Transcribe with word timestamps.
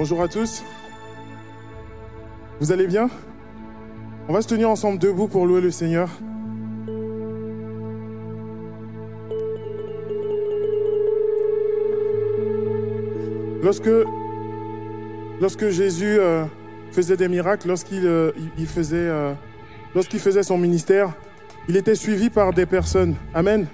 Bonjour 0.00 0.22
à 0.22 0.28
tous. 0.28 0.62
Vous 2.60 2.70
allez 2.70 2.86
bien? 2.86 3.10
On 4.28 4.32
va 4.32 4.42
se 4.42 4.46
tenir 4.46 4.70
ensemble 4.70 4.96
debout 5.00 5.26
pour 5.26 5.44
louer 5.44 5.60
le 5.60 5.72
Seigneur. 5.72 6.08
Lorsque, 13.64 13.88
Jésus 15.68 16.16
euh, 16.20 16.44
faisait 16.92 17.16
des 17.16 17.26
miracles, 17.26 17.66
lorsqu'il 17.66 18.06
euh, 18.06 18.30
faisait, 18.68 18.96
euh, 18.98 19.32
lorsqu'il 19.96 20.20
faisait 20.20 20.44
son 20.44 20.58
ministère, 20.58 21.12
il 21.68 21.76
était 21.76 21.96
suivi 21.96 22.30
par 22.30 22.52
des 22.52 22.66
personnes. 22.66 23.16
Amen. 23.34 23.66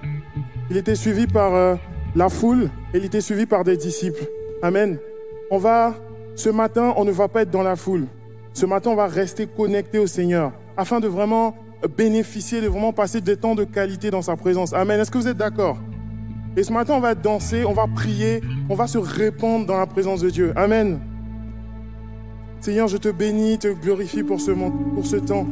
Il 0.71 0.79
était 0.79 0.95
suivi 0.95 1.27
par 1.27 1.79
la 2.17 2.29
foule 2.31 2.71
et 2.95 2.97
il 2.97 3.05
était 3.05 3.21
suivi 3.21 3.45
par 3.45 3.63
des 3.63 3.77
disciples. 3.77 4.25
Amen. 4.63 4.97
On 5.51 5.59
va, 5.59 5.95
ce 6.37 6.49
matin, 6.49 6.95
on 6.97 7.05
ne 7.05 7.13
va 7.13 7.29
pas 7.29 7.43
être 7.43 7.51
dans 7.51 7.63
la 7.63 7.77
foule. 7.77 8.07
Ce 8.53 8.67
matin, 8.67 8.91
on 8.91 8.97
va 8.97 9.07
rester 9.07 9.47
connecté 9.47 9.99
au 9.99 10.07
Seigneur 10.07 10.53
afin 10.77 11.01
de 11.01 11.09
vraiment 11.09 11.55
bénéficier, 11.97 12.61
de 12.61 12.69
vraiment 12.69 12.93
passer 12.93 13.21
des 13.21 13.37
temps 13.37 13.55
de 13.55 13.65
qualité 13.65 14.11
dans 14.11 14.23
sa 14.23 14.37
présence. 14.37 14.73
Amen. 14.73 15.01
Est-ce 15.01 15.11
que 15.11 15.19
vous 15.19 15.29
êtes 15.29 15.37
d'accord? 15.37 15.79
Et 16.57 16.63
ce 16.63 16.73
matin, 16.73 16.95
on 16.97 17.01
va 17.01 17.15
danser, 17.15 17.65
on 17.65 17.73
va 17.73 17.87
prier, 17.87 18.41
on 18.69 18.75
va 18.75 18.87
se 18.87 18.99
répandre 18.99 19.67
dans 19.67 19.77
la 19.77 19.87
présence 19.87 20.21
de 20.21 20.31
Dieu. 20.31 20.53
Amen. 20.57 21.01
Seigneur, 22.61 22.89
je 22.89 22.97
te 22.97 23.09
bénis, 23.09 23.59
te 23.59 23.69
glorifie 23.69 24.23
pour 24.23 24.41
ce, 24.41 24.53
pour 24.53 25.05
ce 25.05 25.17
temps. 25.17 25.47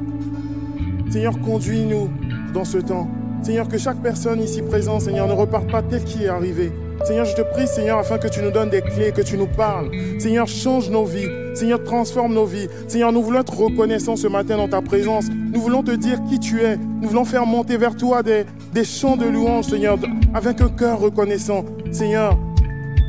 Seigneur, 1.11 1.39
conduis-nous 1.41 2.08
dans 2.55 2.64
ce 2.64 2.78
temps. 2.78 3.08
Seigneur, 3.42 3.69
que 3.69 3.77
chaque 3.77 3.98
personne 3.98 4.41
ici 4.41 4.62
présente, 4.62 5.02
Seigneur, 5.02 5.27
ne 5.27 5.33
reparte 5.33 5.70
pas 5.70 5.83
tel 5.83 6.05
qu'il 6.05 6.22
est 6.22 6.28
arrivé. 6.28 6.72
Seigneur, 7.05 7.25
je 7.25 7.34
te 7.34 7.42
prie, 7.42 7.67
Seigneur, 7.67 7.98
afin 7.98 8.19
que 8.19 8.28
tu 8.28 8.41
nous 8.41 8.50
donnes 8.50 8.70
des 8.70 8.81
clés, 8.81 9.12
que 9.12 9.22
tu 9.22 9.36
nous 9.36 9.48
parles. 9.48 9.91
Seigneur, 10.19 10.47
change 10.47 10.89
nos 10.89 11.05
vies. 11.05 11.28
Seigneur, 11.55 11.83
transforme 11.83 12.33
nos 12.33 12.47
vies. 12.47 12.69
Seigneur, 12.86 13.12
nous 13.12 13.22
voulons 13.22 13.41
être 13.41 13.56
reconnaissants 13.56 14.17
ce 14.17 14.28
matin 14.28 14.56
dans 14.56 14.69
ta 14.69 14.81
présence. 14.81 15.27
Nous 15.30 15.61
voulons 15.61 15.83
te 15.83 15.91
dire 15.91 16.19
qui 16.30 16.39
tu 16.39 16.62
es. 16.62 16.77
Nous 16.77 17.08
voulons 17.08 17.25
faire 17.25 17.45
monter 17.45 17.77
vers 17.77 17.97
toi 17.97 18.23
des, 18.23 18.45
des 18.73 18.84
chants 18.84 19.17
de 19.17 19.27
louange, 19.27 19.67
Seigneur, 19.67 19.98
avec 20.33 20.61
un 20.61 20.69
cœur 20.69 21.00
reconnaissant. 21.00 21.64
Seigneur, 21.91 22.39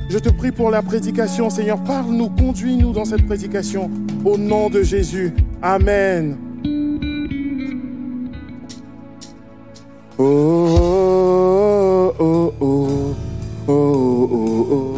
je 0.09 0.17
te 0.17 0.29
prie 0.29 0.51
pour 0.51 0.69
la 0.69 0.81
prédication, 0.81 1.49
Seigneur. 1.49 1.81
Parle-nous, 1.83 2.29
conduis-nous 2.29 2.91
dans 2.91 3.05
cette 3.05 3.25
prédication. 3.25 3.89
Au 4.25 4.37
nom 4.37 4.69
de 4.69 4.81
Jésus. 4.83 5.33
Amen. 5.61 6.37
Oh, 10.19 12.13
oh, 12.13 12.13
oh, 12.19 12.53
oh, 12.61 13.15
on 13.65 14.93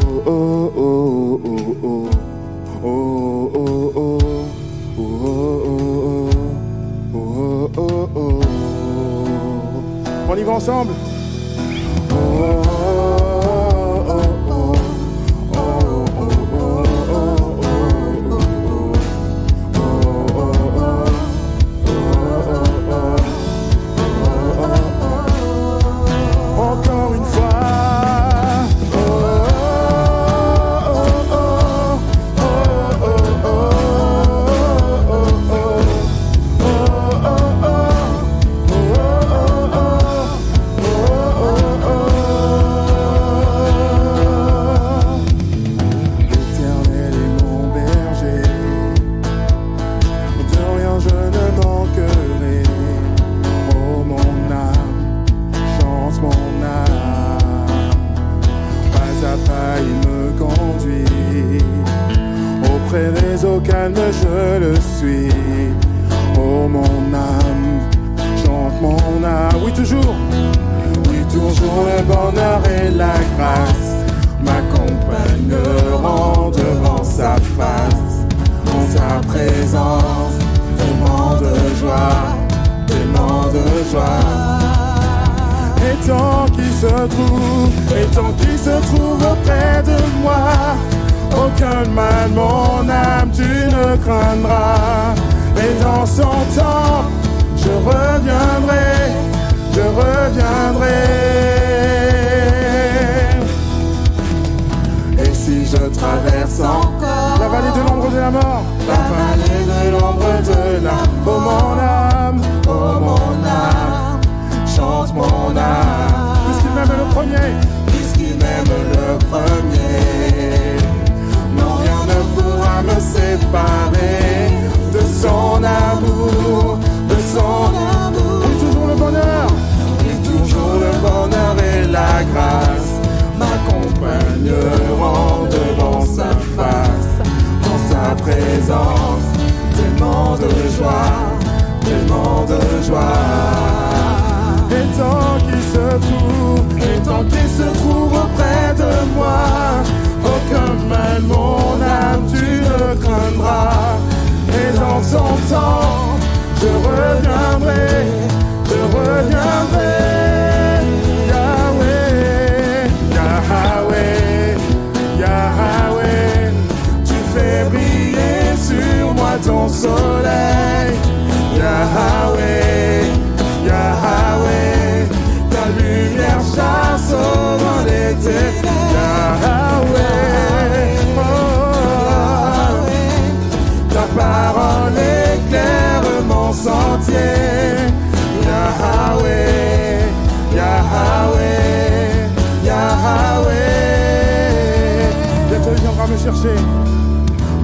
y 10.36 10.44
va 10.44 10.54
ensemble. 10.54 11.15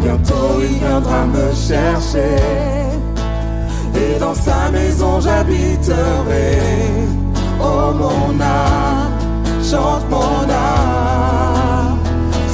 Bientôt 0.01 0.61
il 0.61 0.77
viendra 0.79 1.25
me 1.25 1.53
chercher. 1.53 2.35
Et 3.95 4.19
dans 4.19 4.35
sa 4.35 4.69
maison 4.71 5.19
j'habiterai. 5.19 6.59
Oh 7.59 7.93
mon 7.93 8.39
âme, 8.41 9.11
chante 9.63 10.09
mon 10.09 10.43
âme. 10.49 11.97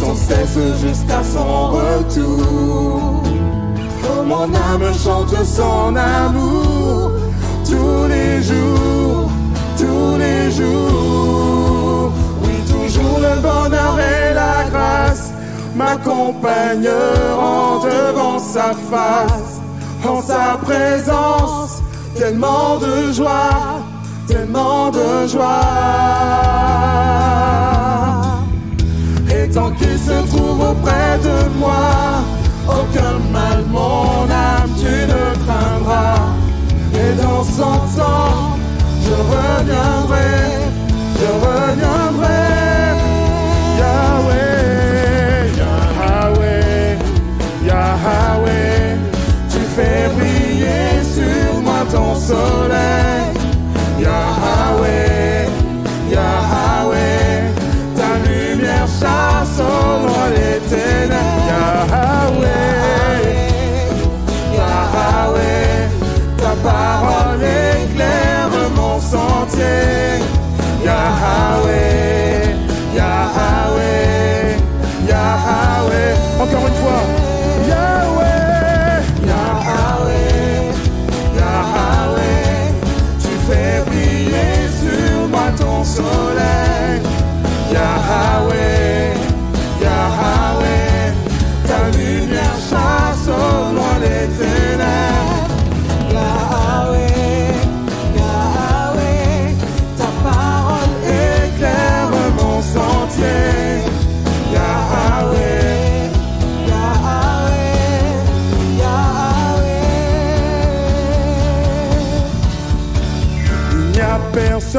Sans 0.01 0.15
cesse 0.15 0.59
jusqu'à 0.81 1.23
son 1.23 1.69
retour. 1.77 3.23
Oh, 4.03 4.23
mon 4.25 4.43
âme 4.43 4.93
chante 5.03 5.35
son 5.45 5.95
amour 5.95 7.11
tous 7.69 8.07
les 8.07 8.41
jours, 8.41 9.29
tous 9.77 10.17
les 10.17 10.51
jours. 10.51 12.11
Oui, 12.43 12.55
toujours 12.67 13.19
le 13.19 13.41
bonheur 13.41 13.99
et 13.99 14.33
la 14.33 14.69
grâce 14.69 15.26
m'accompagneront 15.77 17.83
devant 17.83 18.39
sa 18.39 18.73
face, 18.73 19.61
en 20.05 20.21
sa 20.21 20.57
présence, 20.61 21.81
tellement 22.15 22.77
de 22.77 23.13
joie, 23.13 23.81
tellement 24.27 24.89
de 24.89 25.27
joie 25.27 26.17
tant 29.57 29.71
qu'il 29.71 29.97
se 29.97 30.27
trouve 30.27 30.61
auprès 30.71 31.17
de 31.23 31.37
moi. 31.59 31.89
Aucun 32.67 33.17
mal, 33.31 33.63
mon 33.69 34.29
âme, 34.29 34.71
tu 34.81 34.93
ne 35.13 35.23
craindras. 35.43 36.19
Et 36.93 37.11
dans 37.21 37.43
son 37.43 37.77
temps, 37.97 38.57
je 39.03 39.15
reviendrai, 39.33 40.35
je 41.19 41.29
reviendrai. 41.45 42.36
Soleil. 52.27 53.16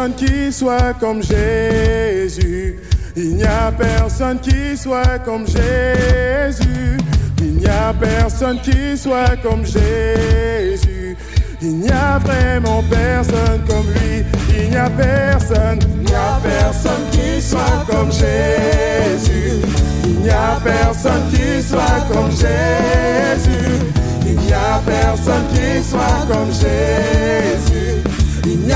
Personne 0.08 0.14
qui 0.14 0.52
soit 0.52 0.94
comme 0.94 1.22
Jésus. 1.22 2.78
Il 3.16 3.36
n'y 3.36 3.44
a 3.44 3.72
personne 3.72 4.38
qui 4.40 4.76
soit 4.76 5.18
comme 5.24 5.46
Jésus. 5.46 6.98
Il 7.40 7.56
n'y 7.56 7.66
a 7.66 7.92
personne 7.92 8.60
qui 8.60 8.96
soit 8.96 9.36
comme 9.42 9.64
Jésus. 9.64 11.16
Il 11.60 11.78
n'y 11.80 11.90
a 11.90 12.18
vraiment 12.18 12.82
personne 12.88 13.60
comme 13.66 13.86
lui. 13.92 14.24
Il 14.56 14.70
n'y 14.70 14.76
a 14.76 14.88
personne. 14.90 15.80
Il 16.00 16.06
n'y 16.06 16.14
a 16.14 16.40
personne 16.42 17.04
qui 17.10 17.42
soit 17.42 17.84
comme 17.90 18.12
Jésus. 18.12 19.60
Il 20.04 20.20
n'y 20.20 20.30
a 20.30 20.58
personne 20.62 21.22
qui 21.30 21.62
soit 21.62 22.06
comme 22.12 22.30
Jésus. 22.30 23.78
Il 24.26 24.38
n'y 24.38 24.52
a 24.52 24.80
personne 24.86 25.44
qui 25.52 25.82
soit 25.82 26.26
comme 26.28 26.52
Jésus. 26.52 28.07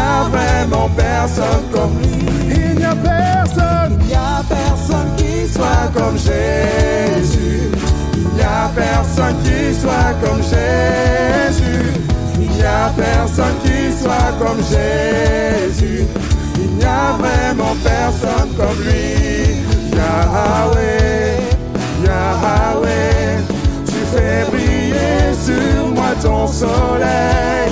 A 0.02 0.28
vraiment 0.28 0.88
personne 0.96 1.64
comme 1.72 1.94
lui. 2.00 2.56
Il 2.56 2.78
n'y 2.78 2.84
a 2.84 2.94
personne. 2.96 3.98
Il 4.00 4.06
n'y 4.06 4.14
a 4.14 4.42
personne 4.48 5.10
qui 5.16 5.48
soit 5.48 5.86
comme 5.94 6.16
Jésus. 6.18 7.70
Il 8.14 8.28
n'y 8.36 8.42
a 8.42 8.70
personne 8.74 9.36
qui 9.44 9.74
soit 9.80 10.12
comme 10.22 10.42
Jésus. 10.42 11.92
Il 12.40 12.50
n'y 12.50 12.62
a 12.62 12.90
personne 12.96 13.56
qui 13.64 14.02
soit 14.02 14.32
comme 14.40 14.62
Jésus. 14.74 16.04
Il 16.56 16.70
n'y 16.78 16.84
a 16.84 17.12
vraiment 17.18 17.76
personne 17.82 18.50
comme 18.56 18.80
lui. 18.84 19.62
Yahweh, 19.96 21.38
Yahweh, 22.04 23.38
tu 23.86 23.98
fais 24.12 24.44
briller 24.50 25.34
sur 25.46 25.88
moi 25.94 26.12
ton 26.22 26.46
soleil. 26.46 27.70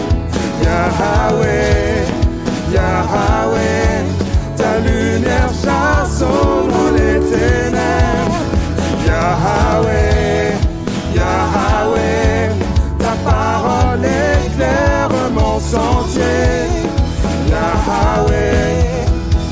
Yahweh, 0.62 2.04
Yahweh, 2.72 4.04
ta 4.56 4.78
lumière 4.78 5.50
chasse 5.62 6.22
au 6.22 6.68
les 6.96 7.18
ténèbres. 7.18 8.42
Yahweh, 9.06 10.54
Yahweh, 11.16 12.50
ta 12.98 13.14
parole 13.28 14.04
éclaire 14.04 15.10
mon 15.32 15.58
sentier. 15.58 16.68
Yahweh, 17.50 18.72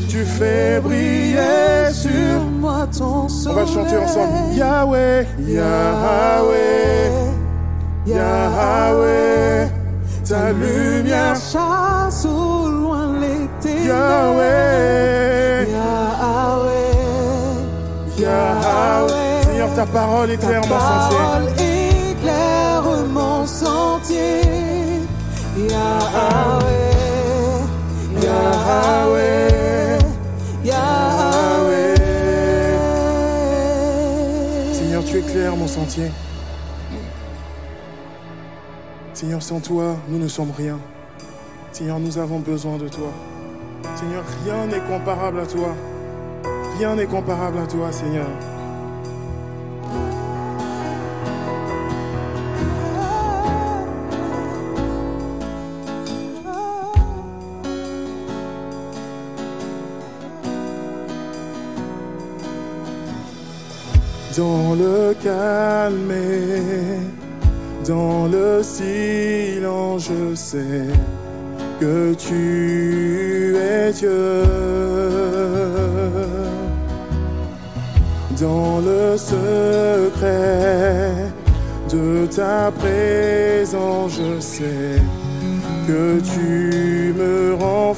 tu 0.07 0.19
fais 0.23 0.79
briller 0.79 1.10
On 2.99 3.53
va 3.53 3.65
chanter 3.65 3.97
ensemble. 3.97 4.53
Yahweh, 4.53 5.25
Yahweh, 5.47 7.09
Yahweh, 8.05 9.67
ta 10.27 10.51
lumière. 10.51 11.35
chasse 11.35 12.25
au 12.25 12.69
loin 12.69 13.07
ténèbres. 13.61 13.87
Yahweh, 13.87 15.67
Yahweh, 15.71 16.91
Yahweh. 18.19 19.43
Seigneur, 19.45 19.73
ta 19.73 19.85
parole 19.85 20.31
éclaire 20.31 20.61
ta 20.61 20.67
mon 20.67 20.79
sentier. 20.79 21.17
parole 21.17 21.47
éclaire 22.11 22.83
mon 23.13 23.45
sentier. 23.47 24.41
Yahweh, 25.57 26.91
Yahweh. 28.21 29.60
Éclaires 35.21 35.55
mon 35.55 35.67
sentier. 35.67 36.09
Seigneur, 39.13 39.43
sans 39.43 39.59
toi, 39.59 39.97
nous 40.09 40.17
ne 40.17 40.27
sommes 40.27 40.51
rien. 40.57 40.79
Seigneur, 41.71 41.99
nous 41.99 42.17
avons 42.17 42.39
besoin 42.39 42.77
de 42.77 42.87
toi. 42.87 43.11
Seigneur, 43.95 44.23
rien 44.43 44.65
n'est 44.65 44.81
comparable 44.87 45.39
à 45.41 45.45
toi. 45.45 45.75
Rien 46.79 46.95
n'est 46.95 47.05
comparable 47.05 47.59
à 47.59 47.67
toi, 47.67 47.91
Seigneur. 47.91 48.27
Dans 64.37 64.75
le 64.75 65.13
calme 65.21 66.13
dans 67.85 68.27
le 68.27 68.61
silence, 68.63 70.09
je 70.09 70.35
sais 70.35 70.87
que 71.79 72.13
tu 72.13 73.55
es 73.57 73.91
Dieu. 73.91 74.43
Dans 78.39 78.79
le 78.79 79.17
secret 79.17 79.41
de 81.91 82.25
ta 82.27 82.71
présence, 82.71 84.13
je 84.17 84.39
sais 84.39 85.01
que 85.87 86.19
tu 86.19 87.13
me 87.17 87.55
rends 87.55 87.93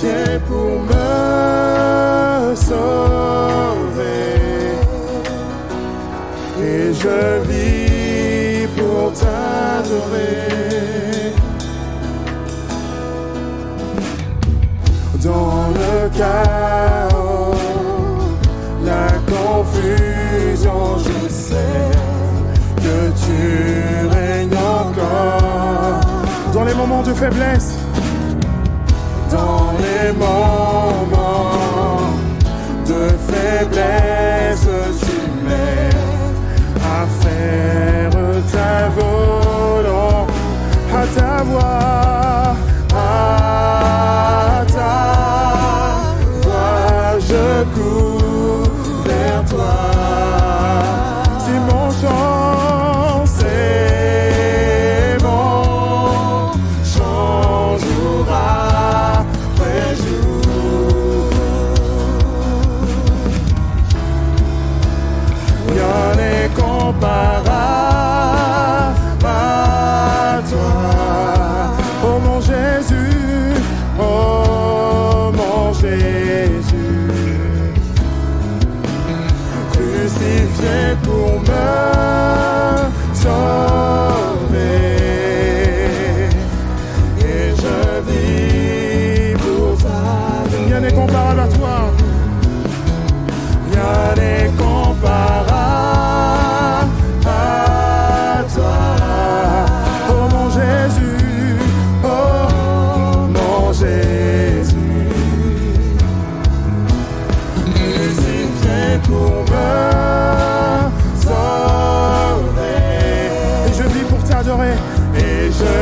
viens 0.00 0.38
pour 0.46 0.80
me 0.82 2.54
sauver. 2.54 3.98
Et 6.62 6.92
je 6.92 7.18
vis 7.48 8.68
pour 8.76 9.12
t'adorer. 9.12 10.44
Dans 15.24 15.66
le 15.78 16.08
chaos, 16.16 17.54
la 18.84 19.08
confusion, 19.32 20.80
je 20.98 21.28
sais 21.28 21.90
que 22.76 23.10
tu 23.24 24.08
règnes 24.16 24.54
encore. 24.54 26.00
Dans 26.54 26.64
les 26.64 26.74
moments 26.74 27.02
de 27.02 27.12
faiblesse, 27.12 27.74
dans 29.30 29.67
les 29.80 30.12
moments 30.12 31.58
de 32.86 33.02
faiblesse, 33.26 34.07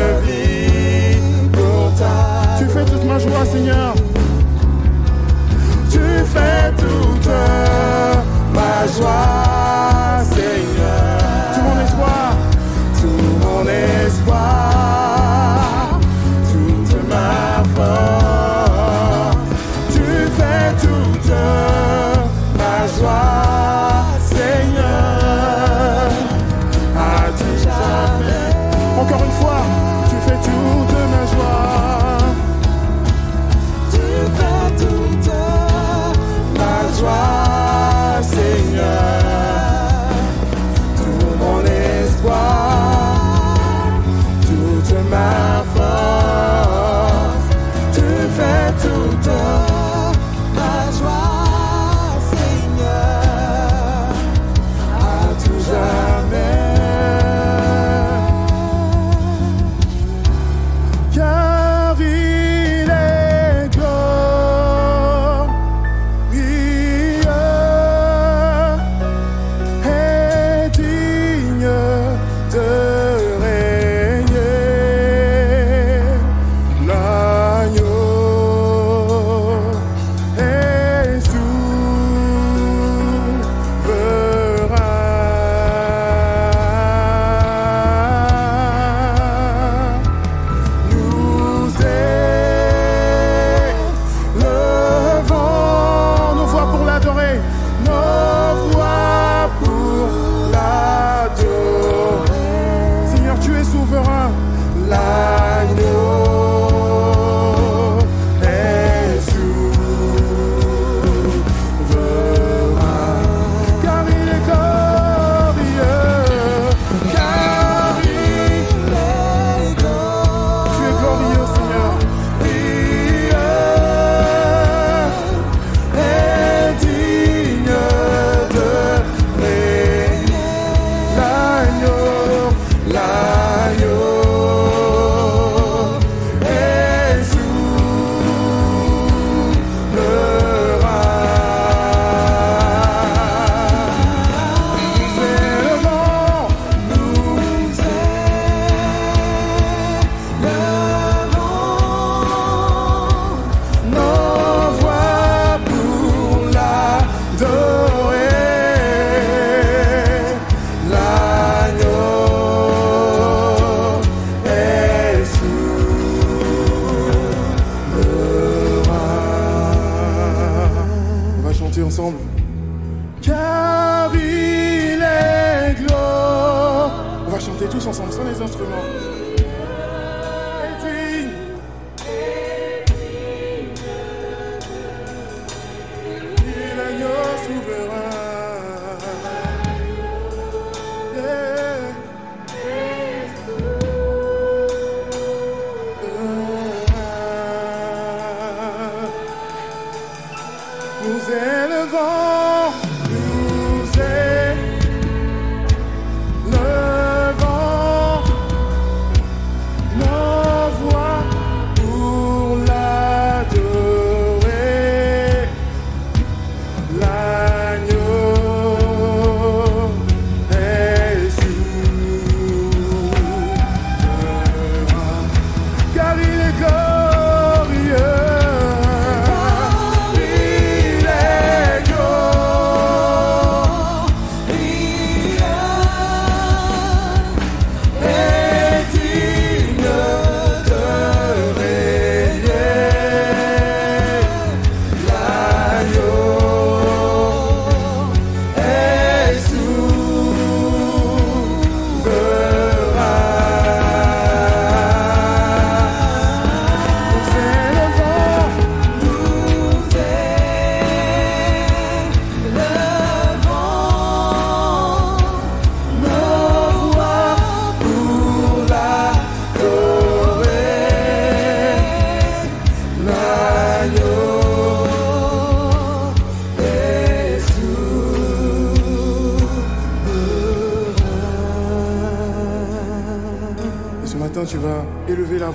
et 0.06 0.24
je 0.24 0.35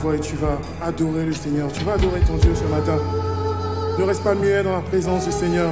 et 0.09 0.19
tu 0.19 0.35
vas 0.35 0.57
adorer 0.83 1.25
le 1.25 1.33
Seigneur. 1.33 1.71
Tu 1.71 1.83
vas 1.83 1.93
adorer 1.93 2.21
ton 2.21 2.35
Dieu 2.37 2.53
ce 2.55 2.63
matin. 2.63 2.97
Ne 3.99 4.03
reste 4.03 4.23
pas 4.23 4.33
muet 4.33 4.63
dans 4.63 4.73
la 4.73 4.81
présence 4.81 5.25
du 5.25 5.31
Seigneur. 5.31 5.69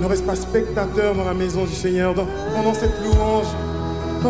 Ne 0.00 0.06
reste 0.06 0.24
pas 0.24 0.36
spectateur 0.36 1.14
dans 1.14 1.24
la 1.24 1.34
maison 1.34 1.64
du 1.64 1.74
Seigneur 1.74 2.14
pendant 2.14 2.72
cette 2.72 2.94
louange. 3.04 3.46
Oh, 4.24 4.28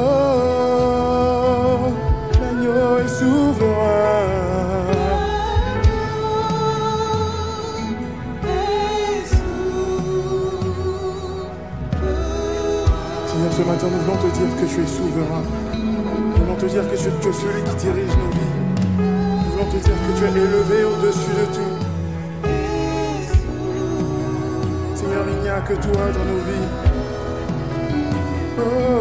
l'agneau 2.41 2.99
est 2.99 3.09
souverain. 3.09 4.27
Seigneur, 13.29 13.53
ce 13.53 13.63
matin, 13.63 13.87
nous 13.93 14.01
voulons 14.01 14.17
te 14.17 14.27
dire 14.37 14.57
que 14.61 14.67
tu 14.67 14.83
es 14.83 14.87
souverain. 14.87 15.43
Nous 15.75 16.45
voulons 16.45 16.57
te 16.57 16.67
dire 16.67 16.83
que 16.91 16.97
tu 16.97 17.29
es 17.29 17.33
celui 17.33 17.63
qui 17.63 17.77
dirige 17.77 18.17
nos 18.17 18.31
vies. 18.33 18.48
Te 19.79 19.85
dire 19.85 19.95
que 19.95 20.13
tu 20.19 20.25
es 20.25 20.31
élevé 20.43 20.83
au-dessus 20.85 21.31
de 21.31 21.47
tout. 21.55 21.77
Seigneur, 24.97 25.25
il 25.29 25.39
n'y 25.43 25.49
a 25.49 25.61
que 25.61 25.75
toi 25.75 26.11
dans 26.13 26.25
nos 26.25 26.41
vies. 26.49 26.69
Oh. 28.59 28.99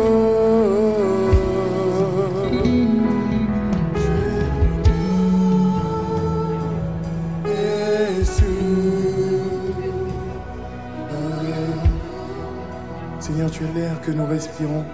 Seigneur, 13.19 13.49
tu 13.49 13.63
es 13.63 13.79
l'air 13.79 13.99
que 14.01 14.11
nous 14.11 14.27
respirons. 14.27 14.85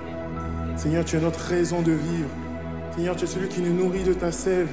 Seigneur, 0.77 1.03
tu 1.03 1.17
es 1.17 1.19
notre 1.19 1.41
raison 1.41 1.81
de 1.81 1.91
vivre. 1.91 2.29
Seigneur, 2.95 3.17
tu 3.17 3.25
es 3.25 3.27
celui 3.27 3.49
qui 3.49 3.59
nous 3.59 3.73
nourrit 3.73 4.03
de 4.03 4.13
ta 4.13 4.31
sève. 4.31 4.69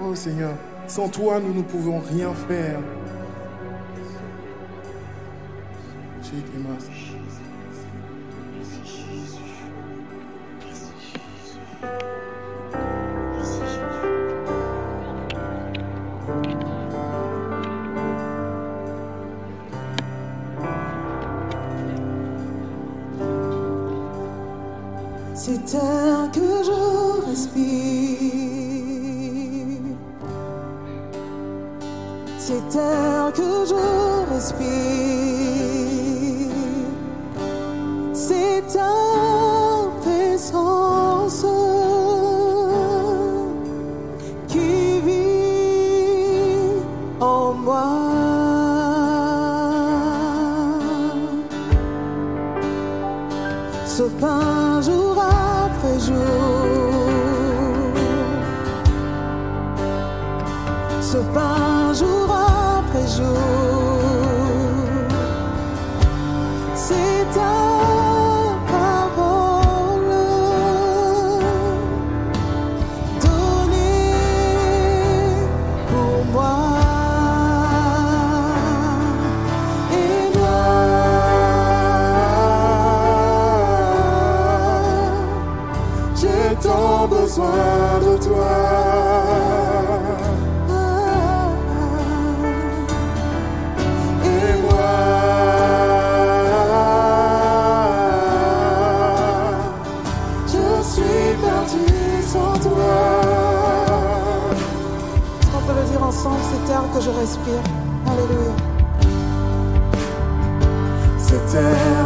Oh 0.00 0.14
Seigneur, 0.14 0.54
sans 0.86 1.08
toi, 1.08 1.40
nous 1.40 1.54
ne 1.54 1.62
pouvons 1.62 2.00
rien 2.00 2.32
faire. 2.48 2.78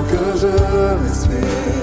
Que 0.08 0.38
je 0.38 0.52
respire. 1.02 1.76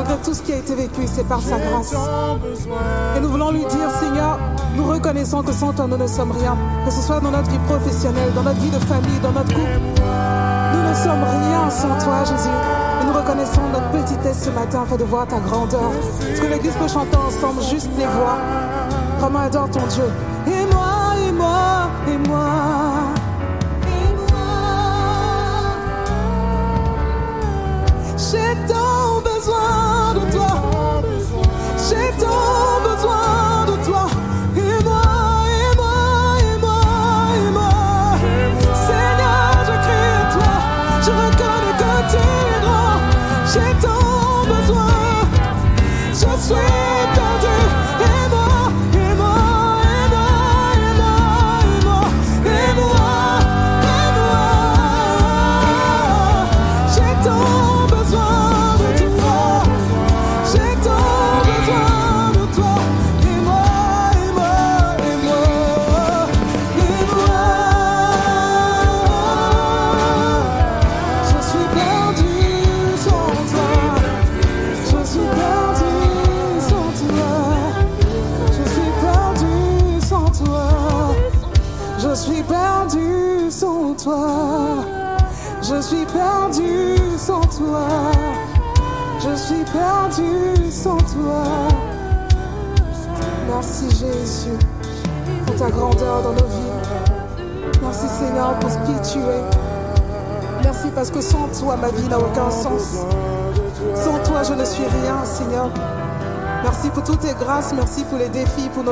Malgré 0.00 0.16
tout 0.24 0.32
ce 0.32 0.42
qui 0.42 0.52
a 0.52 0.56
été 0.56 0.74
vécu, 0.74 1.02
c'est 1.06 1.26
par 1.26 1.40
sa 1.40 1.58
grâce. 1.58 1.94
Et 3.16 3.20
nous 3.20 3.28
voulons 3.28 3.50
lui 3.50 3.64
dire, 3.64 3.90
Seigneur, 4.00 4.38
nous 4.74 4.84
reconnaissons 4.84 5.42
que 5.42 5.52
sans 5.52 5.72
toi, 5.72 5.86
nous 5.86 5.96
ne 5.96 6.06
sommes 6.06 6.32
rien. 6.32 6.56
Que 6.86 6.90
ce 6.90 7.02
soit 7.02 7.20
dans 7.20 7.30
notre 7.30 7.50
vie 7.50 7.58
professionnelle, 7.66 8.32
dans 8.34 8.42
notre 8.42 8.60
vie 8.60 8.70
de 8.70 8.78
famille, 8.78 9.18
dans 9.22 9.32
notre 9.32 9.52
couple. 9.52 9.80
Nous 10.72 10.88
ne 10.88 10.94
sommes 10.94 11.24
rien 11.24 11.70
sans 11.70 12.04
toi, 12.04 12.24
Jésus. 12.24 12.48
Et 13.00 13.04
nous 13.04 13.12
reconnaissons 13.12 13.62
notre 13.72 13.90
petitesse 13.90 14.44
ce 14.44 14.50
matin 14.50 14.82
afin 14.82 14.96
de 14.96 15.04
voir 15.04 15.26
ta 15.26 15.38
grandeur. 15.38 15.92
Est-ce 16.30 16.40
que 16.40 16.46
l'Église 16.46 16.74
peut 16.74 16.88
chanter 16.88 17.16
ensemble 17.16 17.62
juste 17.62 17.90
les 17.98 18.06
voix 18.06 18.38
Comment 19.20 19.40
adore 19.40 19.70
ton 19.70 19.86
Dieu. 19.86 20.04
Et 20.46 20.72
moi, 20.72 21.28
et 21.28 21.32
moi, 21.32 21.90
et 22.08 22.28
moi. 22.28 22.69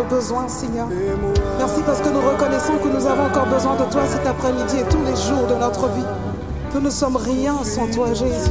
Besoins, 0.09 0.49
Seigneur. 0.49 0.89
Merci 1.59 1.81
parce 1.85 2.01
que 2.01 2.09
nous 2.09 2.21
reconnaissons 2.21 2.79
que 2.83 2.89
nous 2.89 3.07
avons 3.07 3.25
encore 3.25 3.47
besoin 3.47 3.77
de 3.77 3.91
toi 3.91 4.03
cet 4.07 4.27
après-midi 4.27 4.77
et 4.79 4.89
tous 4.89 5.03
les 5.05 5.17
jours 5.17 5.47
de 5.49 5.55
notre 5.55 5.89
vie. 5.89 6.05
Nous 6.75 6.81
ne 6.81 6.91
sommes 6.91 7.17
rien 7.17 7.63
sans 7.65 7.91
toi, 7.91 8.13
Jésus. 8.13 8.51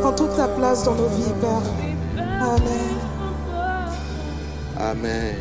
Prends 0.00 0.12
toute 0.12 0.36
ta 0.36 0.48
place 0.48 0.84
dans 0.84 0.94
nos 0.94 1.08
vies, 1.08 1.32
Père. 1.40 2.24
Amen. 2.40 2.98
Amen. 4.78 5.34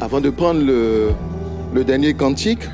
Avant 0.00 0.20
de 0.20 0.30
prendre 0.30 0.60
le, 0.64 1.10
le 1.72 1.84
dernier 1.84 2.14
cantique, 2.14 2.68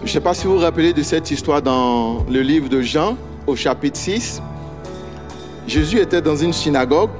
je 0.00 0.02
ne 0.02 0.08
sais 0.08 0.20
pas 0.20 0.34
si 0.34 0.46
vous 0.46 0.54
vous 0.54 0.60
rappelez 0.60 0.92
de 0.92 1.02
cette 1.02 1.30
histoire 1.30 1.60
dans 1.62 2.24
le 2.30 2.40
livre 2.40 2.68
de 2.68 2.80
Jean, 2.80 3.16
au 3.46 3.56
chapitre 3.56 3.98
6. 3.98 4.40
Jésus 5.76 5.98
était 5.98 6.22
dans 6.22 6.36
une 6.36 6.54
synagogue 6.54 7.10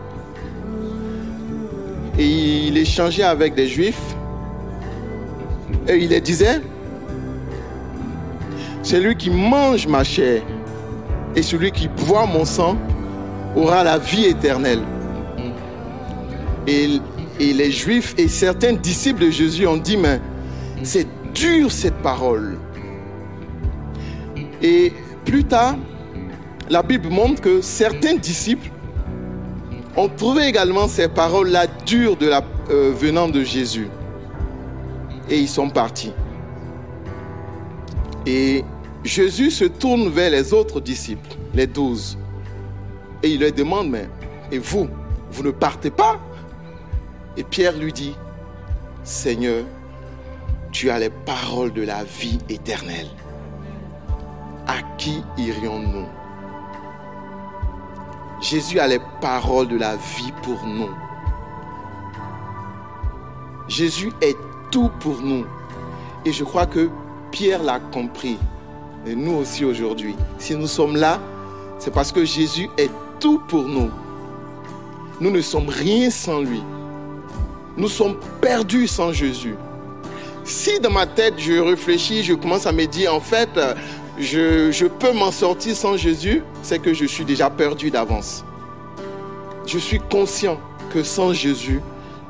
et 2.19 2.25
il 2.25 2.79
échangeait 2.79 3.23
avec 3.23 3.55
des 3.55 3.69
juifs 3.69 4.17
et 5.87 5.99
il 5.99 6.09
leur 6.09 6.23
disait, 6.23 6.63
celui 8.83 9.15
qui 9.15 9.29
mange 9.29 9.87
ma 9.87 10.03
chair 10.05 10.41
et 11.35 11.43
celui 11.43 11.71
qui 11.71 11.89
boit 11.89 12.25
mon 12.25 12.47
sang 12.47 12.79
aura 13.55 13.85
la 13.85 13.99
vie 13.99 14.25
éternelle. 14.25 14.81
Et 16.67 16.99
les 17.39 17.71
Juifs 17.71 18.15
et 18.17 18.27
certains 18.27 18.73
disciples 18.73 19.27
de 19.27 19.31
Jésus 19.31 19.67
ont 19.67 19.77
dit, 19.77 19.99
mais 19.99 20.19
c'est 20.83 21.07
dur 21.35 21.71
cette 21.71 21.97
parole. 21.97 22.57
Et 24.63 24.95
plus 25.27 25.45
tard, 25.45 25.77
la 26.69 26.83
Bible 26.83 27.09
montre 27.09 27.41
que 27.41 27.61
certains 27.61 28.17
disciples 28.17 28.71
ont 29.97 30.09
trouvé 30.09 30.47
également 30.47 30.89
ces 30.89 31.09
paroles-là 31.09 31.67
dures 31.87 32.17
de 32.17 32.27
la, 32.27 32.43
euh, 32.71 32.93
venant 32.95 33.29
de 33.29 33.43
Jésus. 33.43 33.89
Et 35.31 35.39
ils 35.39 35.49
sont 35.49 35.71
partis. 35.71 36.13
Et 38.27 38.65
Jésus 39.05 39.51
se 39.51 39.65
tourne 39.65 40.09
vers 40.09 40.31
les 40.31 40.53
autres 40.53 40.81
disciples, 40.81 41.37
les 41.55 41.67
douze, 41.67 42.19
et 43.23 43.31
il 43.31 43.41
leur 43.41 43.53
demande, 43.53 43.89
mais, 43.89 44.09
et 44.51 44.59
vous, 44.59 44.89
vous 45.31 45.43
ne 45.43 45.51
partez 45.51 45.91
pas? 45.91 46.19
Et 47.37 47.45
Pierre 47.45 47.77
lui 47.77 47.93
dit, 47.93 48.15
Seigneur, 49.05 49.65
tu 50.73 50.91
as 50.91 50.99
les 50.99 51.11
paroles 51.11 51.73
de 51.73 51.83
la 51.83 52.05
vie 52.05 52.39
éternelle. 52.49 53.09
À 54.67 54.83
qui 54.99 55.23
irions-nous? 55.39 56.26
Jésus 58.41 58.79
a 58.79 58.87
les 58.87 59.01
paroles 59.21 59.69
de 59.69 59.77
la 59.77 59.97
vie 59.97 60.33
pour 60.43 60.65
nous. 60.67 60.91
Jésus 63.69 64.13
est 64.21 64.37
tout 64.71 64.91
pour 65.01 65.21
nous. 65.23 65.45
Et 66.25 66.33
je 66.33 66.45
crois 66.45 66.67
que 66.67 66.91
Pierre 67.31 67.63
l'a 67.63 67.81
compris. 67.81 68.39
Et 69.07 69.15
nous 69.15 69.35
aussi 69.35 69.65
aujourd'hui. 69.65 70.15
Si 70.39 70.55
nous 70.55 70.67
sommes 70.67 70.97
là, 70.97 71.21
c'est 71.79 71.93
parce 71.93 72.13
que 72.13 72.25
Jésus 72.25 72.69
est 72.77 72.91
tout 73.21 73.41
pour 73.49 73.65
nous. 73.65 73.91
Nous 75.21 75.31
ne 75.31 75.41
sommes 75.41 75.69
rien 75.69 76.11
sans 76.11 76.41
lui. 76.41 76.63
Nous 77.77 77.89
sommes 77.89 78.17
perdus 78.41 78.87
sans 78.87 79.13
Jésus. 79.13 79.57
Si 80.45 80.79
dans 80.79 80.91
ma 80.91 81.07
tête 81.07 81.35
je 81.39 81.55
réfléchis, 81.55 82.23
je 82.23 82.35
commence 82.35 82.67
à 82.67 82.73
me 82.73 82.85
dire, 82.87 83.15
en 83.15 83.21
fait, 83.21 83.51
je, 84.19 84.87
peux 84.87 85.13
m'en 85.13 85.31
sortir 85.31 85.77
sans 85.77 85.97
Jésus, 85.97 86.43
c'est 86.63 86.79
que 86.79 86.95
je 86.95 87.05
suis 87.05 87.25
déjà 87.25 87.51
perdu 87.51 87.91
d'avance. 87.91 88.45
Je 89.67 89.79
suis 89.79 89.99
conscient 89.99 90.59
que 90.93 91.03
sans 91.03 91.33
Jésus, 91.33 91.81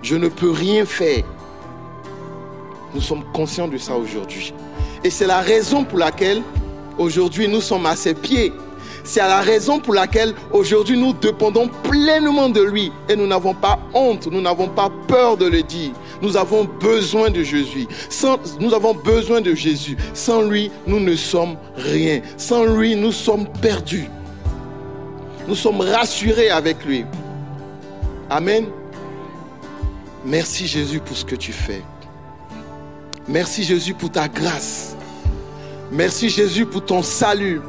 je 0.02 0.16
ne 0.16 0.28
peux 0.28 0.50
rien 0.50 0.84
faire. 0.84 1.24
Nous 2.94 3.00
sommes 3.00 3.24
conscients 3.32 3.68
de 3.68 3.78
ça 3.78 3.94
aujourd'hui. 3.94 4.52
Et 5.04 5.10
c'est 5.10 5.26
la 5.26 5.40
raison 5.40 5.84
pour 5.84 5.98
laquelle 5.98 6.42
aujourd'hui 6.98 7.46
nous 7.46 7.60
sommes 7.60 7.86
à 7.86 7.94
ses 7.94 8.14
pieds. 8.14 8.52
C'est 9.06 9.20
la 9.20 9.40
raison 9.40 9.78
pour 9.78 9.94
laquelle 9.94 10.34
aujourd'hui 10.50 10.98
nous 10.98 11.12
dépendons 11.12 11.70
pleinement 11.84 12.48
de 12.48 12.60
lui 12.60 12.90
et 13.08 13.14
nous 13.14 13.28
n'avons 13.28 13.54
pas 13.54 13.78
honte, 13.94 14.26
nous 14.26 14.40
n'avons 14.40 14.66
pas 14.66 14.90
peur 15.06 15.36
de 15.36 15.46
le 15.46 15.62
dire. 15.62 15.92
Nous 16.20 16.36
avons 16.36 16.64
besoin 16.64 17.30
de 17.30 17.44
Jésus. 17.44 17.86
Nous 18.58 18.74
avons 18.74 18.94
besoin 18.94 19.40
de 19.40 19.54
Jésus. 19.54 19.96
Sans 20.12 20.42
lui, 20.42 20.72
nous 20.88 20.98
ne 20.98 21.14
sommes 21.14 21.56
rien. 21.76 22.20
Sans 22.36 22.64
lui, 22.64 22.96
nous 22.96 23.12
sommes 23.12 23.46
perdus. 23.62 24.08
Nous 25.46 25.54
sommes 25.54 25.82
rassurés 25.82 26.50
avec 26.50 26.84
lui. 26.84 27.04
Amen. 28.28 28.66
Merci 30.24 30.66
Jésus 30.66 30.98
pour 30.98 31.16
ce 31.16 31.24
que 31.24 31.36
tu 31.36 31.52
fais. 31.52 31.82
Merci 33.28 33.62
Jésus 33.62 33.94
pour 33.94 34.10
ta 34.10 34.26
grâce. 34.26 34.96
Merci 35.92 36.28
Jésus 36.28 36.66
pour 36.66 36.84
ton 36.84 37.04
salut. 37.04 37.60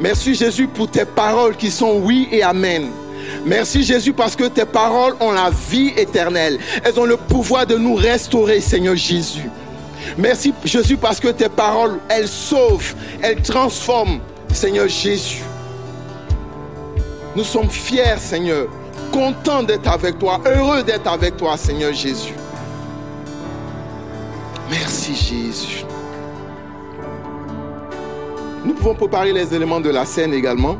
Merci 0.00 0.34
Jésus 0.34 0.66
pour 0.66 0.90
tes 0.90 1.04
paroles 1.04 1.56
qui 1.56 1.70
sont 1.70 2.00
oui 2.02 2.28
et 2.32 2.42
amen. 2.42 2.88
Merci 3.44 3.82
Jésus 3.82 4.12
parce 4.12 4.36
que 4.36 4.44
tes 4.44 4.64
paroles 4.64 5.14
ont 5.20 5.32
la 5.32 5.50
vie 5.50 5.92
éternelle. 5.96 6.58
Elles 6.84 6.98
ont 6.98 7.04
le 7.04 7.16
pouvoir 7.16 7.66
de 7.66 7.76
nous 7.76 7.94
restaurer, 7.94 8.60
Seigneur 8.60 8.96
Jésus. 8.96 9.48
Merci 10.18 10.52
Jésus 10.64 10.96
parce 10.96 11.20
que 11.20 11.28
tes 11.28 11.48
paroles, 11.48 11.98
elles 12.08 12.28
sauvent, 12.28 12.94
elles 13.20 13.40
transforment, 13.42 14.20
Seigneur 14.52 14.88
Jésus. 14.88 15.42
Nous 17.34 17.44
sommes 17.44 17.70
fiers, 17.70 18.18
Seigneur, 18.18 18.66
contents 19.12 19.62
d'être 19.62 19.88
avec 19.88 20.18
toi, 20.18 20.40
heureux 20.44 20.82
d'être 20.82 21.06
avec 21.06 21.36
toi, 21.36 21.56
Seigneur 21.56 21.92
Jésus. 21.92 22.34
Merci 24.70 25.14
Jésus. 25.14 25.84
Nous 28.64 28.74
pouvons 28.74 28.94
préparer 28.94 29.32
les 29.32 29.52
éléments 29.54 29.80
de 29.80 29.90
la 29.90 30.04
scène 30.04 30.32
également. 30.32 30.76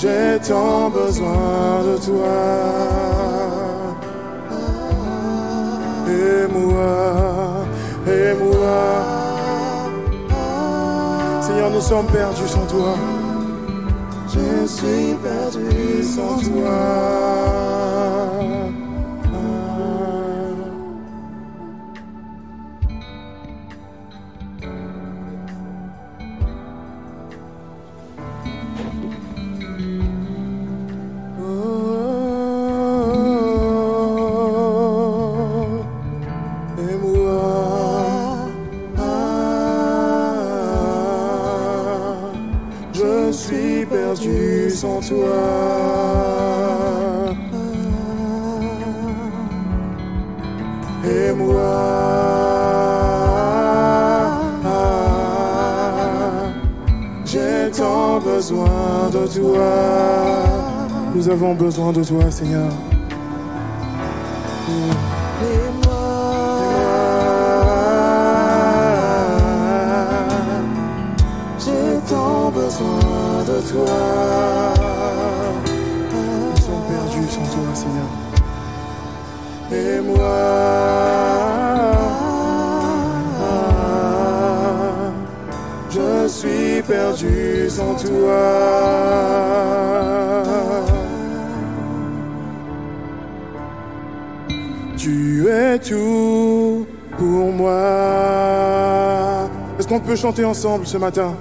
J'ai 0.00 0.38
tant 0.46 0.90
besoin 0.90 1.82
de 1.82 1.96
toi. 2.06 2.38
Et 6.06 6.46
moi, 6.52 7.66
et 8.06 8.32
moi. 8.34 8.78
Seigneur, 11.42 11.70
nous 11.70 11.80
sommes 11.80 12.06
perdus 12.06 12.46
sans 12.46 12.66
toi. 12.66 12.94
Je 14.28 14.66
suis 14.68 15.14
perdu 15.20 16.04
sans 16.04 16.38
toi. 16.48 17.77
Toi. 59.34 59.70
Nous 61.14 61.28
avons 61.28 61.54
besoin 61.54 61.92
de 61.92 62.02
toi, 62.04 62.30
Seigneur. 62.30 62.70
J'ai 71.58 71.98
tant 72.08 72.50
besoin 72.50 73.44
de 73.46 73.60
toi. 73.70 73.96
Nous 76.12 76.56
sommes 76.62 76.84
perdus 76.88 77.28
sans 77.30 77.46
toi, 77.54 77.74
Seigneur. 77.74 78.10
Et 79.70 80.00
moi, 80.00 81.07
sans 87.68 87.94
toi. 87.94 88.42
Tu 94.96 95.46
es 95.48 95.78
tout 95.78 96.86
pour 97.16 97.52
moi. 97.52 97.70
Est-ce 99.78 99.86
qu'on 99.88 100.00
peut 100.00 100.16
chanter 100.16 100.44
ensemble 100.44 100.86
ce 100.86 100.98
matin? 100.98 101.34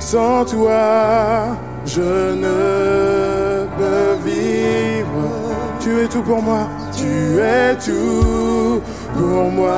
Sans 0.00 0.44
toi, 0.44 1.56
je 1.86 2.34
ne 2.34 3.64
peux 3.78 4.16
vivre. 4.28 5.30
Tu 5.80 6.00
es 6.00 6.08
tout 6.08 6.22
pour 6.22 6.42
moi. 6.42 6.68
Tu 6.96 7.38
es 7.38 7.76
tout 7.76 8.82
pour 9.16 9.50
moi. 9.50 9.68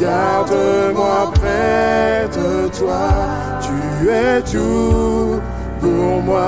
Garde-moi 0.00 1.32
près 1.34 2.28
de 2.36 2.68
toi. 2.76 3.08
Tu 3.60 4.08
es 4.10 4.42
tout 4.42 5.40
pour 5.80 6.22
moi. 6.22 6.42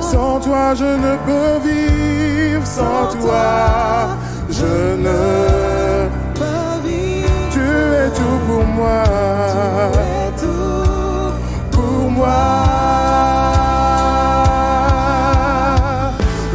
Sans 0.00 0.38
toi, 0.40 0.74
je 0.74 0.84
ne 0.84 1.16
peux 1.26 1.68
vivre. 1.68 2.64
Sans 2.64 3.08
toi, 3.20 4.16
je 4.50 4.96
ne 4.96 6.08
Ma 6.38 6.78
vie, 6.84 7.24
Tu 7.50 7.60
es 7.60 8.10
tout 8.10 8.38
pour 8.46 8.64
moi. 8.64 9.02
est 9.94 10.40
tout 10.40 11.32
Pour 11.72 12.10
moi. 12.10 12.68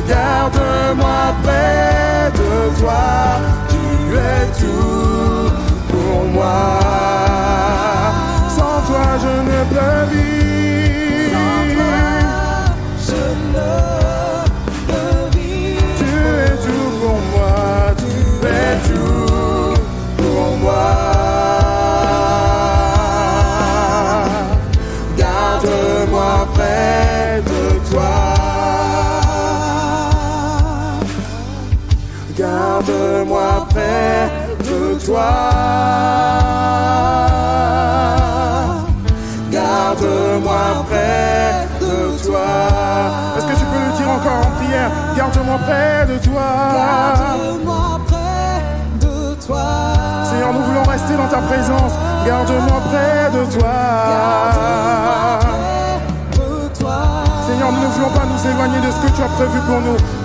Garde-moi 0.07 1.33
près 1.43 2.31
de 2.39 2.79
toi. 2.79 3.52
Tout 4.59 5.51
pour 5.89 6.25
moi. 6.33 6.79
Sans 8.49 8.81
toi, 8.87 9.17
je 9.19 9.27
ne 9.27 9.63
peux 9.69 10.15
vivre. 10.15 10.62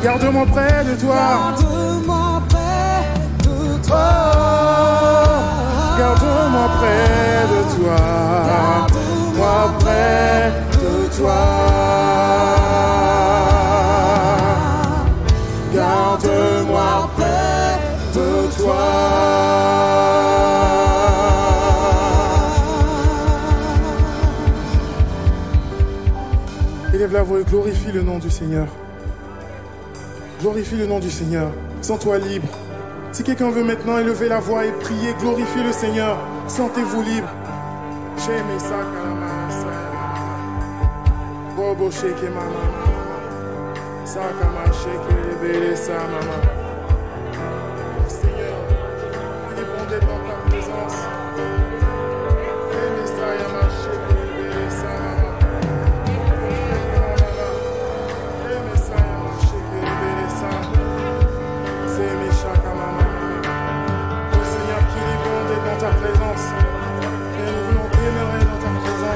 Garde-moi 0.03 0.47
près 0.47 0.85
de 0.85 0.95
toi. 1.01 1.15
Garde-moi 1.17 2.43
près 2.49 3.03
de 3.45 3.51
Oh, 3.51 3.87
toi. 3.87 4.07
garde-moi 5.99 6.69
près 6.79 7.47
de 7.53 7.61
toi. 7.77 8.01
Moi 9.37 9.61
près 9.81 10.53
de 10.73 11.17
toi. 11.17 11.41
Garde-moi 15.75 17.11
près 17.17 17.79
de 18.15 18.63
toi. 18.63 19.89
Élève 26.95 27.13
la 27.13 27.23
voix 27.23 27.41
et 27.41 27.45
glorifie 27.45 27.93
le 27.93 28.03
nom 28.03 28.19
du 28.19 28.31
Seigneur. 28.31 28.67
Glorifie 30.41 30.77
le 30.77 30.87
nom 30.87 31.01
du 31.01 31.11
Seigneur. 31.11 31.51
Sens-toi 31.83 32.19
libre. 32.19 32.49
Si 33.11 33.25
quelqu'un 33.25 33.51
veut 33.51 33.65
maintenant 33.65 33.99
élever 33.99 34.29
la 34.29 34.39
voix 34.39 34.65
et 34.65 34.73
prier, 34.73 35.13
glorifier 35.19 35.65
le 35.65 35.73
Seigneur, 35.73 36.17
sentez-vous 36.47 37.03
libre. 37.03 37.29
Bobo 41.57 41.91
sa. 41.91 42.09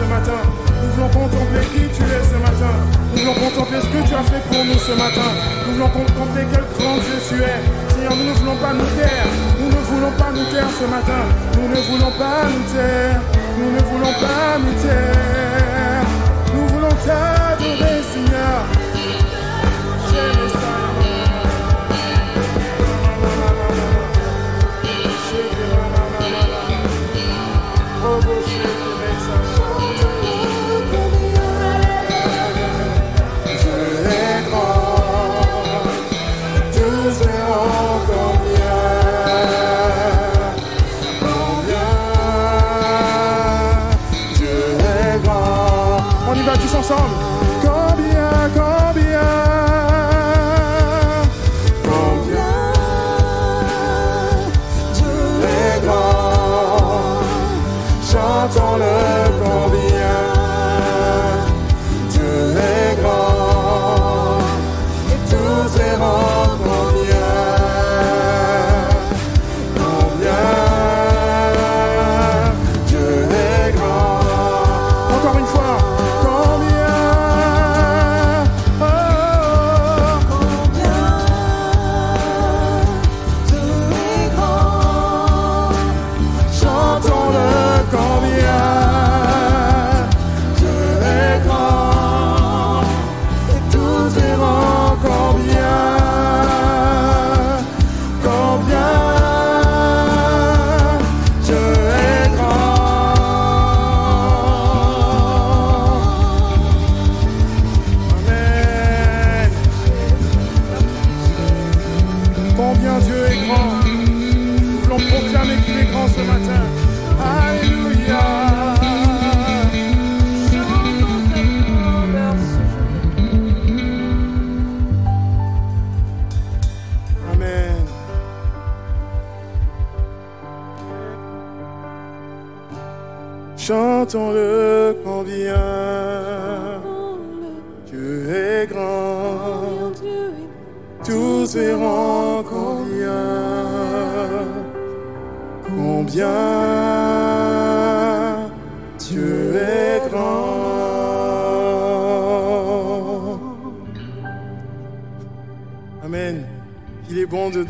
Nous 0.00 0.88
voulons 0.94 1.08
contempler 1.08 1.60
qui 1.72 1.84
tu 1.92 2.02
es 2.02 2.24
ce 2.24 2.36
matin. 2.40 2.72
Nous 3.12 3.20
voulons 3.20 3.34
contempler 3.34 3.80
ce 3.80 3.86
que 3.86 4.08
tu 4.08 4.14
as 4.14 4.22
fait 4.22 4.40
pour 4.48 4.64
nous 4.64 4.78
ce 4.78 4.92
matin. 4.92 5.28
Nous 5.66 5.74
voulons 5.74 5.88
contempler 5.88 6.46
quel 6.50 6.64
grand 6.78 6.96
Dieu 6.96 7.18
tu 7.28 7.36
es. 7.36 7.92
Seigneur, 7.92 8.16
nous 8.16 8.24
ne 8.24 8.32
voulons 8.32 8.56
pas 8.56 8.72
nous 8.72 8.86
taire. 8.96 9.28
Nous 9.60 9.68
ne 9.68 9.80
voulons 9.90 10.12
pas 10.16 10.30
nous 10.32 10.44
taire 10.50 10.70
ce 10.72 10.86
matin. 10.86 11.22
Nous 11.54 11.68
ne 11.68 11.80
voulons 11.88 12.12
pas 12.18 12.48
nous 12.48 12.64
taire. 12.72 13.20
Nous 13.58 13.70
ne 13.72 13.80
voulons 13.90 14.14
pas 14.24 14.58
nous 14.58 14.72
taire. 14.80 16.04
Nous 16.54 16.66
voulons 16.68 16.96
t'adorer, 17.04 17.39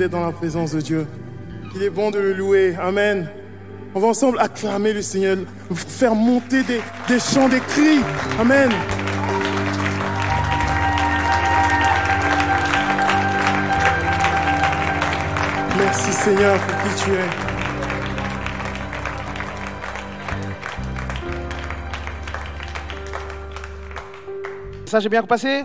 dans 0.09 0.25
la 0.25 0.33
présence 0.33 0.73
de 0.73 0.81
Dieu. 0.81 1.07
Il 1.75 1.83
est 1.83 1.91
bon 1.91 2.11
de 2.11 2.19
le 2.19 2.33
louer. 2.33 2.77
Amen. 2.81 3.29
On 3.95 4.01
va 4.01 4.09
ensemble 4.09 4.39
acclamer 4.39 4.93
le 4.93 5.03
Seigneur, 5.03 5.39
faire 5.75 6.15
monter 6.15 6.63
des, 6.63 6.81
des 7.09 7.19
chants, 7.19 7.49
des 7.49 7.61
cris. 7.61 8.01
Amen. 8.39 8.71
Merci 15.77 16.13
Seigneur 16.13 16.59
pour 16.59 16.83
qui 16.83 17.05
tu 17.05 17.11
es. 17.11 17.51
Ça, 24.87 24.99
j'ai 24.99 25.09
bien 25.09 25.21
repassé 25.21 25.65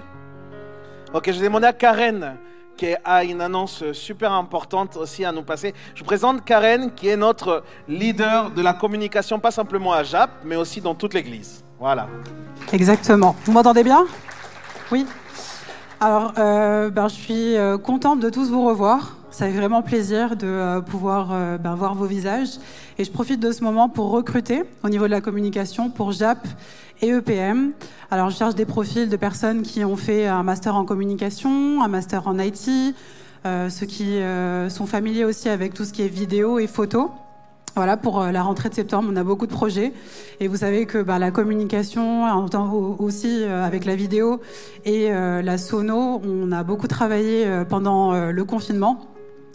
Ok, 1.13 1.31
je 1.31 1.39
vais 1.39 1.45
demander 1.45 1.67
à 1.67 1.73
Karen, 1.73 2.37
qui 2.75 2.87
a 3.03 3.23
une 3.23 3.41
annonce 3.41 3.91
super 3.93 4.31
importante 4.31 4.97
aussi 4.97 5.25
à 5.25 5.31
nous 5.31 5.43
passer. 5.43 5.73
Je 5.93 5.99
vous 5.99 6.05
présente 6.05 6.43
Karen, 6.43 6.91
qui 6.93 7.07
est 7.07 7.17
notre 7.17 7.63
leader 7.87 8.51
de 8.51 8.61
la 8.61 8.73
communication, 8.73 9.39
pas 9.39 9.51
simplement 9.51 9.93
à 9.93 10.03
JAP, 10.03 10.29
mais 10.43 10.55
aussi 10.55 10.81
dans 10.81 10.95
toute 10.95 11.13
l'Église. 11.13 11.63
Voilà. 11.79 12.07
Exactement. 12.71 13.35
Vous 13.45 13.51
m'entendez 13.51 13.83
bien? 13.83 14.05
Oui 14.91 15.05
Alors, 15.99 16.33
euh, 16.37 16.89
ben, 16.89 17.07
je 17.07 17.15
suis 17.15 17.57
euh, 17.57 17.77
contente 17.77 18.19
de 18.19 18.29
tous 18.29 18.49
vous 18.49 18.65
revoir. 18.65 19.17
Ça 19.31 19.47
fait 19.47 19.51
vraiment 19.51 19.81
plaisir 19.81 20.35
de 20.37 20.47
euh, 20.47 20.81
pouvoir 20.81 21.27
ben, 21.59 21.75
voir 21.75 21.95
vos 21.95 22.05
visages. 22.05 22.57
Et 22.97 23.03
je 23.03 23.11
profite 23.11 23.39
de 23.39 23.51
ce 23.51 23.63
moment 23.63 23.89
pour 23.89 24.11
recruter 24.11 24.63
au 24.83 24.89
niveau 24.89 25.05
de 25.05 25.11
la 25.11 25.21
communication 25.21 25.89
pour 25.89 26.11
JAP 26.11 26.39
et 27.05 27.09
EPM. 27.09 27.71
Alors, 28.09 28.29
je 28.29 28.35
cherche 28.35 28.55
des 28.55 28.65
profils 28.65 29.09
de 29.09 29.15
personnes 29.15 29.61
qui 29.61 29.85
ont 29.85 29.95
fait 29.95 30.25
un 30.25 30.43
master 30.43 30.75
en 30.75 30.85
communication, 30.85 31.83
un 31.83 31.87
master 31.87 32.27
en 32.27 32.39
IT, 32.39 32.69
euh, 33.45 33.69
ceux 33.69 33.85
qui 33.85 34.17
euh, 34.17 34.69
sont 34.69 34.87
familiers 34.87 35.23
aussi 35.23 35.49
avec 35.49 35.73
tout 35.73 35.85
ce 35.85 35.93
qui 35.93 36.01
est 36.01 36.07
vidéo 36.07 36.57
et 36.57 36.67
photo. 36.67 37.11
Voilà, 37.75 37.97
pour 37.97 38.21
euh, 38.21 38.31
la 38.31 38.41
rentrée 38.41 38.69
de 38.69 38.73
septembre, 38.73 39.09
on 39.11 39.15
a 39.15 39.23
beaucoup 39.23 39.45
de 39.45 39.51
projets. 39.51 39.93
Et 40.39 40.47
vous 40.47 40.57
savez 40.57 40.87
que 40.87 40.97
bah, 40.97 41.19
la 41.19 41.29
communication, 41.29 42.23
aussi 42.99 43.43
avec 43.43 43.85
la 43.85 43.95
vidéo 43.95 44.41
et 44.85 45.09
la 45.09 45.57
sono, 45.57 46.21
on 46.25 46.51
a 46.51 46.63
beaucoup 46.63 46.87
travaillé 46.87 47.45
pendant 47.69 48.13
le 48.13 48.43
confinement. 48.43 49.11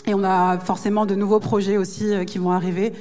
Et 0.07 0.15
on 0.15 0.25
a 0.25 0.59
forcément 0.59 1.05
de 1.05 1.15
nouveaux 1.15 1.41
projets 1.41 1.77
aussi 1.77 2.13
qui 2.27 2.39
vont 2.39 2.53
arriver. 2.53 2.93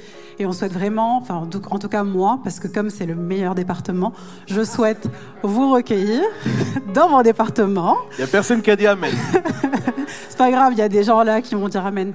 Et 0.42 0.46
on 0.46 0.54
souhaite 0.54 0.72
vraiment, 0.72 1.18
enfin 1.18 1.36
en 1.36 1.48
tout, 1.48 1.90
cas 1.90 2.04
moi, 2.04 2.40
parce 2.46 2.62
que 2.62 2.70
comme 2.70 2.90
c'est 2.90 3.06
le 3.06 3.16
meilleur 3.16 3.56
département, 3.56 4.14
je 4.48 4.64
souhaite 4.64 5.10
vous 5.44 5.74
recueillir 5.74 6.22
dans 6.94 7.10
mon 7.10 7.22
département. 7.22 7.98
Il 8.14 8.20
n'y 8.20 8.24
a 8.24 8.28
personne 8.28 8.62
qui 8.62 8.72
a 8.72 8.78
dit 8.78 8.88
Amen. 8.88 9.12
C'est 10.30 10.38
pas 10.38 10.50
grave, 10.50 10.72
il 10.72 10.80
y 10.80 10.82
a 10.82 10.88
des 10.88 11.04
gens 11.04 11.22
là 11.24 11.42
qui 11.42 11.56
vont 11.56 11.68
dire 11.68 11.86
Amen. 11.86 12.14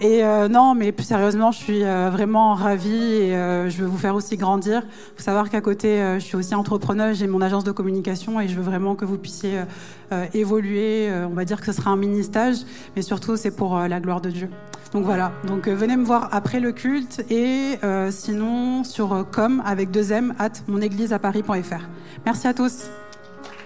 Et 0.00 0.22
euh, 0.22 0.46
non, 0.48 0.76
mais 0.76 0.92
plus 0.92 1.04
sérieusement, 1.04 1.50
je 1.50 1.58
suis 1.58 1.82
euh, 1.82 2.10
vraiment 2.10 2.54
ravie 2.54 2.94
et 2.94 3.34
euh, 3.34 3.68
je 3.68 3.78
veux 3.78 3.88
vous 3.88 3.98
faire 3.98 4.14
aussi 4.14 4.36
grandir. 4.36 4.82
Il 4.86 5.16
faut 5.16 5.24
savoir 5.24 5.50
qu'à 5.50 5.60
côté, 5.60 6.00
je 6.14 6.24
suis 6.24 6.36
aussi 6.36 6.54
entrepreneur, 6.54 7.12
j'ai 7.12 7.26
mon 7.26 7.40
agence 7.40 7.64
de 7.64 7.72
communication 7.72 8.40
et 8.40 8.46
je 8.46 8.54
veux 8.54 8.62
vraiment 8.62 8.94
que 8.94 9.04
vous 9.04 9.18
puissiez 9.18 9.62
évoluer. 10.32 11.10
On 11.28 11.34
va 11.34 11.44
dire 11.44 11.58
que 11.58 11.66
ce 11.66 11.72
sera 11.72 11.90
un 11.90 11.96
mini-stage, 11.96 12.58
mais 12.94 13.02
surtout, 13.02 13.36
c'est 13.36 13.50
pour 13.50 13.76
la 13.76 14.00
gloire 14.00 14.20
de 14.20 14.30
Dieu. 14.30 14.48
Donc 14.92 15.04
voilà, 15.04 15.32
donc 15.44 15.68
euh, 15.68 15.74
venez 15.74 15.96
me 15.98 16.04
voir 16.04 16.30
après 16.32 16.60
le 16.60 16.72
culte 16.72 17.22
et 17.30 17.78
euh, 17.84 18.10
sinon 18.10 18.84
sur 18.84 19.12
euh, 19.12 19.22
com 19.22 19.62
avec 19.66 19.90
deux 19.90 20.12
m 20.12 20.34
at 20.38 20.48
monégliseaparis.fr. 20.66 21.82
Merci 22.24 22.48
à 22.48 22.54
tous. 22.54 22.90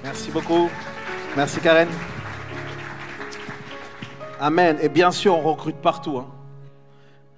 Merci 0.03 0.33
beaucoup. 0.33 0.69
Merci 1.37 1.61
Karen. 1.61 1.89
Amen. 4.41 4.77
Et 4.83 4.89
bien 4.89 5.13
sûr, 5.13 5.37
on 5.37 5.43
recrute 5.53 5.77
partout. 5.77 6.19
hein. 6.19 6.27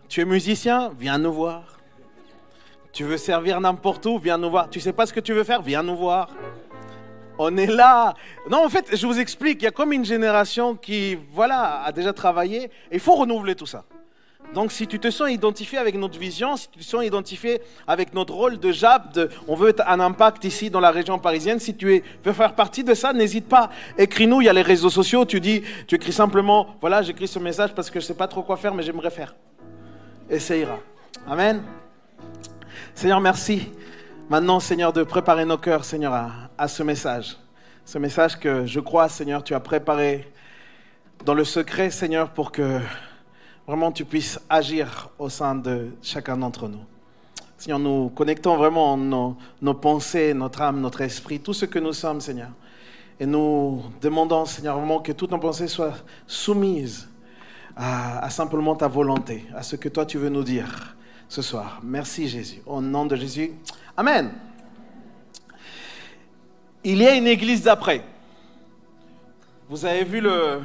Tu 0.08 0.22
es 0.22 0.24
musicien 0.24 0.90
Viens 0.98 1.18
nous 1.18 1.32
voir. 1.32 1.64
Tu 2.92 3.04
veux 3.04 3.18
servir 3.18 3.60
n'importe 3.60 4.06
où 4.06 4.18
Viens 4.18 4.38
nous 4.38 4.48
voir. 4.48 4.70
Tu 4.70 4.80
sais 4.80 4.94
pas 4.94 5.04
ce 5.04 5.12
que 5.12 5.20
tu 5.20 5.34
veux 5.34 5.44
faire 5.44 5.60
Viens 5.60 5.82
nous 5.82 5.96
voir. 5.96 6.30
On 7.38 7.56
est 7.56 7.66
là. 7.66 8.14
Non, 8.48 8.64
en 8.64 8.68
fait, 8.68 8.94
je 8.96 9.06
vous 9.06 9.18
explique. 9.18 9.62
Il 9.62 9.64
y 9.64 9.68
a 9.68 9.72
comme 9.72 9.92
une 9.92 10.04
génération 10.04 10.74
qui, 10.76 11.16
voilà, 11.32 11.82
a 11.82 11.92
déjà 11.92 12.12
travaillé. 12.12 12.70
Il 12.92 13.00
faut 13.00 13.14
renouveler 13.14 13.54
tout 13.54 13.66
ça. 13.66 13.84
Donc, 14.52 14.70
si 14.70 14.86
tu 14.86 15.00
te 15.00 15.10
sens 15.10 15.30
identifié 15.30 15.78
avec 15.78 15.96
notre 15.96 16.16
vision, 16.18 16.56
si 16.56 16.68
tu 16.68 16.78
te 16.78 16.84
sens 16.84 17.04
identifié 17.04 17.60
avec 17.88 18.14
notre 18.14 18.34
rôle 18.34 18.58
de 18.60 18.70
JAP, 18.70 19.12
de- 19.14 19.30
on 19.48 19.56
veut 19.56 19.74
un 19.84 19.98
impact 19.98 20.44
ici 20.44 20.70
dans 20.70 20.78
la 20.80 20.92
région 20.92 21.18
parisienne, 21.18 21.58
si 21.58 21.74
tu 21.74 22.02
veux 22.22 22.32
faire 22.32 22.54
partie 22.54 22.84
de 22.84 22.94
ça, 22.94 23.12
n'hésite 23.12 23.48
pas. 23.48 23.70
Écris-nous, 23.98 24.42
il 24.42 24.44
y 24.44 24.48
a 24.48 24.52
les 24.52 24.62
réseaux 24.62 24.90
sociaux, 24.90 25.24
tu 25.24 25.40
dis, 25.40 25.62
tu 25.88 25.96
écris 25.96 26.12
simplement, 26.12 26.76
voilà, 26.80 27.02
j'écris 27.02 27.26
ce 27.26 27.38
message 27.40 27.74
parce 27.74 27.90
que 27.90 27.98
je 27.98 28.04
ne 28.04 28.08
sais 28.08 28.14
pas 28.14 28.28
trop 28.28 28.42
quoi 28.42 28.56
faire, 28.56 28.74
mais 28.74 28.82
j'aimerais 28.84 29.10
faire. 29.10 29.34
Ira. 30.30 30.78
Amen. 31.26 31.62
Seigneur, 32.94 33.20
merci. 33.20 33.70
Maintenant, 34.28 34.60
Seigneur, 34.60 34.92
de 34.92 35.02
préparer 35.02 35.44
nos 35.46 35.58
cœurs, 35.58 35.84
Seigneur, 35.84 36.12
à, 36.12 36.30
à 36.56 36.68
ce 36.68 36.82
message. 36.82 37.36
Ce 37.84 37.98
message 37.98 38.38
que 38.38 38.66
je 38.66 38.80
crois, 38.80 39.08
Seigneur, 39.08 39.42
tu 39.44 39.54
as 39.54 39.60
préparé 39.60 40.30
dans 41.24 41.34
le 41.34 41.44
secret, 41.44 41.90
Seigneur, 41.90 42.30
pour 42.30 42.52
que 42.52 42.80
vraiment 43.66 43.92
tu 43.92 44.04
puisses 44.04 44.40
agir 44.48 45.10
au 45.18 45.28
sein 45.28 45.54
de 45.54 45.90
chacun 46.02 46.36
d'entre 46.36 46.68
nous. 46.68 46.84
Seigneur, 47.58 47.78
nous 47.78 48.10
connectons 48.10 48.56
vraiment 48.56 48.96
nos, 48.96 49.74
pensées, 49.74 50.34
notre 50.34 50.62
âme, 50.62 50.80
notre 50.80 51.00
esprit, 51.00 51.40
tout 51.40 51.54
ce 51.54 51.66
que 51.66 51.78
nous 51.78 51.92
sommes, 51.92 52.20
Seigneur. 52.20 52.50
Et 53.18 53.26
nous 53.26 53.82
demandons, 54.00 54.44
Seigneur, 54.44 54.78
vraiment 54.78 55.00
que 55.00 55.12
toutes 55.12 55.30
nos 55.30 55.38
pensées 55.38 55.68
soient 55.68 55.94
soumises 56.26 57.08
à 57.76 58.28
simplement 58.30 58.76
ta 58.76 58.88
volonté, 58.88 59.46
à 59.54 59.62
ce 59.62 59.76
que 59.76 59.88
toi 59.88 60.06
tu 60.06 60.18
veux 60.18 60.28
nous 60.28 60.44
dire 60.44 60.94
ce 61.28 61.42
soir. 61.42 61.80
Merci 61.82 62.28
Jésus. 62.28 62.62
Au 62.66 62.80
nom 62.80 63.06
de 63.06 63.16
Jésus. 63.16 63.52
Amen. 63.96 64.53
Il 66.84 66.98
y 66.98 67.06
a 67.06 67.14
une 67.14 67.26
église 67.26 67.62
d'après. 67.62 68.02
Vous 69.68 69.86
avez 69.86 70.04
vu 70.04 70.20
le, 70.20 70.60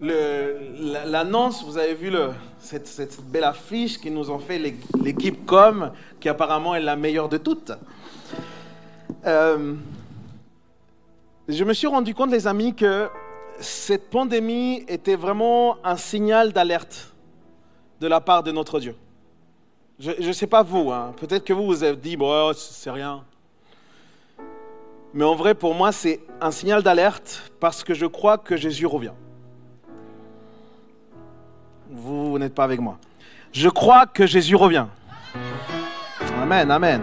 le- 0.00 0.92
la- 0.92 1.04
l'annonce, 1.04 1.64
vous 1.64 1.78
avez 1.78 1.94
vu 1.94 2.12
cette, 2.58 2.88
belle 3.30 3.44
affiche 3.44 3.98
qui 3.98 4.10
nous 4.10 4.30
ont 4.30 4.40
fait 4.40 4.58
l'é- 4.58 4.76
l'équipe 5.02 5.46
com, 5.46 5.92
qui 6.18 6.28
apparemment 6.28 6.74
est 6.74 6.80
la 6.80 6.96
meilleure 6.96 7.28
de 7.28 7.36
toutes. 7.38 7.70
Euh, 9.24 9.74
je 11.48 11.62
me 11.64 11.72
suis 11.72 11.86
rendu 11.86 12.14
compte, 12.14 12.32
les 12.32 12.46
amis, 12.48 12.74
que 12.74 13.08
cette 13.60 14.10
pandémie 14.10 14.84
était 14.88 15.14
vraiment 15.16 15.76
un 15.84 15.96
signal 15.96 16.52
d'alerte 16.52 17.12
de 18.00 18.08
la 18.08 18.20
part 18.20 18.42
de 18.42 18.50
notre 18.50 18.80
Dieu. 18.80 18.96
Je 20.00 20.10
ne 20.26 20.32
sais 20.32 20.48
pas 20.48 20.64
vous, 20.64 20.90
hein. 20.90 21.14
peut-être 21.18 21.44
que 21.44 21.52
vous 21.52 21.66
vous 21.66 21.84
avez 21.84 21.96
dit, 21.96 22.16
bon, 22.16 22.52
c'est 22.54 22.90
rien. 22.90 23.22
Mais 25.14 25.24
en 25.24 25.36
vrai, 25.36 25.54
pour 25.54 25.74
moi, 25.76 25.92
c'est 25.92 26.20
un 26.40 26.50
signal 26.50 26.82
d'alerte 26.82 27.52
parce 27.60 27.84
que 27.84 27.94
je 27.94 28.04
crois 28.04 28.36
que 28.36 28.56
Jésus 28.56 28.84
revient. 28.84 29.12
Vous, 31.88 32.32
vous 32.32 32.38
n'êtes 32.40 32.54
pas 32.54 32.64
avec 32.64 32.80
moi. 32.80 32.98
Je 33.52 33.68
crois 33.68 34.06
que 34.06 34.26
Jésus 34.26 34.56
revient. 34.56 34.86
Amen, 36.42 36.68
amen. 36.68 37.02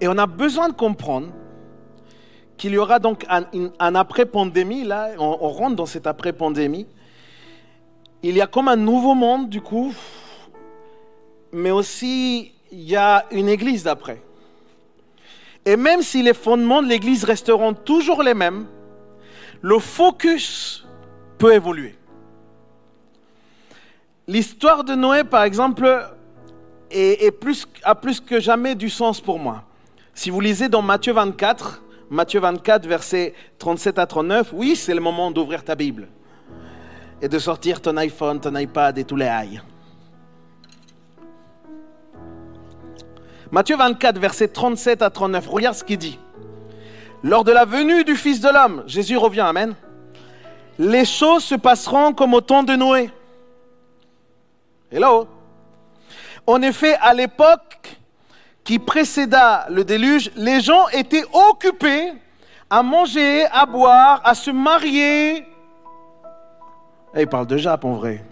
Et 0.00 0.06
on 0.06 0.16
a 0.18 0.26
besoin 0.26 0.68
de 0.68 0.74
comprendre 0.74 1.28
qu'il 2.56 2.72
y 2.72 2.78
aura 2.78 3.00
donc 3.00 3.26
un, 3.28 3.94
après-pandémie, 3.96 4.84
là, 4.84 5.10
on, 5.18 5.38
on 5.40 5.48
rentre 5.48 5.74
dans 5.74 5.86
cette 5.86 6.06
après-pandémie. 6.06 6.86
Il 8.22 8.36
y 8.36 8.40
a 8.40 8.46
comme 8.46 8.68
un 8.68 8.76
nouveau 8.76 9.14
monde, 9.14 9.48
du 9.48 9.60
coup, 9.60 9.92
mais 11.50 11.72
aussi 11.72 12.52
il 12.70 12.82
y 12.82 12.94
a 12.94 13.26
une 13.32 13.48
église 13.48 13.82
d'après. 13.82 14.22
Et 15.66 15.76
même 15.76 16.00
si 16.00 16.22
les 16.22 16.32
fondements 16.32 16.80
de 16.80 16.88
l'église 16.88 17.24
resteront 17.24 17.74
toujours 17.74 18.22
les 18.22 18.34
mêmes, 18.34 18.66
le 19.60 19.78
focus 19.80 20.86
peut 21.38 21.52
évoluer. 21.52 21.96
L'histoire 24.28 24.84
de 24.84 24.94
Noé, 24.94 25.24
par 25.24 25.42
exemple, 25.42 26.08
a 27.84 27.94
plus 27.94 28.20
que 28.20 28.40
jamais 28.40 28.74
du 28.76 28.88
sens 28.88 29.20
pour 29.20 29.40
moi. 29.40 29.64
Si 30.14 30.30
vous 30.30 30.40
lisez 30.40 30.68
dans 30.68 30.82
Matthieu 30.82 31.12
24, 31.12 31.82
Matthieu 32.10 32.38
24, 32.40 32.86
versets 32.86 33.34
37 33.58 33.98
à 33.98 34.06
39, 34.06 34.50
oui, 34.52 34.76
c'est 34.76 34.94
le 34.94 35.00
moment 35.00 35.32
d'ouvrir 35.32 35.64
ta 35.64 35.74
Bible 35.74 36.08
et 37.20 37.28
de 37.28 37.38
sortir 37.38 37.80
ton 37.80 37.96
iPhone, 37.96 38.40
ton 38.40 38.54
iPad 38.54 38.96
et 38.98 39.04
tous 39.04 39.16
les 39.16 39.26
high. 39.26 39.60
Matthieu 43.52 43.76
24, 43.76 44.18
versets 44.18 44.48
37 44.48 45.02
à 45.02 45.10
39, 45.10 45.48
regarde 45.48 45.76
ce 45.76 45.84
qu'il 45.84 45.98
dit. 45.98 46.18
Lors 47.22 47.44
de 47.44 47.52
la 47.52 47.64
venue 47.64 48.04
du 48.04 48.16
Fils 48.16 48.40
de 48.40 48.48
l'homme, 48.48 48.82
Jésus 48.86 49.16
revient, 49.16 49.40
Amen. 49.40 49.74
Les 50.78 51.04
choses 51.04 51.44
se 51.44 51.54
passeront 51.54 52.12
comme 52.12 52.34
au 52.34 52.40
temps 52.40 52.62
de 52.62 52.74
Noé. 52.74 53.10
Hello. 54.90 55.26
En 56.46 56.60
effet, 56.62 56.96
à 57.00 57.14
l'époque 57.14 57.96
qui 58.62 58.78
précéda 58.78 59.66
le 59.70 59.84
déluge, 59.84 60.30
les 60.36 60.60
gens 60.60 60.88
étaient 60.88 61.24
occupés 61.50 62.12
à 62.68 62.82
manger, 62.82 63.46
à 63.46 63.64
boire, 63.64 64.20
à 64.24 64.34
se 64.34 64.50
marier. 64.50 65.38
Et 67.14 67.22
il 67.22 67.26
parle 67.26 67.46
de 67.46 67.56
Jap 67.56 67.84
en 67.84 67.94
vrai. 67.94 68.22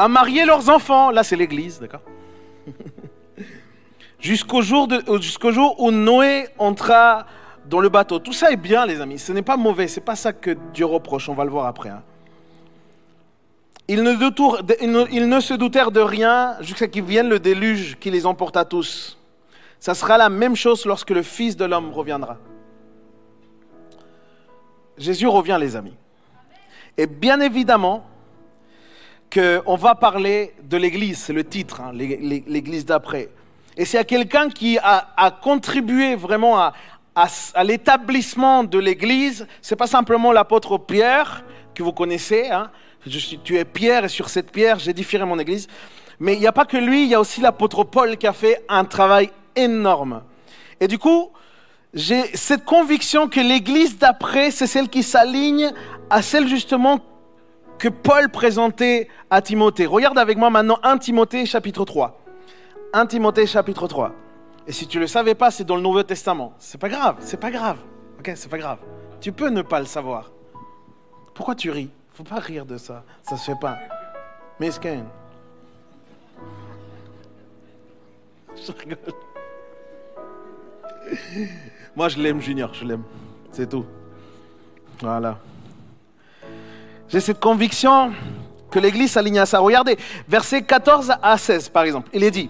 À 0.00 0.08
marier 0.08 0.44
leurs 0.46 0.68
enfants. 0.70 1.10
Là, 1.10 1.22
c'est 1.22 1.36
l'église, 1.36 1.78
d'accord 1.80 2.00
Jusqu'au 4.20 4.62
jour, 4.62 4.88
de- 4.88 5.02
jusqu'au 5.20 5.52
jour 5.52 5.80
où 5.80 5.90
Noé 5.90 6.46
entra 6.58 7.26
dans 7.66 7.80
le 7.80 7.88
bateau. 7.88 8.18
Tout 8.18 8.32
ça 8.32 8.50
est 8.50 8.56
bien, 8.56 8.86
les 8.86 9.00
amis. 9.00 9.18
Ce 9.18 9.30
n'est 9.32 9.42
pas 9.42 9.56
mauvais. 9.56 9.88
C'est 9.88 10.00
pas 10.00 10.16
ça 10.16 10.32
que 10.32 10.52
Dieu 10.74 10.86
reproche. 10.86 11.28
On 11.28 11.34
va 11.34 11.44
le 11.44 11.50
voir 11.50 11.66
après. 11.66 11.90
hein. 11.90 12.02
Ils 13.88 14.02
ne, 14.02 14.14
détour- 14.14 14.60
ils 14.80 14.90
ne- 14.90 15.06
ils 15.10 15.28
ne 15.28 15.40
se 15.40 15.52
doutèrent 15.52 15.90
de 15.90 16.00
rien 16.00 16.56
jusqu'à 16.60 16.86
qu'il 16.86 17.02
vienne 17.04 17.28
le 17.28 17.38
déluge 17.40 17.96
qui 17.98 18.10
les 18.10 18.24
emporta 18.24 18.64
tous. 18.64 19.18
Ça 19.80 19.94
sera 19.94 20.16
la 20.16 20.28
même 20.30 20.54
chose 20.56 20.86
lorsque 20.86 21.10
le 21.10 21.22
Fils 21.22 21.56
de 21.56 21.64
l'homme 21.64 21.90
reviendra. 21.92 22.36
Jésus 24.96 25.26
revient, 25.26 25.56
les 25.60 25.76
amis. 25.76 25.94
Et 26.98 27.06
bien 27.06 27.40
évidemment 27.40 28.04
qu'on 29.32 29.76
va 29.76 29.94
parler 29.94 30.54
de 30.62 30.76
l'Église, 30.76 31.18
c'est 31.18 31.32
le 31.32 31.44
titre, 31.44 31.80
hein, 31.80 31.92
l'É- 31.94 32.18
l'É- 32.20 32.44
l'Église 32.46 32.84
d'après. 32.84 33.28
Et 33.76 33.84
s'il 33.84 33.96
y 33.96 34.00
a 34.00 34.04
quelqu'un 34.04 34.48
qui 34.48 34.78
a, 34.78 35.30
contribué 35.42 36.16
vraiment 36.16 36.58
à 36.58 36.72
l'établissement 37.64 38.64
de 38.64 38.78
l'Église, 38.78 39.46
c'est 39.62 39.76
pas 39.76 39.86
simplement 39.86 40.32
l'apôtre 40.32 40.78
Pierre, 40.78 41.44
que 41.74 41.82
vous 41.82 41.92
connaissez. 41.92 42.48
hein. 42.50 42.70
Je 43.06 43.18
suis, 43.18 43.38
tu 43.38 43.56
es 43.56 43.64
Pierre, 43.64 44.04
et 44.04 44.08
sur 44.08 44.28
cette 44.28 44.50
pierre, 44.52 44.78
j'édifierai 44.78 45.24
mon 45.24 45.38
Église. 45.38 45.68
Mais 46.18 46.34
il 46.34 46.40
n'y 46.40 46.46
a 46.46 46.52
pas 46.52 46.66
que 46.66 46.76
lui, 46.76 47.04
il 47.04 47.08
y 47.08 47.14
a 47.14 47.20
aussi 47.20 47.40
l'apôtre 47.40 47.84
Paul 47.84 48.16
qui 48.18 48.26
a 48.26 48.32
fait 48.34 48.62
un 48.68 48.84
travail 48.84 49.30
énorme. 49.56 50.22
Et 50.80 50.86
du 50.88 50.98
coup, 50.98 51.30
j'ai 51.94 52.24
cette 52.36 52.64
conviction 52.64 53.26
que 53.28 53.40
l'Église 53.40 53.96
d'après, 53.98 54.50
c'est 54.50 54.66
celle 54.66 54.88
qui 54.88 55.02
s'aligne 55.02 55.72
à 56.10 56.20
celle 56.20 56.46
justement 56.46 56.98
que 57.80 57.88
Paul 57.88 58.28
présentait 58.28 59.08
à 59.30 59.40
Timothée. 59.42 59.86
Regarde 59.86 60.18
avec 60.18 60.36
moi 60.36 60.50
maintenant 60.50 60.78
1 60.82 60.98
Timothée 60.98 61.46
chapitre 61.46 61.86
3. 61.86 62.20
1 62.92 63.06
Timothée 63.06 63.46
chapitre 63.46 63.88
3. 63.88 64.12
Et 64.66 64.72
si 64.72 64.86
tu 64.86 64.98
ne 64.98 65.02
le 65.02 65.06
savais 65.06 65.34
pas, 65.34 65.50
c'est 65.50 65.64
dans 65.64 65.76
le 65.76 65.82
Nouveau 65.82 66.02
Testament. 66.02 66.52
C'est 66.58 66.78
pas 66.78 66.90
grave, 66.90 67.16
c'est 67.20 67.40
pas 67.40 67.50
grave. 67.50 67.78
Ok, 68.18 68.30
c'est 68.34 68.50
pas 68.50 68.58
grave. 68.58 68.78
Tu 69.20 69.32
peux 69.32 69.48
ne 69.48 69.62
pas 69.62 69.80
le 69.80 69.86
savoir. 69.86 70.30
Pourquoi 71.34 71.54
tu 71.54 71.70
ris? 71.70 71.88
Faut 72.12 72.22
pas 72.22 72.38
rire 72.38 72.66
de 72.66 72.76
ça. 72.76 73.02
Ça 73.22 73.38
se 73.38 73.50
fait 73.50 73.58
pas. 73.58 73.78
Mesquin. 74.60 75.04
Je 78.56 78.72
rigole. 78.72 78.98
Moi, 81.96 82.08
je 82.08 82.20
l'aime, 82.20 82.40
Junior, 82.40 82.74
je 82.74 82.84
l'aime. 82.84 83.04
C'est 83.52 83.68
tout. 83.68 83.86
Voilà. 85.00 85.38
J'ai 87.10 87.20
cette 87.20 87.40
conviction 87.40 88.12
que 88.70 88.78
l'Église 88.78 89.12
s'aligne 89.12 89.40
à 89.40 89.46
ça. 89.46 89.58
Regardez, 89.58 89.98
versets 90.28 90.62
14 90.62 91.12
à 91.22 91.36
16 91.36 91.68
par 91.70 91.82
exemple. 91.82 92.08
Il 92.12 92.22
est 92.22 92.30
dit, 92.30 92.48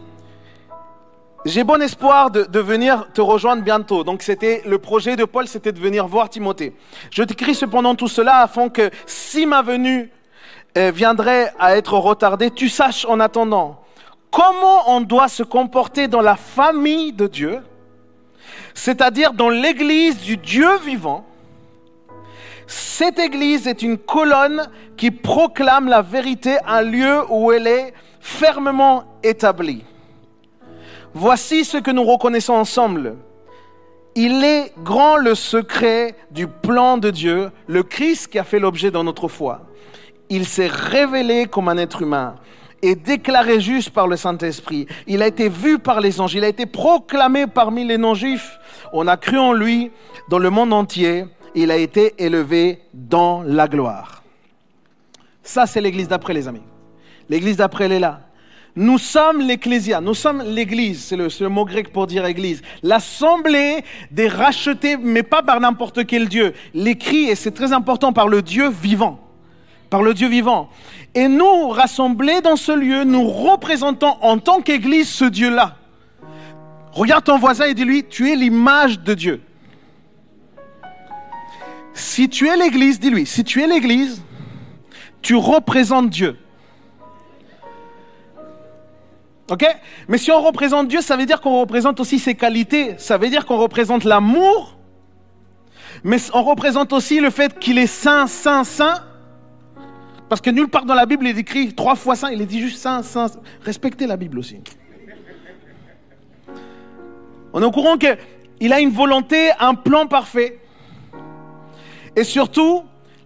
j'ai 1.47 1.65
bon 1.65 1.81
espoir 1.81 2.31
de, 2.31 2.61
venir 2.61 3.07
te 3.15 3.23
rejoindre 3.23 3.63
bientôt. 3.63 4.05
Donc 4.05 4.21
c'était 4.21 4.63
le 4.67 4.79
projet 4.79 5.17
de 5.17 5.25
Paul, 5.25 5.49
c'était 5.49 5.73
de 5.73 5.81
venir 5.81 6.07
voir 6.07 6.29
Timothée. 6.29 6.75
Je 7.11 7.23
t'écris 7.23 7.55
cependant 7.55 7.95
tout 7.95 8.09
cela 8.09 8.41
afin 8.41 8.69
que 8.69 8.91
si 9.07 9.47
ma 9.47 9.63
venue 9.63 10.11
euh, 10.77 10.93
viendrait 10.95 11.55
à 11.59 11.79
être 11.79 11.95
retardée, 11.95 12.51
tu 12.51 12.69
saches 12.69 13.07
en 13.07 13.19
attendant 13.19 13.81
comment 14.31 14.95
on 14.95 15.01
doit 15.01 15.29
se 15.29 15.43
comporter 15.43 16.07
dans 16.07 16.21
la 16.21 16.37
famille 16.37 17.13
de 17.15 17.27
Dieu, 17.27 17.61
c'est-à-dire 18.75 19.33
dans 19.33 19.49
l'église 19.49 20.19
du 20.21 20.37
Dieu 20.37 20.79
vivant. 20.81 21.25
Cette 22.71 23.19
église 23.19 23.67
est 23.67 23.83
une 23.83 23.99
colonne 23.99 24.69
qui 24.97 25.11
proclame 25.11 25.89
la 25.89 26.03
vérité, 26.03 26.57
un 26.65 26.83
lieu 26.83 27.23
où 27.29 27.51
elle 27.51 27.67
est 27.67 27.93
fermement 28.21 29.03
établie. 29.25 29.83
Voici 31.13 31.65
ce 31.65 31.79
que 31.79 31.91
nous 31.91 32.05
reconnaissons 32.05 32.53
ensemble. 32.53 33.17
Il 34.15 34.45
est 34.45 34.73
grand 34.85 35.17
le 35.17 35.35
secret 35.35 36.15
du 36.31 36.47
plan 36.47 36.97
de 36.97 37.11
Dieu, 37.11 37.51
le 37.67 37.83
Christ 37.83 38.29
qui 38.29 38.39
a 38.39 38.45
fait 38.45 38.61
l'objet 38.61 38.93
de 38.93 38.99
notre 38.99 39.27
foi. 39.27 39.63
Il 40.29 40.47
s'est 40.47 40.71
révélé 40.71 41.47
comme 41.47 41.69
un 41.69 41.77
être 41.77 42.03
humain 42.03 42.37
et 42.83 42.95
déclaré 42.95 43.59
juste 43.59 43.91
par 43.91 44.07
le 44.07 44.17
Saint-Esprit. 44.17 44.87
Il 45.09 45.23
a 45.23 45.27
été 45.27 45.49
vu 45.49 45.81
par 45.81 46.01
les 46.01 46.21
anges, 46.21 46.35
il 46.35 46.45
a 46.45 46.49
été 46.49 46.67
proclamé 46.67 47.49
parmi 47.49 47.85
les 47.85 47.99
non-juifs. 47.99 48.61
On 48.93 49.09
a 49.09 49.17
cru 49.17 49.39
en 49.39 49.53
lui 49.53 49.91
dans 50.29 50.39
le 50.39 50.51
monde 50.51 50.73
entier. 50.73 51.25
Il 51.55 51.71
a 51.71 51.77
été 51.77 52.15
élevé 52.23 52.81
dans 52.95 53.43
la 53.43 53.67
gloire. 53.67 54.23
Ça, 55.43 55.67
c'est 55.67 55.81
l'église 55.81 56.09
d'après, 56.09 56.33
les 56.33 56.47
amis. 56.47 56.63
L'église 57.29 57.57
d'après, 57.57 57.87
elle 57.87 57.93
est 57.93 58.01
là. 58.01 58.21
Nous 58.77 58.99
sommes 58.99 59.41
l'ecclésia, 59.41 60.01
nous 60.01 60.15
sommes 60.15 60.43
l'église, 60.43 61.03
c'est 61.03 61.17
le, 61.17 61.27
le, 61.41 61.49
mot 61.49 61.65
grec 61.65 61.93
pour 61.93 62.07
dire 62.07 62.25
église. 62.25 62.63
L'assemblée 62.85 63.83
des 64.13 64.29
rachetés, 64.29 64.97
mais 64.97 65.25
pas 65.25 65.43
par 65.43 65.61
n'importe 65.61 66.07
quel 66.07 66.29
Dieu. 66.29 66.55
L'écrit, 66.73 67.25
et 67.25 67.35
c'est 67.35 67.51
très 67.51 67.73
important, 67.73 68.13
par 68.13 68.29
le 68.29 68.43
Dieu 68.43 68.71
vivant. 68.71 69.19
Par 69.91 70.03
le 70.03 70.15
Dieu 70.15 70.29
vivant. 70.29 70.71
Et 71.17 71.27
nous, 71.27 71.69
rassemblés 71.71 72.41
dans 72.43 72.55
ce 72.55 72.71
lieu, 72.71 73.03
nous 73.03 73.29
représentons 73.29 74.15
en 74.21 74.39
tant 74.39 74.61
qu'église 74.61 75.09
ce 75.09 75.25
Dieu-là. 75.25 75.77
Regarde 76.93 77.25
ton 77.25 77.39
voisin 77.39 77.67
et 77.67 77.75
dis-lui, 77.75 78.05
tu 78.05 78.31
es 78.31 78.37
l'image 78.37 79.01
de 79.01 79.15
Dieu. 79.15 79.41
Si 81.93 82.29
tu 82.29 82.49
es 82.49 82.57
l'église, 82.57 83.01
dis-lui, 83.01 83.27
si 83.27 83.45
tu 83.45 83.63
es 83.63 83.67
l'église, 83.67 84.23
tu 85.23 85.35
représentes 85.35 86.11
Dieu. 86.11 86.39
Ok? 89.51 89.67
Mais 90.09 90.17
si 90.17 90.31
on 90.31 90.41
représente 90.41 90.87
Dieu, 90.89 91.01
ça 91.01 91.17
veut 91.17 91.27
dire 91.27 91.41
qu'on 91.41 91.61
représente 91.61 91.99
aussi 91.99 92.19
ses 92.19 92.37
qualités. 92.37 92.95
Ça 92.99 93.19
veut 93.19 93.29
dire 93.29 93.45
qu'on 93.45 93.59
représente 93.59 94.05
l'amour. 94.05 94.79
Mais 96.05 96.19
on 96.33 96.45
représente 96.45 96.93
aussi 96.93 97.21
le 97.21 97.31
fait 97.31 97.59
qu'il 97.59 97.77
est 97.77 97.89
saint, 97.89 98.29
saint, 98.29 98.63
saint. 98.63 99.03
Parce 100.29 100.41
que 100.41 100.51
nulle 100.51 100.69
part 100.69 100.85
dans 100.85 100.95
la 100.95 101.05
Bible 101.05 101.27
il 101.27 101.37
est 101.37 101.41
écrit 101.41 101.75
trois 101.75 101.97
fois 101.97 102.15
saint. 102.15 102.31
Il 102.31 102.41
est 102.41 102.47
dit 102.47 102.61
juste 102.61 102.79
saint, 102.79 103.03
saint. 103.03 103.27
Respectez 103.63 104.07
la 104.07 104.17
Bible 104.17 104.39
aussi. 104.39 104.59
On 107.53 107.61
est 107.61 107.65
au 107.65 107.73
courant 107.73 107.99
qu'il 107.99 108.73
a 108.73 108.79
une 108.79 108.91
volonté, 108.91 109.51
un 109.59 109.75
plan 109.75 110.07
parfait. 110.07 110.60
Et 112.21 112.25
surtout, 112.25 112.83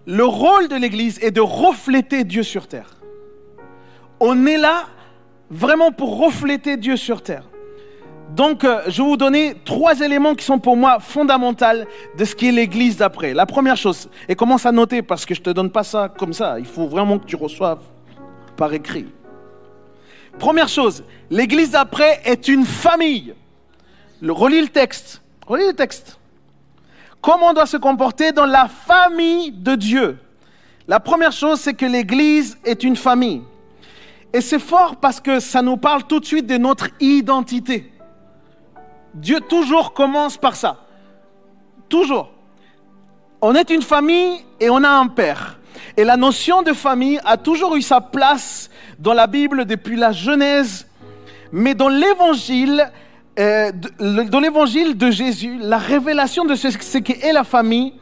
le 0.06 0.24
rôle 0.24 0.68
de 0.68 0.76
l'Église 0.76 1.18
est 1.20 1.32
de 1.32 1.40
refléter 1.40 2.22
Dieu 2.22 2.44
sur 2.44 2.68
terre. 2.68 2.94
On 4.20 4.46
est 4.46 4.56
là 4.56 4.84
vraiment 5.50 5.90
pour 5.90 6.16
refléter 6.16 6.76
Dieu 6.76 6.96
sur 6.96 7.20
terre. 7.20 7.42
Donc, 8.36 8.62
euh, 8.62 8.82
je 8.86 9.02
vais 9.02 9.08
vous 9.08 9.16
donner 9.16 9.56
trois 9.64 9.98
éléments 9.98 10.36
qui 10.36 10.44
sont 10.44 10.60
pour 10.60 10.76
moi 10.76 11.00
fondamentaux 11.00 11.84
de 12.16 12.24
ce 12.24 12.36
qui 12.36 12.46
est 12.46 12.52
l'Église 12.52 12.96
d'après. 12.96 13.34
La 13.34 13.46
première 13.46 13.76
chose, 13.76 14.08
et 14.28 14.36
commence 14.36 14.64
à 14.64 14.70
noter 14.70 15.02
parce 15.02 15.26
que 15.26 15.34
je 15.34 15.40
ne 15.40 15.44
te 15.46 15.50
donne 15.50 15.70
pas 15.70 15.82
ça 15.82 16.08
comme 16.16 16.32
ça, 16.32 16.60
il 16.60 16.64
faut 16.64 16.86
vraiment 16.86 17.18
que 17.18 17.26
tu 17.26 17.34
reçoives 17.34 17.82
par 18.56 18.72
écrit. 18.74 19.06
Première 20.38 20.68
chose, 20.68 21.02
l'Église 21.30 21.72
d'après 21.72 22.20
est 22.24 22.46
une 22.46 22.64
famille. 22.64 23.34
Le, 24.20 24.30
relis 24.30 24.60
le 24.60 24.68
texte. 24.68 25.20
Relis 25.48 25.66
le 25.66 25.74
texte. 25.74 26.20
Comment 27.24 27.48
on 27.48 27.52
doit 27.54 27.64
se 27.64 27.78
comporter 27.78 28.32
dans 28.32 28.44
la 28.44 28.68
famille 28.68 29.50
de 29.50 29.76
Dieu? 29.76 30.18
La 30.86 31.00
première 31.00 31.32
chose, 31.32 31.58
c'est 31.58 31.72
que 31.72 31.86
l'Église 31.86 32.58
est 32.66 32.84
une 32.84 32.96
famille. 32.96 33.42
Et 34.34 34.42
c'est 34.42 34.58
fort 34.58 34.96
parce 34.96 35.20
que 35.20 35.40
ça 35.40 35.62
nous 35.62 35.78
parle 35.78 36.04
tout 36.04 36.20
de 36.20 36.26
suite 36.26 36.46
de 36.46 36.58
notre 36.58 36.88
identité. 37.00 37.90
Dieu 39.14 39.40
toujours 39.40 39.94
commence 39.94 40.36
par 40.36 40.54
ça. 40.54 40.84
Toujours. 41.88 42.30
On 43.40 43.54
est 43.54 43.70
une 43.70 43.80
famille 43.80 44.44
et 44.60 44.68
on 44.68 44.84
a 44.84 44.90
un 44.90 45.06
père. 45.06 45.58
Et 45.96 46.04
la 46.04 46.18
notion 46.18 46.60
de 46.60 46.74
famille 46.74 47.18
a 47.24 47.38
toujours 47.38 47.74
eu 47.74 47.80
sa 47.80 48.02
place 48.02 48.68
dans 48.98 49.14
la 49.14 49.26
Bible 49.26 49.64
depuis 49.64 49.96
la 49.96 50.12
Genèse. 50.12 50.86
Mais 51.52 51.72
dans 51.72 51.88
l'évangile, 51.88 52.92
euh, 53.38 53.72
dans 54.00 54.40
l'évangile 54.40 54.96
de 54.96 55.10
Jésus, 55.10 55.58
la 55.60 55.78
révélation 55.78 56.44
de 56.44 56.54
ce, 56.54 56.70
ce 56.70 56.98
qu'est 56.98 57.32
la 57.32 57.44
famille 57.44 57.94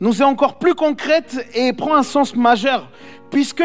nous 0.00 0.22
est 0.22 0.24
encore 0.24 0.58
plus 0.58 0.74
concrète 0.74 1.46
et 1.54 1.72
prend 1.72 1.94
un 1.94 2.02
sens 2.02 2.34
majeur 2.34 2.88
puisque 3.30 3.62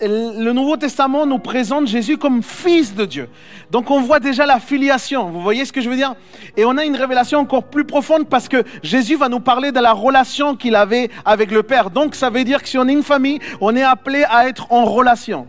le 0.00 0.52
Nouveau 0.52 0.76
Testament 0.76 1.26
nous 1.26 1.38
présente 1.38 1.86
Jésus 1.86 2.16
comme 2.16 2.42
fils 2.42 2.94
de 2.94 3.04
Dieu. 3.04 3.28
Donc 3.70 3.90
on 3.90 4.00
voit 4.00 4.20
déjà 4.20 4.46
la 4.46 4.58
filiation, 4.58 5.30
vous 5.30 5.40
voyez 5.40 5.64
ce 5.64 5.72
que 5.72 5.80
je 5.80 5.88
veux 5.88 5.96
dire? 5.96 6.14
Et 6.56 6.64
on 6.64 6.76
a 6.76 6.84
une 6.84 6.96
révélation 6.96 7.38
encore 7.38 7.64
plus 7.64 7.84
profonde 7.84 8.28
parce 8.28 8.48
que 8.48 8.64
Jésus 8.82 9.16
va 9.16 9.28
nous 9.28 9.40
parler 9.40 9.72
de 9.72 9.80
la 9.80 9.92
relation 9.92 10.56
qu'il 10.56 10.74
avait 10.74 11.10
avec 11.24 11.50
le 11.50 11.62
Père. 11.62 11.90
Donc 11.90 12.14
ça 12.14 12.30
veut 12.30 12.44
dire 12.44 12.62
que 12.62 12.68
si 12.68 12.78
on 12.78 12.88
est 12.88 12.92
une 12.92 13.02
famille, 13.02 13.38
on 13.60 13.74
est 13.76 13.82
appelé 13.82 14.24
à 14.28 14.48
être 14.48 14.72
en 14.72 14.84
relation. 14.84 15.46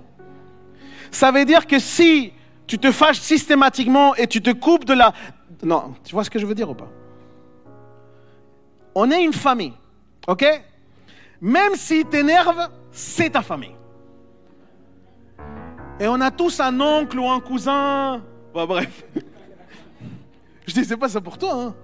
Ça 1.11 1.31
veut 1.31 1.45
dire 1.45 1.65
que 1.65 1.79
si 1.79 2.33
tu 2.67 2.79
te 2.79 2.91
fâches 2.91 3.19
systématiquement 3.19 4.15
et 4.15 4.27
tu 4.27 4.41
te 4.41 4.51
coupes 4.51 4.85
de 4.85 4.93
la... 4.93 5.13
Non, 5.63 5.95
tu 6.03 6.13
vois 6.13 6.23
ce 6.23 6.29
que 6.29 6.39
je 6.39 6.45
veux 6.45 6.55
dire 6.55 6.69
ou 6.69 6.75
pas? 6.75 6.89
On 8.93 9.11
est 9.11 9.23
une 9.23 9.33
famille, 9.33 9.73
ok? 10.27 10.45
Même 11.41 11.75
s'il 11.75 12.05
t'énerve, 12.05 12.69
c'est 12.91 13.31
ta 13.31 13.41
famille. 13.41 13.75
Et 15.99 16.07
on 16.07 16.19
a 16.21 16.31
tous 16.31 16.59
un 16.59 16.79
oncle 16.79 17.19
ou 17.19 17.29
un 17.29 17.39
cousin. 17.39 18.21
Bah, 18.53 18.65
bref. 18.65 19.03
Je 20.67 20.73
disais 20.73 20.97
pas 20.97 21.09
ça 21.09 21.21
pour 21.21 21.37
toi. 21.37 21.53
Hein. 21.53 21.75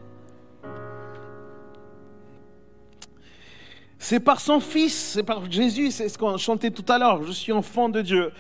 C'est 3.99 4.19
par 4.19 4.41
son 4.41 4.59
Fils, 4.59 4.95
c'est 5.13 5.23
par 5.23 5.49
Jésus, 5.49 5.91
c'est 5.91 6.09
ce 6.09 6.17
qu'on 6.17 6.35
chantait 6.37 6.71
tout 6.71 6.85
à 6.91 6.97
l'heure. 6.97 7.23
Je 7.23 7.31
suis 7.31 7.51
enfant 7.51 7.87
de 7.87 8.01
Dieu. 8.01 8.31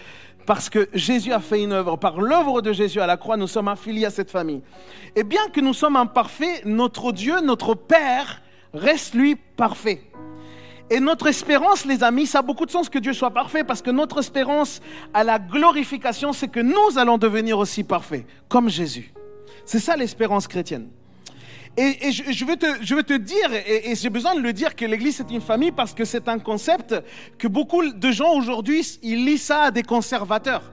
Parce 0.45 0.69
que 0.69 0.89
Jésus 0.93 1.31
a 1.31 1.39
fait 1.39 1.63
une 1.63 1.71
œuvre. 1.71 1.97
Par 1.97 2.19
l'œuvre 2.19 2.61
de 2.61 2.73
Jésus 2.73 2.99
à 2.99 3.07
la 3.07 3.17
croix, 3.17 3.37
nous 3.37 3.47
sommes 3.47 3.67
affiliés 3.67 4.05
à 4.05 4.09
cette 4.09 4.31
famille. 4.31 4.61
Et 5.15 5.23
bien 5.23 5.49
que 5.53 5.61
nous 5.61 5.73
sommes 5.73 5.95
imparfaits, 5.95 6.65
notre 6.65 7.11
Dieu, 7.11 7.41
notre 7.41 7.75
Père, 7.75 8.41
reste 8.73 9.13
lui 9.13 9.35
parfait. 9.35 10.01
Et 10.89 10.99
notre 10.99 11.27
espérance, 11.27 11.85
les 11.85 12.03
amis, 12.03 12.27
ça 12.27 12.39
a 12.39 12.41
beaucoup 12.41 12.65
de 12.65 12.71
sens 12.71 12.89
que 12.89 12.99
Dieu 12.99 13.13
soit 13.13 13.31
parfait 13.31 13.63
parce 13.63 13.81
que 13.81 13.91
notre 13.91 14.19
espérance 14.19 14.81
à 15.13 15.23
la 15.23 15.39
glorification, 15.39 16.33
c'est 16.33 16.49
que 16.49 16.59
nous 16.59 16.97
allons 16.97 17.17
devenir 17.17 17.57
aussi 17.57 17.85
parfaits, 17.85 18.25
comme 18.49 18.67
Jésus. 18.69 19.13
C'est 19.65 19.79
ça 19.79 19.95
l'espérance 19.95 20.47
chrétienne. 20.47 20.89
Et, 21.77 22.11
je, 22.11 22.31
je, 22.31 22.45
veux 22.45 22.57
te, 22.57 23.17
dire, 23.17 23.49
et, 23.53 23.95
j'ai 23.95 24.09
besoin 24.09 24.35
de 24.35 24.41
le 24.41 24.51
dire, 24.51 24.75
que 24.75 24.85
l'Église 24.85 25.21
est 25.21 25.31
une 25.31 25.41
famille 25.41 25.71
parce 25.71 25.93
que 25.93 26.03
c'est 26.03 26.27
un 26.27 26.37
concept 26.37 26.95
que 27.37 27.47
beaucoup 27.47 27.91
de 27.91 28.11
gens 28.11 28.33
aujourd'hui, 28.33 28.85
ils 29.01 29.25
lisent 29.25 29.43
ça 29.43 29.63
à 29.63 29.71
des 29.71 29.83
conservateurs. 29.83 30.71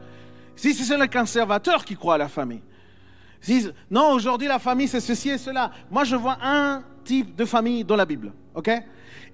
Si 0.57 0.75
c'est 0.75 0.99
les 0.99 1.09
conservateurs 1.09 1.85
qui 1.85 1.95
croient 1.95 2.17
à 2.17 2.19
la 2.19 2.29
famille. 2.29 2.63
Ils 3.47 3.55
disent, 3.55 3.75
non, 3.91 4.11
aujourd'hui 4.11 4.49
la 4.49 4.59
famille 4.59 4.89
c'est 4.89 5.01
ceci 5.01 5.31
et 5.31 5.39
cela. 5.39 5.71
Moi 5.89 6.03
je 6.03 6.17
vois 6.17 6.37
un 6.43 6.83
type 7.05 7.37
de 7.37 7.45
famille 7.45 7.85
dans 7.85 7.97
la 7.97 8.05
Bible. 8.05 8.33
ok? 8.55 8.71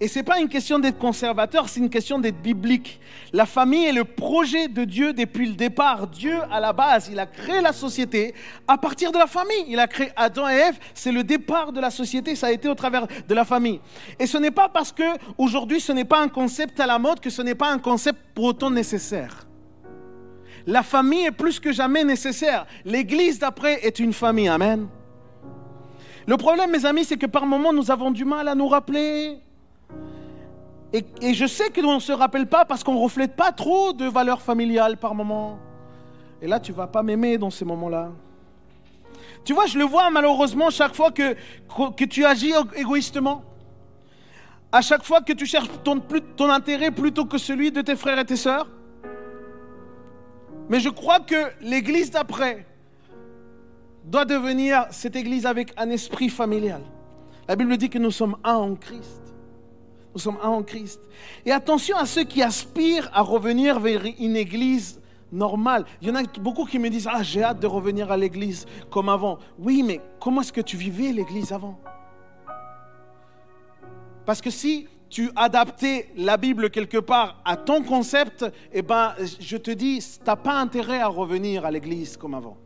Et 0.01 0.09
ce 0.09 0.19
n'est 0.19 0.25
pas 0.25 0.41
une 0.41 0.49
question 0.49 0.79
d'être 0.79 0.99
conservateur, 0.99 1.69
c'est 1.69 1.81
une 1.81 1.91
question 1.91 2.19
d'être 2.19 2.41
biblique. 2.41 3.01
La 3.33 3.47
famille 3.47 3.85
est 3.85 3.93
le 3.93 4.05
projet 4.05 4.69
de 4.69 4.85
Dieu 4.85 5.13
depuis 5.13 5.47
le 5.47 5.55
départ. 5.55 6.09
Dieu, 6.09 6.37
à 6.51 6.61
la 6.61 6.73
base, 6.73 7.09
il 7.11 7.19
a 7.19 7.27
créé 7.27 7.61
la 7.61 7.73
société 7.73 8.35
à 8.67 8.77
partir 8.77 9.13
de 9.13 9.19
la 9.19 9.27
famille. 9.27 9.65
Il 9.69 9.79
a 9.79 9.87
créé 9.87 10.11
Adam 10.17 10.49
et 10.49 10.55
Ève, 10.55 10.79
c'est 10.95 11.13
le 11.13 11.23
départ 11.23 11.73
de 11.73 11.81
la 11.81 11.91
société, 11.91 12.35
ça 12.35 12.49
a 12.49 12.53
été 12.53 12.69
au 12.69 12.75
travers 12.75 13.07
de 13.07 13.35
la 13.35 13.45
famille. 13.45 13.81
Et 14.19 14.27
ce 14.27 14.39
n'est 14.39 14.51
pas 14.51 14.69
parce 14.69 14.93
que 14.93 15.05
aujourd'hui 15.39 15.81
ce 15.81 15.93
n'est 15.93 16.05
pas 16.05 16.21
un 16.21 16.29
concept 16.29 16.81
à 16.81 16.87
la 16.87 16.99
mode 16.99 17.21
que 17.21 17.31
ce 17.31 17.43
n'est 17.43 17.55
pas 17.55 17.71
un 17.71 17.79
concept 17.79 18.19
pour 18.35 18.45
autant 18.45 18.71
nécessaire. 18.71 19.47
La 20.67 20.83
famille 20.83 21.27
est 21.27 21.31
plus 21.31 21.61
que 21.61 21.73
jamais 21.73 22.05
nécessaire. 22.05 22.67
L'Église 22.85 23.39
d'après 23.39 23.85
est 23.85 23.99
une 23.99 24.13
famille. 24.13 24.49
Amen. 24.49 24.89
Le 26.27 26.37
problème, 26.39 26.71
mes 26.71 26.87
amis, 26.87 27.05
c'est 27.05 27.19
que 27.19 27.27
par 27.27 27.45
moments, 27.45 27.73
nous 27.73 27.91
avons 27.91 28.11
du 28.11 28.25
mal 28.25 28.49
à 28.49 28.55
nous 28.55 28.67
rappeler 28.67 29.37
Et, 30.93 31.35
je 31.35 31.47
sais 31.47 31.71
que 31.71 31.81
l'on 31.81 31.97
ne 31.97 32.01
se 32.01 32.13
rappelle 32.13 32.47
pas 32.47 32.65
parce 32.65 32.85
qu'on 32.85 32.95
ne 32.95 33.01
reflète 33.01 33.35
pas 33.35 33.51
trop 33.51 33.93
de 33.93 34.07
valeurs 34.07 34.41
familiales 34.41 34.97
par 34.97 35.15
moment. 35.15 35.59
Et 36.41 36.47
là, 36.47 36.61
tu 36.61 36.73
vas 36.73 36.87
pas 36.87 37.03
m'aimer 37.03 37.37
dans 37.37 37.51
ces 37.51 37.65
moments-là. 37.65 38.13
Tu 39.45 39.53
vois, 39.53 39.67
je 39.67 39.77
le 39.77 39.85
vois 39.85 40.09
malheureusement 40.11 40.71
chaque 40.71 40.95
fois 40.95 41.11
que, 41.11 41.35
tu 42.05 42.25
agis 42.25 42.53
égoïstement. 42.77 43.43
À 44.71 44.83
chaque 44.83 45.03
fois 45.03 45.21
que 45.21 45.33
tu 45.33 45.47
cherches 45.47 45.69
ton 45.83 46.51
intérêt 46.51 46.93
plutôt 46.93 47.25
que 47.25 47.39
celui 47.39 47.73
de 47.73 47.81
tes 47.81 47.97
frères 47.97 48.19
et 48.21 48.25
tes 48.25 48.37
sœurs. 48.37 48.69
Mais 50.69 50.79
je 50.79 50.89
crois 50.89 51.21
que 51.21 51.51
l'église 51.61 52.11
d'après 52.11 52.67
doit 54.05 54.25
devenir 54.25 54.87
cette 54.91 55.17
église 55.17 55.45
avec 55.45 55.73
un 55.77 55.91
esprit 55.91 56.29
familial. 56.29 56.83
La 57.49 57.57
Bible 57.57 57.77
dit 57.77 57.91
que 57.91 57.99
nous 57.99 58.11
sommes 58.11 58.37
un 58.45 58.55
en 58.55 58.75
Christ. 58.77 59.24
Nous 60.15 60.21
sommes 60.21 60.39
un 60.43 60.49
en 60.49 60.63
Christ. 60.63 61.01
Et 61.45 61.51
attention 61.51 61.97
à 61.97 62.07
ceux 62.07 62.23
qui 62.23 62.43
aspirent 62.43 63.11
à 63.13 63.21
revenir 63.21 63.81
vers 63.81 64.03
une 64.19 64.37
église 64.37 65.01
normale. 65.33 65.85
Il 66.01 66.09
y 66.09 66.11
en 66.11 66.15
a 66.15 66.23
beaucoup 66.41 66.65
qui 66.65 66.79
me 66.79 66.89
disent 66.89 67.09
Ah, 67.11 67.23
j'ai 67.23 67.43
hâte 67.43 67.59
de 67.59 67.67
revenir 67.67 68.13
à 68.13 68.17
l'église 68.17 68.67
comme 68.91 69.09
avant. 69.09 69.39
Oui, 69.59 69.83
mais 69.83 70.01
comment 70.21 70.41
est-ce 70.43 70.53
que 70.53 70.61
tu 70.61 70.77
vivais 70.77 71.11
l'église 71.13 71.53
avant? 71.53 71.81
Parce 74.25 74.41
que 74.41 74.51
si 74.51 74.87
tu 75.11 75.31
adaptais 75.35 76.09
la 76.17 76.37
Bible 76.37 76.71
quelque 76.71 76.99
part 76.99 77.41
à 77.45 77.57
ton 77.57 77.83
concept, 77.83 78.45
eh 78.73 78.83
ben, 78.83 79.15
je 79.41 79.57
te 79.57 79.71
dis, 79.71 79.99
tu 79.99 80.25
n'as 80.25 80.37
pas 80.37 80.55
intérêt 80.55 81.01
à 81.01 81.09
revenir 81.09 81.65
à 81.65 81.71
l'église 81.71 82.17
comme 82.17 82.35
avant. 82.35 82.57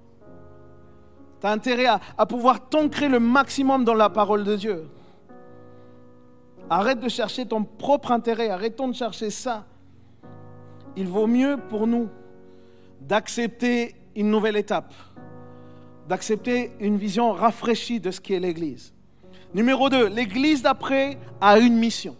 Tu 1.40 1.46
as 1.46 1.50
intérêt 1.50 1.86
à, 1.86 2.00
à 2.16 2.26
pouvoir 2.26 2.68
t'ancrer 2.68 3.08
le 3.08 3.20
maximum 3.20 3.84
dans 3.84 3.94
la 3.94 4.10
parole 4.10 4.44
de 4.44 4.56
Dieu. 4.56 4.88
Arrête 6.70 7.00
de 7.00 7.08
chercher 7.08 7.46
ton 7.46 7.64
propre 7.64 8.12
intérêt, 8.12 8.50
arrêtons 8.50 8.88
de 8.88 8.94
chercher 8.94 9.30
ça. 9.30 9.66
Il 10.96 11.06
vaut 11.06 11.26
mieux 11.26 11.56
pour 11.68 11.86
nous 11.86 12.08
d'accepter 13.00 13.94
une 14.14 14.30
nouvelle 14.30 14.56
étape, 14.56 14.92
d'accepter 16.08 16.72
une 16.80 16.96
vision 16.98 17.32
rafraîchie 17.32 18.00
de 18.00 18.10
ce 18.10 18.20
qu'est 18.20 18.40
l'Église. 18.40 18.92
Numéro 19.54 19.88
2, 19.88 20.08
l'Église 20.08 20.62
d'après 20.62 21.18
a 21.40 21.58
une 21.58 21.76
mission. 21.76 22.16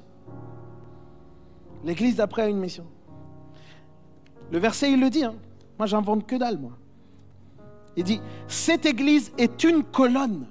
L'Église 1.85 2.17
d'après 2.17 2.43
a 2.43 2.49
une 2.49 2.59
mission. 2.59 2.87
Le 4.51 4.59
verset, 4.59 4.93
il 4.93 5.01
le 5.01 5.11
dit. 5.11 5.25
hein. 5.25 5.35
Moi, 5.79 5.87
j'invente 5.87 6.27
que 6.27 6.37
dalle, 6.37 6.59
moi. 6.59 6.73
Il 7.97 8.05
dit, 8.05 8.21
cette 8.47 8.87
Église 8.87 9.33
est 9.37 9.63
une 9.65 9.83
colonne. 9.83 10.47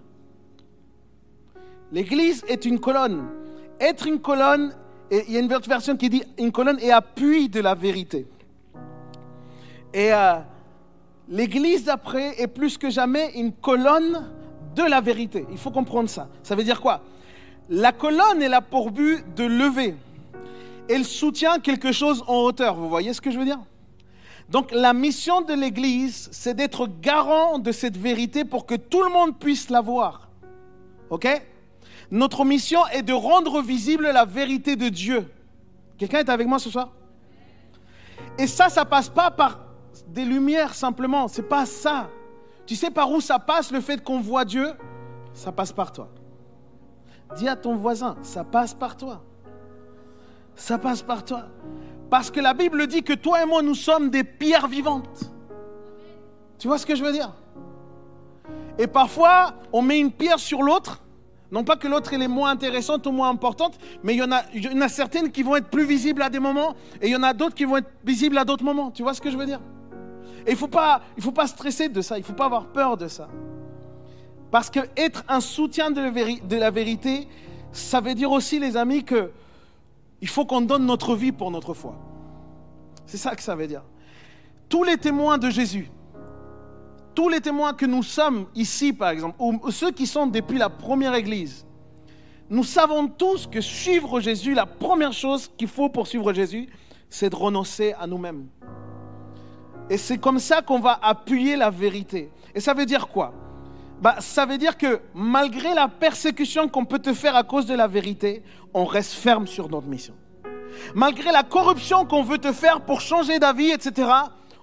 L'Église 1.91 2.43
est 2.47 2.65
une 2.65 2.79
colonne. 2.79 3.23
Être 3.79 4.07
une 4.07 4.19
colonne, 4.19 4.73
et 5.11 5.23
il 5.27 5.33
y 5.33 5.37
a 5.37 5.39
une 5.39 5.53
autre 5.53 5.69
version 5.69 5.95
qui 5.95 6.09
dit 6.09 6.23
une 6.37 6.51
colonne 6.51 6.79
et 6.81 6.91
appui 6.91 7.49
de 7.49 7.59
la 7.59 7.75
vérité. 7.75 8.27
Et 9.93 10.11
euh, 10.13 10.39
l'Église 11.29 11.85
d'après 11.85 12.39
est 12.41 12.47
plus 12.47 12.77
que 12.77 12.89
jamais 12.89 13.31
une 13.35 13.53
colonne 13.53 14.31
de 14.75 14.83
la 14.83 15.01
vérité. 15.01 15.45
Il 15.51 15.57
faut 15.57 15.71
comprendre 15.71 16.09
ça. 16.09 16.27
Ça 16.43 16.55
veut 16.55 16.63
dire 16.63 16.81
quoi? 16.81 17.01
La 17.69 17.91
colonne 17.91 18.41
est 18.41 18.49
là 18.49 18.61
pour 18.61 18.91
but 18.91 19.23
de 19.35 19.43
lever. 19.43 19.95
Elle 20.89 21.05
soutient 21.05 21.59
quelque 21.59 21.91
chose 21.91 22.23
en 22.27 22.37
hauteur. 22.43 22.75
Vous 22.75 22.89
voyez 22.89 23.13
ce 23.13 23.21
que 23.21 23.31
je 23.31 23.37
veux 23.37 23.45
dire? 23.45 23.59
Donc 24.49 24.71
la 24.71 24.93
mission 24.93 25.41
de 25.41 25.53
l'Église, 25.53 26.29
c'est 26.31 26.53
d'être 26.53 26.87
garant 27.01 27.59
de 27.59 27.71
cette 27.71 27.97
vérité 27.97 28.45
pour 28.45 28.65
que 28.65 28.75
tout 28.75 29.03
le 29.03 29.09
monde 29.09 29.37
puisse 29.37 29.69
la 29.69 29.81
voir. 29.81 30.29
OK? 31.09 31.27
Notre 32.09 32.45
mission 32.45 32.85
est 32.87 33.01
de 33.01 33.13
rendre 33.13 33.61
visible 33.61 34.05
la 34.05 34.25
vérité 34.25 34.75
de 34.75 34.89
Dieu. 34.89 35.29
Quelqu'un 35.97 36.19
est 36.19 36.29
avec 36.29 36.47
moi 36.47 36.59
ce 36.59 36.69
soir? 36.69 36.89
Et 38.37 38.47
ça, 38.47 38.69
ça 38.69 38.85
passe 38.85 39.09
pas 39.09 39.31
par 39.31 39.59
des 40.07 40.25
lumières 40.25 40.73
simplement. 40.73 41.27
C'est 41.27 41.47
pas 41.47 41.65
ça. 41.65 42.09
Tu 42.65 42.75
sais 42.75 42.91
par 42.91 43.11
où 43.11 43.19
ça 43.19 43.39
passe 43.39 43.71
le 43.71 43.81
fait 43.81 44.03
qu'on 44.03 44.19
voit 44.19 44.45
Dieu 44.45 44.73
Ça 45.33 45.51
passe 45.51 45.71
par 45.71 45.91
toi. 45.91 46.09
Dis 47.35 47.47
à 47.47 47.55
ton 47.55 47.75
voisin, 47.75 48.15
ça 48.21 48.43
passe 48.43 48.73
par 48.73 48.95
toi. 48.95 49.23
Ça 50.55 50.77
passe 50.77 51.01
par 51.01 51.25
toi. 51.25 51.43
Parce 52.09 52.31
que 52.31 52.39
la 52.39 52.53
Bible 52.53 52.87
dit 52.87 53.03
que 53.03 53.13
toi 53.13 53.43
et 53.43 53.45
moi, 53.45 53.61
nous 53.61 53.75
sommes 53.75 54.09
des 54.09 54.23
pierres 54.23 54.67
vivantes. 54.67 55.31
Tu 56.57 56.67
vois 56.67 56.77
ce 56.77 56.85
que 56.85 56.95
je 56.95 57.03
veux 57.03 57.11
dire? 57.11 57.33
Et 58.77 58.87
parfois, 58.87 59.55
on 59.73 59.81
met 59.81 59.99
une 59.99 60.11
pierre 60.11 60.39
sur 60.39 60.63
l'autre. 60.63 61.01
Non 61.51 61.63
pas 61.63 61.77
que 61.77 61.87
l'autre 61.87 62.13
est 62.13 62.27
moins 62.27 62.51
intéressante 62.51 63.07
ou 63.07 63.11
moins 63.11 63.29
importante, 63.29 63.77
mais 64.03 64.13
il 64.15 64.17
y, 64.17 64.23
en 64.23 64.81
a, 64.81 64.89
certaines 64.89 65.31
qui 65.31 65.43
vont 65.43 65.55
être 65.55 65.69
plus 65.69 65.85
visibles 65.85 66.21
à 66.21 66.29
des 66.29 66.39
moments 66.39 66.75
et 67.01 67.07
il 67.07 67.11
y 67.11 67.15
en 67.15 67.23
a 67.23 67.33
d'autres 67.33 67.55
qui 67.55 67.63
vont 67.65 67.77
être 67.77 67.89
visibles 68.03 68.37
à 68.37 68.43
d'autres 68.43 68.65
moments. 68.65 68.91
Tu 68.91 69.01
vois 69.03 69.13
ce 69.13 69.21
que 69.21 69.31
je 69.31 69.37
veux 69.37 69.45
dire? 69.45 69.61
Et 70.45 70.51
il 70.51 70.53
ne 70.53 70.57
faut, 70.57 70.67
pas- 70.67 71.01
il 71.15 71.23
faut 71.23 71.31
pas 71.31 71.47
stresser 71.47 71.87
de 71.89 72.01
ça, 72.01 72.17
il 72.17 72.21
ne 72.21 72.25
faut 72.25 72.33
pas 72.33 72.45
avoir 72.45 72.67
peur 72.67 72.97
de 72.97 73.07
ça. 73.07 73.29
Parce 74.51 74.69
que 74.69 74.79
être 74.95 75.23
un 75.27 75.39
soutien 75.41 75.91
de 75.91 76.01
la, 76.01 76.11
de 76.11 76.55
la 76.55 76.71
vérité, 76.71 77.27
ça 77.71 78.01
veut 78.01 78.15
dire 78.15 78.31
aussi, 78.31 78.59
les 78.59 78.75
amis, 78.77 79.03
que 79.03 79.31
il 80.21 80.27
faut 80.27 80.45
qu'on 80.45 80.61
donne 80.61 80.85
notre 80.85 81.15
vie 81.15 81.31
pour 81.31 81.51
notre 81.51 81.73
foi. 81.73 81.95
C'est 83.05 83.17
ça 83.17 83.35
que 83.35 83.43
ça 83.43 83.55
veut 83.55 83.67
dire. 83.67 83.83
Tous 84.67 84.83
les 84.83 84.97
témoins 84.97 85.37
de 85.37 85.49
Jésus, 85.49 85.89
tous 87.17 87.29
les 87.29 87.41
témoins 87.41 87.73
que 87.73 87.87
nous 87.87 88.03
sommes 88.03 88.45
ici, 88.53 88.93
par 88.93 89.09
exemple, 89.09 89.37
ou 89.39 89.71
ceux 89.71 89.89
qui 89.89 90.05
sont 90.05 90.27
depuis 90.27 90.59
la 90.59 90.69
première 90.69 91.15
église, 91.15 91.65
nous 92.47 92.63
savons 92.63 93.07
tous 93.07 93.47
que 93.47 93.59
suivre 93.59 94.19
Jésus, 94.19 94.53
la 94.53 94.67
première 94.67 95.13
chose 95.13 95.49
qu'il 95.57 95.67
faut 95.67 95.89
pour 95.89 96.05
suivre 96.05 96.31
Jésus, 96.31 96.69
c'est 97.09 97.31
de 97.31 97.35
renoncer 97.35 97.95
à 97.99 98.05
nous-mêmes. 98.05 98.45
Et 99.89 99.97
c'est 99.97 100.19
comme 100.19 100.37
ça 100.37 100.61
qu'on 100.61 100.79
va 100.79 100.99
appuyer 101.01 101.55
la 101.55 101.71
vérité. 101.71 102.29
Et 102.53 102.59
ça 102.59 102.75
veut 102.75 102.85
dire 102.85 103.07
quoi? 103.07 103.33
Bah, 103.99 104.17
Ça 104.19 104.45
veut 104.45 104.59
dire 104.59 104.77
que 104.77 105.01
malgré 105.15 105.73
la 105.73 105.87
persécution 105.87 106.69
qu'on 106.69 106.85
peut 106.85 106.99
te 106.99 107.13
faire 107.13 107.35
à 107.35 107.41
cause 107.41 107.65
de 107.65 107.73
la 107.73 107.87
vérité, 107.87 108.43
on 108.75 108.85
reste 108.85 109.13
ferme 109.13 109.47
sur 109.47 109.69
notre 109.69 109.87
mission. 109.87 110.13
Malgré 110.93 111.31
la 111.31 111.41
corruption 111.41 112.05
qu'on 112.05 112.21
veut 112.21 112.37
te 112.37 112.53
faire 112.53 112.81
pour 112.81 113.01
changer 113.01 113.39
d'avis, 113.39 113.71
etc., 113.71 114.07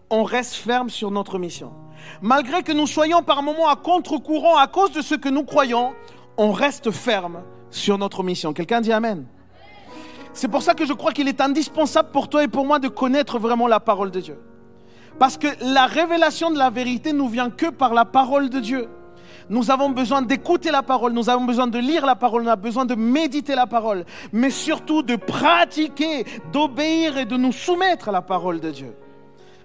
on 0.08 0.22
reste 0.22 0.54
ferme 0.54 0.88
sur 0.88 1.10
notre 1.10 1.40
mission. 1.40 1.72
Malgré 2.22 2.62
que 2.62 2.72
nous 2.72 2.86
soyons 2.86 3.22
par 3.22 3.42
moments 3.42 3.68
à 3.68 3.76
contre-courant 3.76 4.56
à 4.56 4.66
cause 4.66 4.92
de 4.92 5.02
ce 5.02 5.14
que 5.14 5.28
nous 5.28 5.44
croyons, 5.44 5.94
on 6.36 6.52
reste 6.52 6.90
ferme 6.90 7.42
sur 7.70 7.98
notre 7.98 8.22
mission. 8.22 8.52
Quelqu'un 8.52 8.80
dit 8.80 8.92
Amen. 8.92 9.26
C'est 10.32 10.48
pour 10.48 10.62
ça 10.62 10.74
que 10.74 10.84
je 10.84 10.92
crois 10.92 11.12
qu'il 11.12 11.28
est 11.28 11.40
indispensable 11.40 12.10
pour 12.10 12.28
toi 12.28 12.42
et 12.42 12.48
pour 12.48 12.66
moi 12.66 12.80
de 12.80 12.88
connaître 12.88 13.38
vraiment 13.38 13.68
la 13.68 13.78
parole 13.78 14.10
de 14.10 14.20
Dieu. 14.20 14.38
Parce 15.18 15.36
que 15.36 15.46
la 15.60 15.86
révélation 15.86 16.50
de 16.50 16.58
la 16.58 16.70
vérité 16.70 17.12
nous 17.12 17.28
vient 17.28 17.50
que 17.50 17.70
par 17.70 17.94
la 17.94 18.04
parole 18.04 18.50
de 18.50 18.58
Dieu. 18.58 18.88
Nous 19.48 19.70
avons 19.70 19.90
besoin 19.90 20.22
d'écouter 20.22 20.70
la 20.70 20.82
parole, 20.82 21.12
nous 21.12 21.28
avons 21.28 21.44
besoin 21.44 21.66
de 21.66 21.78
lire 21.78 22.06
la 22.06 22.16
parole, 22.16 22.42
nous 22.42 22.48
avons 22.48 22.62
besoin 22.62 22.84
de 22.86 22.94
méditer 22.94 23.54
la 23.54 23.66
parole, 23.66 24.06
mais 24.32 24.50
surtout 24.50 25.02
de 25.02 25.16
pratiquer, 25.16 26.24
d'obéir 26.52 27.18
et 27.18 27.26
de 27.26 27.36
nous 27.36 27.52
soumettre 27.52 28.08
à 28.08 28.12
la 28.12 28.22
parole 28.22 28.58
de 28.60 28.70
Dieu. 28.70 28.96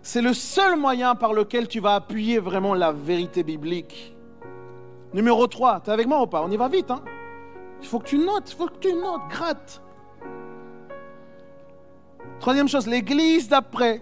C'est 0.01 0.21
le 0.21 0.33
seul 0.33 0.77
moyen 0.77 1.15
par 1.15 1.33
lequel 1.33 1.67
tu 1.67 1.79
vas 1.79 1.95
appuyer 1.95 2.39
vraiment 2.39 2.73
la 2.73 2.91
vérité 2.91 3.43
biblique. 3.43 4.15
Numéro 5.13 5.45
3, 5.47 5.81
tu 5.81 5.89
es 5.89 5.93
avec 5.93 6.07
moi 6.07 6.21
ou 6.21 6.27
pas? 6.27 6.41
On 6.41 6.51
y 6.51 6.57
va 6.57 6.67
vite. 6.67 6.89
Hein? 6.89 7.01
Il 7.81 7.87
faut 7.87 7.99
que 7.99 8.07
tu 8.07 8.17
notes, 8.17 8.51
il 8.51 8.55
faut 8.55 8.67
que 8.67 8.79
tu 8.79 8.93
notes, 8.93 9.21
gratte. 9.29 9.81
Troisième 12.39 12.67
chose, 12.67 12.87
l'église 12.87 13.49
d'après, 13.49 14.01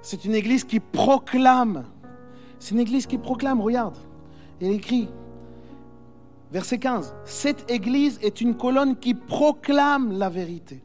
c'est 0.00 0.24
une 0.24 0.34
église 0.34 0.64
qui 0.64 0.80
proclame. 0.80 1.84
C'est 2.58 2.74
une 2.74 2.80
église 2.80 3.06
qui 3.06 3.18
proclame, 3.18 3.60
regarde. 3.60 3.96
Il 4.60 4.72
écrit, 4.72 5.08
verset 6.50 6.78
15, 6.78 7.14
cette 7.24 7.70
église 7.70 8.18
est 8.22 8.40
une 8.40 8.56
colonne 8.56 8.96
qui 8.96 9.14
proclame 9.14 10.18
la 10.18 10.28
vérité. 10.28 10.82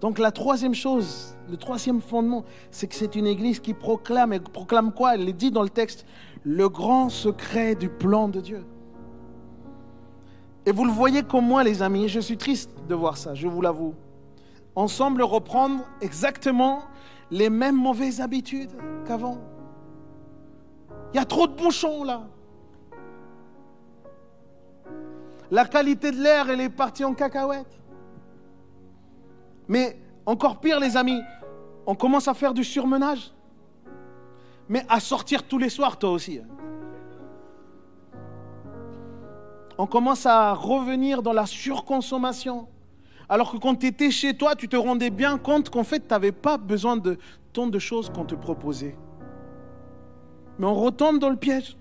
Donc 0.00 0.18
la 0.18 0.30
troisième 0.30 0.74
chose, 0.74 1.36
le 1.50 1.56
troisième 1.56 2.00
fondement, 2.00 2.44
c'est 2.70 2.86
que 2.86 2.94
c'est 2.94 3.16
une 3.16 3.26
église 3.26 3.60
qui 3.60 3.74
proclame. 3.74 4.32
Et 4.32 4.40
proclame 4.40 4.92
quoi? 4.92 5.14
Elle 5.14 5.32
dit 5.34 5.50
dans 5.50 5.62
le 5.62 5.68
texte, 5.68 6.06
le 6.42 6.68
grand 6.68 7.10
secret 7.10 7.74
du 7.74 7.88
plan 7.88 8.28
de 8.28 8.40
Dieu. 8.40 8.64
Et 10.66 10.72
vous 10.72 10.84
le 10.84 10.90
voyez 10.92 11.22
comme 11.22 11.46
moi, 11.46 11.64
les 11.64 11.82
amis, 11.82 12.04
et 12.04 12.08
je 12.08 12.20
suis 12.20 12.36
triste 12.36 12.70
de 12.88 12.94
voir 12.94 13.16
ça, 13.16 13.34
je 13.34 13.48
vous 13.48 13.60
l'avoue. 13.60 13.94
On 14.76 14.88
semble 14.88 15.22
reprendre 15.22 15.84
exactement 16.00 16.82
les 17.30 17.50
mêmes 17.50 17.76
mauvaises 17.76 18.20
habitudes 18.20 18.70
qu'avant. 19.06 19.38
Il 21.12 21.16
y 21.16 21.20
a 21.20 21.24
trop 21.24 21.46
de 21.46 21.54
bouchons 21.54 22.04
là. 22.04 22.22
La 25.50 25.64
qualité 25.64 26.12
de 26.12 26.22
l'air, 26.22 26.48
elle 26.48 26.60
est 26.60 26.68
partie 26.68 27.04
en 27.04 27.14
cacahuète. 27.14 27.79
Mais 29.70 29.96
encore 30.26 30.58
pire, 30.58 30.80
les 30.80 30.96
amis, 30.96 31.22
on 31.86 31.94
commence 31.94 32.26
à 32.26 32.34
faire 32.34 32.52
du 32.52 32.64
surmenage. 32.64 33.30
Mais 34.68 34.84
à 34.88 34.98
sortir 34.98 35.44
tous 35.44 35.58
les 35.58 35.68
soirs, 35.68 35.96
toi 35.96 36.10
aussi. 36.10 36.40
On 39.78 39.86
commence 39.86 40.26
à 40.26 40.54
revenir 40.54 41.22
dans 41.22 41.32
la 41.32 41.46
surconsommation, 41.46 42.66
alors 43.28 43.52
que 43.52 43.58
quand 43.58 43.76
tu 43.76 43.86
étais 43.86 44.10
chez 44.10 44.36
toi, 44.36 44.56
tu 44.56 44.66
te 44.66 44.74
rendais 44.74 45.10
bien 45.10 45.38
compte 45.38 45.70
qu'en 45.70 45.84
fait, 45.84 46.00
tu 46.00 46.08
n'avais 46.10 46.32
pas 46.32 46.58
besoin 46.58 46.96
de 46.96 47.16
tant 47.52 47.68
de 47.68 47.78
choses 47.78 48.10
qu'on 48.10 48.24
te 48.24 48.34
proposait. 48.34 48.96
Mais 50.58 50.66
on 50.66 50.74
retombe 50.74 51.20
dans 51.20 51.30
le 51.30 51.36
piège. 51.36 51.76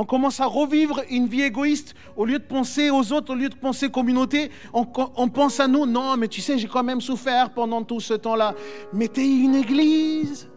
On 0.00 0.06
commence 0.06 0.40
à 0.40 0.46
revivre 0.46 1.02
une 1.10 1.26
vie 1.26 1.42
égoïste. 1.42 1.94
Au 2.16 2.24
lieu 2.24 2.38
de 2.38 2.44
penser 2.44 2.88
aux 2.88 3.12
autres, 3.12 3.34
au 3.34 3.36
lieu 3.36 3.50
de 3.50 3.54
penser 3.54 3.90
communauté, 3.90 4.50
on, 4.72 4.86
pense 4.86 5.60
à 5.60 5.68
nous. 5.68 5.84
Non, 5.84 6.16
mais 6.16 6.26
tu 6.26 6.40
sais, 6.40 6.56
j'ai 6.56 6.68
quand 6.68 6.82
même 6.82 7.02
souffert 7.02 7.50
pendant 7.50 7.82
tout 7.82 8.00
ce 8.00 8.14
temps-là. 8.14 8.54
Mais 8.94 9.08
tu 9.08 9.20
es 9.20 9.26
une 9.26 9.54
église. 9.54 10.48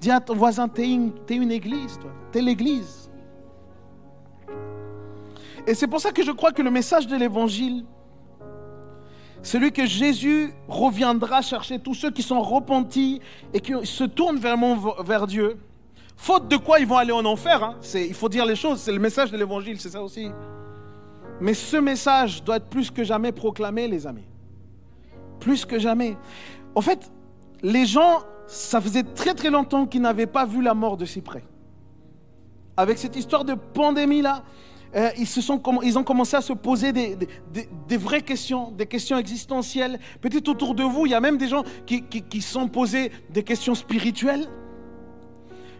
Dis 0.00 0.10
à 0.10 0.18
ton 0.18 0.34
voisin, 0.34 0.68
tu 0.68 0.82
es, 0.82 1.36
une 1.36 1.52
église, 1.52 2.00
toi. 2.00 2.10
Tu 2.32 2.38
es 2.38 2.42
l'église. 2.42 3.12
Et 5.64 5.74
c'est 5.74 5.86
pour 5.86 6.00
ça 6.00 6.10
que 6.10 6.24
je 6.24 6.32
crois 6.32 6.50
que 6.50 6.62
le 6.62 6.70
message 6.72 7.06
de 7.06 7.14
l'évangile, 7.14 7.84
celui 9.40 9.70
que 9.70 9.86
Jésus 9.86 10.52
reviendra 10.66 11.42
chercher 11.42 11.78
tous 11.78 11.94
ceux 11.94 12.10
qui 12.10 12.24
sont 12.24 12.42
repentis 12.42 13.20
et 13.54 13.60
qui 13.60 13.72
se 13.84 14.02
tournent 14.02 14.40
vers 14.40 15.28
Dieu. 15.28 15.60
Faute 16.16 16.48
de 16.48 16.56
quoi 16.56 16.80
ils 16.80 16.86
vont 16.86 16.96
aller 16.96 17.12
en 17.12 17.24
enfer. 17.24 17.62
Hein? 17.62 17.76
Il 17.94 18.14
faut 18.14 18.28
dire 18.28 18.46
les 18.46 18.56
choses, 18.56 18.80
c'est 18.80 18.92
le 18.92 18.98
message 18.98 19.30
de 19.30 19.36
l'évangile, 19.36 19.78
c'est 19.78 19.90
ça 19.90 20.02
aussi. 20.02 20.30
Mais 21.40 21.54
ce 21.54 21.76
message 21.76 22.42
doit 22.42 22.56
être 22.56 22.68
plus 22.68 22.90
que 22.90 23.04
jamais 23.04 23.32
proclamé, 23.32 23.86
les 23.86 24.06
amis. 24.06 24.24
Plus 25.38 25.64
que 25.66 25.78
jamais. 25.78 26.16
En 26.74 26.80
fait, 26.80 27.12
les 27.62 27.84
gens, 27.84 28.22
ça 28.46 28.80
faisait 28.80 29.02
très 29.02 29.34
très 29.34 29.50
longtemps 29.50 29.86
qu'ils 29.86 30.00
n'avaient 30.00 30.26
pas 30.26 30.46
vu 30.46 30.62
la 30.62 30.74
mort 30.74 30.96
de 30.96 31.04
si 31.04 31.20
près. 31.20 31.44
Avec 32.76 32.98
cette 32.98 33.16
histoire 33.16 33.44
de 33.44 33.54
pandémie-là, 33.54 34.42
euh, 34.94 35.10
ils, 35.18 35.26
se 35.26 35.40
ils 35.82 35.98
ont 35.98 36.04
commencé 36.04 36.36
à 36.36 36.40
se 36.40 36.54
poser 36.54 36.92
des, 36.92 37.18
des, 37.86 37.96
vraies 37.96 38.22
questions, 38.22 38.70
des 38.70 38.86
questions 38.86 39.18
existentielles. 39.18 39.98
Peut-être 40.22 40.48
autour 40.48 40.74
de 40.74 40.82
vous, 40.82 41.04
il 41.04 41.12
y 41.12 41.14
a 41.14 41.20
même 41.20 41.36
des 41.36 41.48
gens 41.48 41.64
qui, 41.84 42.02
qui, 42.02 42.22
qui 42.22 42.40
sont 42.40 42.68
posés 42.68 43.12
des 43.30 43.42
questions 43.42 43.74
spirituelles. 43.74 44.48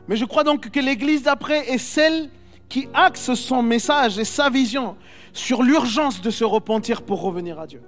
Mais 0.08 0.16
je 0.16 0.24
crois 0.24 0.44
donc 0.44 0.70
que 0.70 0.80
l'Église 0.80 1.24
d'après 1.24 1.68
est 1.68 1.78
celle 1.78 2.30
qui 2.68 2.88
axe 2.94 3.34
son 3.34 3.62
message 3.62 4.18
et 4.18 4.24
sa 4.24 4.50
vision 4.50 4.96
sur 5.32 5.62
l'urgence 5.62 6.20
de 6.20 6.30
se 6.30 6.44
repentir 6.44 7.02
pour 7.02 7.22
revenir 7.22 7.58
à 7.60 7.66
Dieu. 7.66 7.82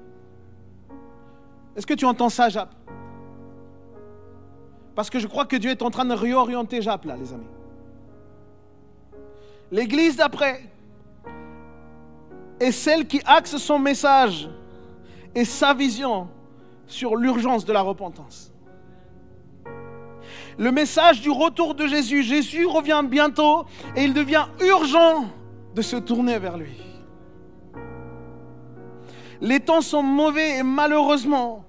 Est-ce 1.77 1.87
que 1.87 1.95
tu 1.95 2.05
entends 2.05 2.29
ça, 2.29 2.49
Jap? 2.49 2.75
Parce 4.95 5.11
que 5.11 5.19
je 5.21 5.27
crois 5.29 5.47
que 5.47 5.57
Dieu 5.57 5.71
est 5.71 5.83
en 5.83 5.91
train 5.91 6.05
de 6.05 6.15
réorienter 6.15 6.83
Jap, 6.83 7.05
là, 7.05 7.17
les 7.17 7.33
amis. 7.33 7.47
L'Église 9.71 10.17
d'après 10.17 10.63
est 12.59 12.73
celle 12.73 13.07
qui 13.07 13.21
axe 13.25 13.57
son 13.59 13.79
message 13.79 14.51
et 15.35 15.45
sa 15.45 15.75
vision 15.75 16.29
sur 16.87 17.15
l'urgence 17.17 17.65
de 17.65 17.73
la 17.73 17.83
repentance. 17.83 18.53
Le 20.59 20.73
message 20.73 21.21
du 21.21 21.31
retour 21.31 21.77
de 21.77 21.87
Jésus, 21.87 22.25
Jésus 22.25 22.67
revient 22.67 23.03
bientôt 23.09 23.65
et 23.95 24.03
il 24.03 24.13
devient 24.13 24.47
urgent 24.61 25.27
de 25.75 25.83
se 25.83 25.95
tourner 25.95 26.41
vers 26.41 26.59
lui. 26.59 26.77
Les 29.41 29.61
temps 29.61 29.81
sont 29.81 30.03
mauvais 30.03 30.59
et 30.59 30.63
malheureusement, 30.65 31.65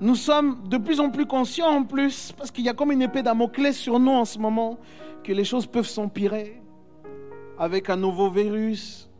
nous 0.00 0.14
sommes 0.14 0.68
de 0.68 0.76
plus 0.76 1.00
en 1.00 1.10
plus 1.10 1.26
conscients 1.26 1.66
en 1.66 1.82
plus, 1.82 2.30
parce 2.38 2.52
qu'il 2.52 2.64
y 2.64 2.68
a 2.68 2.72
comme 2.72 2.92
une 2.92 3.02
épée 3.02 3.24
Damoclès 3.24 3.76
sur 3.76 3.98
nous 3.98 4.12
en 4.12 4.24
ce 4.24 4.38
moment, 4.38 4.78
que 5.24 5.32
les 5.32 5.44
choses 5.44 5.66
peuvent 5.66 5.88
s'empirer 5.88 6.62
avec 7.58 7.90
un 7.90 7.96
nouveau 7.96 8.30
virus, 8.30 9.10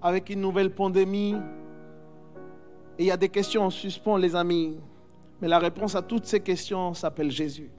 avec 0.00 0.30
une 0.30 0.42
nouvelle 0.42 0.72
pandémie. 0.72 1.34
Et 2.98 3.04
il 3.04 3.06
y 3.06 3.10
a 3.10 3.16
des 3.16 3.30
questions 3.30 3.62
en 3.62 3.70
suspens, 3.70 4.16
les 4.16 4.36
amis. 4.36 4.76
Mais 5.42 5.48
la 5.48 5.58
réponse 5.58 5.96
à 5.96 6.02
toutes 6.02 6.26
ces 6.26 6.40
questions 6.40 6.94
s'appelle 6.94 7.32
Jésus. 7.32 7.70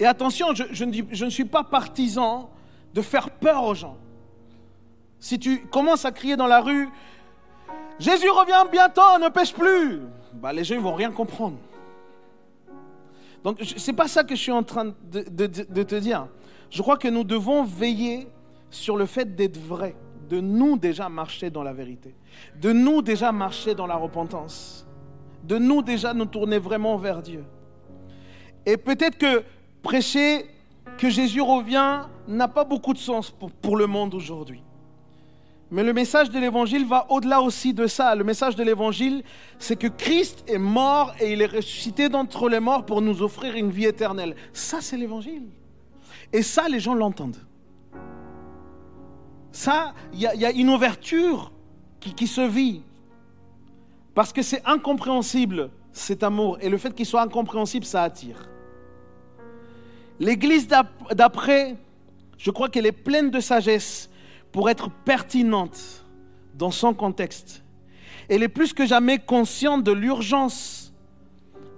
Et 0.00 0.06
attention, 0.06 0.48
je, 0.54 1.24
ne 1.24 1.30
suis 1.30 1.44
pas 1.44 1.62
partisan 1.62 2.50
de 2.94 3.02
faire 3.02 3.30
peur 3.30 3.62
aux 3.64 3.74
gens. 3.74 3.96
Si 5.20 5.38
tu 5.38 5.60
commences 5.66 6.04
à 6.04 6.10
crier 6.10 6.36
dans 6.36 6.46
la 6.46 6.60
rue, 6.60 6.88
Jésus 7.98 8.30
revient 8.30 8.68
bientôt, 8.72 9.18
ne 9.22 9.28
pêche 9.28 9.52
plus, 9.52 10.00
bah, 10.32 10.52
les 10.52 10.64
gens 10.64 10.76
ne 10.76 10.80
vont 10.80 10.94
rien 10.94 11.12
comprendre. 11.12 11.58
Donc, 13.44 13.58
ce 13.60 13.90
n'est 13.90 13.96
pas 13.96 14.08
ça 14.08 14.24
que 14.24 14.34
je 14.34 14.40
suis 14.40 14.52
en 14.52 14.62
train 14.62 14.86
de, 14.86 15.22
de, 15.30 15.46
de 15.46 15.82
te 15.82 15.94
dire. 15.94 16.26
Je 16.70 16.80
crois 16.80 16.96
que 16.96 17.08
nous 17.08 17.24
devons 17.24 17.62
veiller 17.62 18.26
sur 18.70 18.96
le 18.96 19.04
fait 19.06 19.36
d'être 19.36 19.58
vrai 19.58 19.94
de 20.30 20.40
nous 20.40 20.78
déjà 20.78 21.08
marcher 21.08 21.50
dans 21.50 21.64
la 21.64 21.72
vérité, 21.72 22.14
de 22.60 22.72
nous 22.72 23.02
déjà 23.02 23.32
marcher 23.32 23.74
dans 23.74 23.88
la 23.88 23.96
repentance, 23.96 24.86
de 25.42 25.58
nous 25.58 25.82
déjà 25.82 26.14
nous 26.14 26.24
tourner 26.24 26.58
vraiment 26.58 26.96
vers 26.96 27.20
Dieu. 27.20 27.44
Et 28.64 28.76
peut-être 28.76 29.18
que 29.18 29.42
prêcher 29.82 30.46
que 30.98 31.08
Jésus 31.08 31.40
revient 31.40 32.02
n'a 32.28 32.48
pas 32.48 32.64
beaucoup 32.64 32.92
de 32.92 32.98
sens 32.98 33.30
pour, 33.62 33.76
le 33.76 33.86
monde 33.86 34.14
aujourd'hui. 34.14 34.62
Mais 35.70 35.82
le 35.82 35.92
message 35.92 36.30
de 36.30 36.38
l'évangile 36.38 36.84
va 36.84 37.06
au-delà 37.10 37.40
aussi 37.40 37.72
de 37.72 37.86
ça. 37.86 38.14
Le 38.14 38.24
message 38.24 38.56
de 38.56 38.62
l'évangile, 38.62 39.22
c'est 39.58 39.76
que 39.76 39.86
Christ 39.86 40.44
est 40.48 40.58
mort 40.58 41.14
et 41.20 41.32
il 41.32 41.42
est 41.42 41.46
ressuscité 41.46 42.08
d'entre 42.08 42.48
les 42.48 42.60
morts 42.60 42.84
pour 42.84 43.02
nous 43.02 43.22
offrir 43.22 43.54
une 43.54 43.70
vie 43.70 43.86
éternelle. 43.86 44.34
Ça, 44.52 44.80
c'est 44.80 44.96
l'évangile. 44.96 45.44
Et 46.32 46.42
ça, 46.42 46.68
les 46.68 46.80
gens 46.80 46.94
l'entendent. 46.94 47.38
Ça, 49.52 49.94
il 50.12 50.20
y, 50.20 50.44
a 50.44 50.50
une 50.50 50.70
ouverture 50.70 51.52
qui, 51.98 52.14
qui 52.14 52.26
se 52.26 52.40
vit. 52.40 52.82
Parce 54.14 54.32
que 54.32 54.42
c'est 54.42 54.62
incompréhensible, 54.66 55.70
cet 55.92 56.22
amour. 56.22 56.58
Et 56.60 56.68
le 56.68 56.78
fait 56.78 56.94
qu'il 56.94 57.06
soit 57.06 57.22
incompréhensible, 57.22 57.84
ça 57.84 58.02
attire. 58.02 58.49
L'église 60.20 60.68
d'après, 60.68 61.76
je 62.36 62.50
crois 62.50 62.68
qu'elle 62.68 62.84
est 62.84 62.92
pleine 62.92 63.30
de 63.30 63.40
sagesse 63.40 64.10
pour 64.52 64.68
être 64.68 64.90
pertinente 64.90 66.04
dans 66.54 66.70
son 66.70 66.92
contexte. 66.92 67.64
Elle 68.28 68.42
est 68.42 68.48
plus 68.48 68.74
que 68.74 68.84
jamais 68.84 69.18
consciente 69.18 69.82
de 69.82 69.92
l'urgence, 69.92 70.92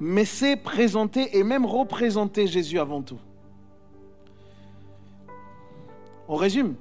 mais 0.01 0.24
c'est 0.24 0.57
présenter 0.57 1.38
et 1.38 1.45
même 1.45 1.64
représenter 1.64 2.49
Jésus 2.49 2.80
avant 2.80 3.01
tout. 3.03 3.20
On 6.26 6.34
résume. 6.34 6.74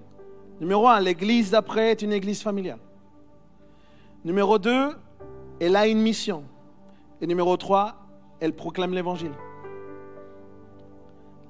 Numéro 0.60 0.88
un, 0.88 1.00
l'église 1.00 1.52
d'après 1.52 1.92
est 1.92 2.02
une 2.02 2.12
église 2.12 2.42
familiale. 2.42 2.80
Numéro 4.26 4.58
deux, 4.58 4.96
elle 5.60 5.76
a 5.76 5.88
une 5.88 6.02
mission. 6.02 6.44
Et 7.22 7.28
numéro 7.28 7.56
trois, 7.56 7.98
elle 8.40 8.54
proclame 8.54 8.94
l'évangile. 8.94 9.34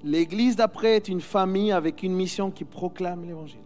L'église 0.04 0.56
d'après 0.56 0.96
est 0.96 1.08
une 1.08 1.22
famille 1.22 1.72
avec 1.72 2.04
une 2.04 2.14
mission 2.14 2.52
qui 2.52 2.66
proclame 2.66 3.26
l'évangile. 3.26 3.60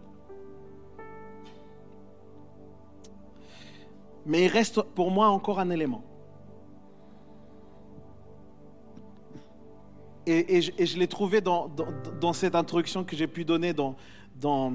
Mais 4.26 4.46
il 4.46 4.48
reste 4.48 4.82
pour 4.82 5.12
moi 5.12 5.28
encore 5.28 5.60
un 5.60 5.70
élément. 5.70 6.04
Et, 10.28 10.60
je, 10.60 10.98
l'ai 10.98 11.08
trouvé 11.08 11.40
dans, 11.40 11.70
cette 12.34 12.56
introduction 12.56 13.04
que 13.04 13.16
j'ai 13.16 13.28
pu 13.28 13.46
donner 13.46 13.74
dans, 13.74 13.96
dans 14.42 14.74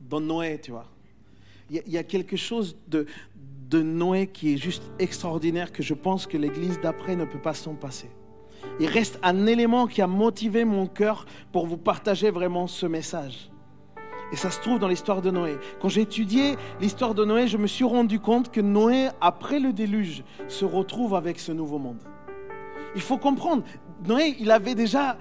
dans 0.00 0.20
Noé, 0.20 0.60
tu 0.60 0.70
vois. 0.70 0.86
Il 1.70 1.82
y, 1.86 1.98
a 1.98 2.02
quelque 2.02 2.36
chose 2.36 2.78
de, 2.88 3.06
de 3.68 3.82
Noé 3.82 4.26
qui 4.26 4.54
est 4.54 4.56
juste 4.56 4.82
extraordinaire 4.98 5.70
que 5.70 5.82
je 5.82 5.92
pense 5.92 6.26
que 6.26 6.38
l'Église 6.38 6.80
d'après 6.80 7.14
ne 7.14 7.26
peut 7.26 7.40
pas 7.40 7.52
s'en 7.52 7.74
passer. 7.74 8.08
Il 8.80 8.86
reste 8.86 9.18
un 9.22 9.46
élément 9.46 9.86
qui 9.86 10.02
a 10.02 10.06
motivé 10.06 10.64
mon 10.64 10.86
cœur 10.86 11.26
pour 11.52 11.66
vous 11.66 11.76
partager 11.76 12.30
vraiment 12.30 12.66
ce 12.66 12.86
message. 12.86 13.50
Et 14.32 14.36
ça 14.36 14.50
se 14.50 14.60
trouve 14.60 14.78
dans 14.78 14.88
l'histoire 14.88 15.22
de 15.22 15.30
Noé. 15.30 15.56
Quand 15.80 15.88
j'ai 15.88 16.02
étudié 16.02 16.56
l'histoire 16.80 17.14
de 17.14 17.24
Noé, 17.24 17.48
je 17.48 17.56
me 17.56 17.66
suis 17.66 17.84
rendu 17.84 18.20
compte 18.20 18.50
que 18.50 18.60
Noé, 18.60 19.08
après 19.20 19.58
le 19.58 19.72
déluge, 19.72 20.22
se 20.48 20.64
retrouve 20.64 21.14
avec 21.14 21.38
ce 21.38 21.52
nouveau 21.52 21.78
monde. 21.78 22.02
Il 22.94 23.00
faut 23.00 23.16
comprendre, 23.16 23.62
Noé, 24.06 24.36
il 24.38 24.50
avait 24.50 24.74
déjà 24.74 25.16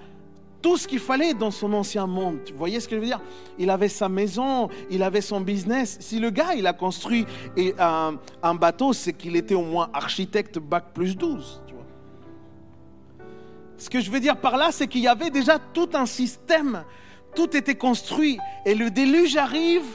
tout 0.61 0.75
ce 0.75 0.87
qu'il 0.87 0.99
fallait 0.99 1.33
dans 1.33 1.51
son 1.51 1.71
ancien 1.73 2.07
monde. 2.07 2.39
Vous 2.51 2.57
voyez 2.57 2.79
ce 2.79 2.87
que 2.87 2.95
je 2.95 2.99
veux 2.99 3.05
dire? 3.05 3.21
Il 3.57 3.69
avait 3.69 3.89
sa 3.89 4.09
maison, 4.09 4.69
il 4.89 5.03
avait 5.03 5.21
son 5.21 5.39
business. 5.39 5.97
Si 6.01 6.19
le 6.19 6.29
gars, 6.29 6.55
il 6.55 6.67
a 6.67 6.73
construit 6.73 7.25
un, 7.79 8.15
un 8.43 8.55
bateau, 8.55 8.91
c'est 8.91 9.13
qu'il 9.13 9.35
était 9.35 9.55
au 9.55 9.63
moins 9.63 9.89
architecte 9.93 10.59
bac 10.59 10.85
plus 10.93 11.15
12. 11.15 11.61
Ce 13.77 13.89
que 13.89 13.99
je 13.99 14.09
veux 14.09 14.19
dire 14.19 14.37
par 14.37 14.57
là, 14.57 14.69
c'est 14.71 14.87
qu'il 14.87 15.01
y 15.01 15.07
avait 15.07 15.29
déjà 15.29 15.59
tout 15.59 15.89
un 15.93 16.05
système. 16.05 16.83
Tout 17.35 17.55
était 17.55 17.75
construit. 17.75 18.39
Et 18.65 18.75
le 18.75 18.89
déluge 18.89 19.37
arrive 19.37 19.85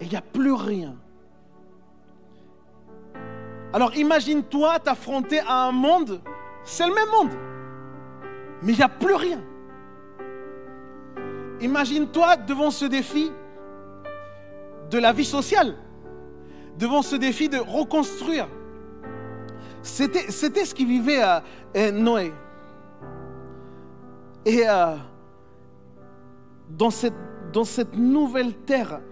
et 0.00 0.04
il 0.04 0.10
n'y 0.10 0.16
a 0.16 0.22
plus 0.22 0.52
rien. 0.52 0.96
Alors 3.72 3.94
imagine-toi 3.96 4.78
t'affronter 4.78 5.40
à 5.40 5.66
un 5.66 5.72
monde, 5.72 6.22
c'est 6.64 6.86
le 6.86 6.94
même 6.94 7.08
monde, 7.10 7.30
mais 8.62 8.72
il 8.72 8.76
n'y 8.76 8.82
a 8.82 8.88
plus 8.88 9.14
rien. 9.14 9.42
Imagine-toi 11.60 12.36
devant 12.36 12.70
ce 12.70 12.86
défi 12.86 13.30
de 14.90 14.98
la 14.98 15.12
vie 15.12 15.24
sociale, 15.24 15.76
devant 16.78 17.02
ce 17.02 17.16
défi 17.16 17.48
de 17.48 17.58
reconstruire. 17.58 18.48
C'était, 19.82 20.30
ce 20.30 20.74
qu'il 20.74 20.88
vivait 20.88 21.20
à, 21.20 21.42
à 21.74 21.90
Noé. 21.90 22.32
Et 24.48 24.66
euh, 24.66 24.96
dans, 26.70 26.90
cette, 26.90 27.94
nouvelle 27.94 28.54
terre, 28.54 29.02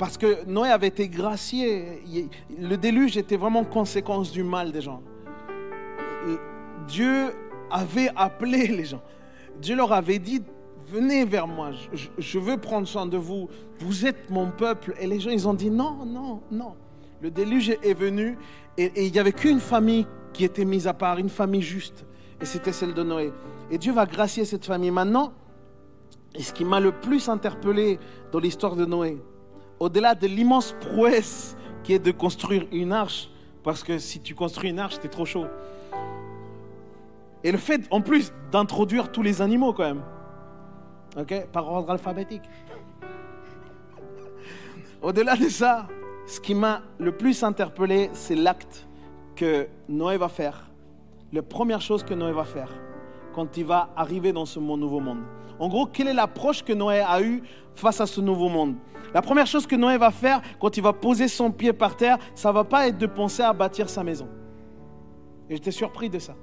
parce 0.00 0.18
que 0.18 0.44
Noé 0.46 0.68
avait 0.68 0.88
été 0.88 1.08
gracié, 1.08 2.02
le 2.58 2.74
déluge 2.74 3.16
était 3.16 3.36
vraiment 3.36 3.62
conséquence 3.62 4.32
du 4.32 4.42
mal 4.42 4.72
des 4.72 4.80
gens. 4.80 5.00
Dieu 6.88 7.32
avait 7.70 8.10
appelé 8.16 8.66
les 8.66 8.84
gens. 8.84 9.02
Dieu 9.62 9.76
leur 9.76 9.92
avait 9.92 10.18
dit, 10.18 10.42
venez 10.88 11.24
vers 11.24 11.46
moi, 11.46 11.70
je, 12.18 12.38
veux 12.40 12.56
prendre 12.56 12.88
soin 12.88 13.06
de 13.06 13.16
vous, 13.16 13.48
vous 13.78 14.06
êtes 14.06 14.28
mon 14.28 14.50
peuple. 14.50 14.92
Et 15.00 15.06
les 15.06 15.20
gens, 15.20 15.30
ils 15.30 15.46
ont 15.46 15.54
dit, 15.54 15.70
non, 15.70 16.04
non, 16.04 16.40
non. 16.50 16.74
Le 17.20 17.30
déluge 17.30 17.70
est 17.80 17.94
venu 17.94 18.36
et 18.76 19.06
il 19.06 19.12
n'y 19.12 19.20
avait 19.20 19.32
qu'une 19.32 19.60
famille 19.60 20.04
qui 20.32 20.44
était 20.44 20.64
mise 20.64 20.88
à 20.88 20.94
part, 20.94 21.18
une 21.18 21.28
famille 21.28 21.62
juste. 21.62 22.04
Et 22.40 22.44
c'était 22.44 22.72
celle 22.72 22.94
de 22.94 23.02
Noé. 23.02 23.32
Et 23.70 23.78
Dieu 23.78 23.92
va 23.92 24.06
gracier 24.06 24.44
cette 24.44 24.64
famille. 24.64 24.90
Maintenant, 24.90 25.32
et 26.34 26.42
ce 26.42 26.52
qui 26.52 26.64
m'a 26.64 26.80
le 26.80 26.92
plus 26.92 27.28
interpellé 27.28 27.98
dans 28.32 28.40
l'histoire 28.40 28.76
de 28.76 28.84
Noé, 28.84 29.22
au-delà 29.78 30.14
de 30.14 30.26
l'immense 30.26 30.74
prouesse 30.80 31.56
qui 31.82 31.92
est 31.92 31.98
de 31.98 32.10
construire 32.10 32.66
une 32.72 32.92
arche, 32.92 33.30
parce 33.62 33.82
que 33.82 33.98
si 33.98 34.20
tu 34.20 34.34
construis 34.34 34.70
une 34.70 34.78
arche, 34.78 34.98
t'es 34.98 35.08
trop 35.08 35.24
chaud. 35.24 35.46
Et 37.44 37.52
le 37.52 37.58
fait, 37.58 37.82
en 37.90 38.00
plus, 38.00 38.32
d'introduire 38.50 39.12
tous 39.12 39.22
les 39.22 39.42
animaux 39.42 39.72
quand 39.72 39.84
même. 39.84 40.02
Ok? 41.16 41.46
Par 41.52 41.70
ordre 41.70 41.90
alphabétique. 41.90 42.42
Au-delà 45.02 45.36
de 45.36 45.48
ça, 45.48 45.86
ce 46.26 46.40
qui 46.40 46.54
m'a 46.54 46.82
le 46.98 47.12
plus 47.12 47.42
interpellé, 47.44 48.08
c'est 48.14 48.34
l'acte 48.34 48.86
que 49.36 49.68
Noé 49.88 50.16
va 50.16 50.28
faire. 50.28 50.70
La 51.34 51.42
première 51.42 51.80
chose 51.80 52.04
que 52.04 52.14
Noé 52.14 52.30
va 52.30 52.44
faire 52.44 52.70
quand 53.34 53.56
il 53.56 53.64
va 53.64 53.90
arriver 53.96 54.32
dans 54.32 54.46
ce 54.46 54.60
nouveau 54.60 55.00
monde. 55.00 55.24
En 55.58 55.66
gros, 55.66 55.84
quelle 55.84 56.06
est 56.06 56.14
l'approche 56.14 56.62
que 56.62 56.72
Noé 56.72 57.00
a 57.00 57.20
eue 57.22 57.42
face 57.74 58.00
à 58.00 58.06
ce 58.06 58.20
nouveau 58.20 58.48
monde? 58.48 58.76
La 59.12 59.20
première 59.20 59.48
chose 59.48 59.66
que 59.66 59.74
Noé 59.74 59.98
va 59.98 60.12
faire 60.12 60.40
quand 60.60 60.76
il 60.76 60.82
va 60.84 60.92
poser 60.92 61.26
son 61.26 61.50
pied 61.50 61.72
par 61.72 61.96
terre, 61.96 62.18
ça 62.36 62.52
va 62.52 62.62
pas 62.62 62.86
être 62.86 62.98
de 62.98 63.06
penser 63.06 63.42
à 63.42 63.52
bâtir 63.52 63.88
sa 63.88 64.04
maison. 64.04 64.28
Et 65.50 65.56
j'étais 65.56 65.72
surpris 65.72 66.08
de 66.08 66.20
ça. 66.20 66.36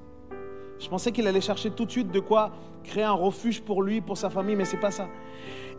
Je 0.78 0.90
pensais 0.90 1.14
qu'il 1.14 1.26
allait 1.26 1.40
chercher 1.40 1.72
tout 1.72 1.86
de 1.86 1.92
suite 1.92 2.12
de 2.12 2.20
quoi 2.20 2.52
créer 2.84 3.06
un 3.06 3.14
refuge 3.14 3.62
pour 3.62 3.84
lui, 3.84 4.02
pour 4.02 4.18
sa 4.18 4.30
famille, 4.30 4.58
mais 4.58 4.66
c'est 4.66 4.76
pas 4.76 4.92
ça. 4.92 5.08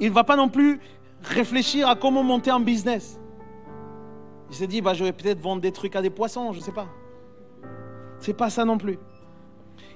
Il 0.00 0.08
ne 0.08 0.14
va 0.14 0.24
pas 0.24 0.36
non 0.36 0.48
plus 0.48 0.80
réfléchir 1.20 1.86
à 1.86 1.96
comment 1.96 2.22
monter 2.22 2.50
un 2.50 2.60
business. 2.60 3.20
Il 4.48 4.56
s'est 4.56 4.66
dit, 4.66 4.80
bah, 4.80 4.94
je 4.94 5.04
vais 5.04 5.12
peut-être 5.12 5.40
vendre 5.40 5.60
des 5.60 5.72
trucs 5.72 5.96
à 5.96 6.00
des 6.00 6.08
poissons, 6.08 6.54
je 6.54 6.60
ne 6.60 6.64
sais 6.64 6.72
pas. 6.72 6.86
C'est 8.22 8.34
pas 8.34 8.50
ça 8.50 8.64
non 8.64 8.78
plus. 8.78 9.00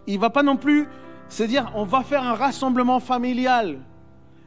Il 0.08 0.18
va 0.18 0.30
pas 0.30 0.42
non 0.42 0.56
plus 0.56 0.88
se 1.28 1.44
dire, 1.44 1.70
on 1.76 1.84
va 1.84 2.02
faire 2.02 2.24
un 2.24 2.34
rassemblement 2.34 2.98
familial 2.98 3.78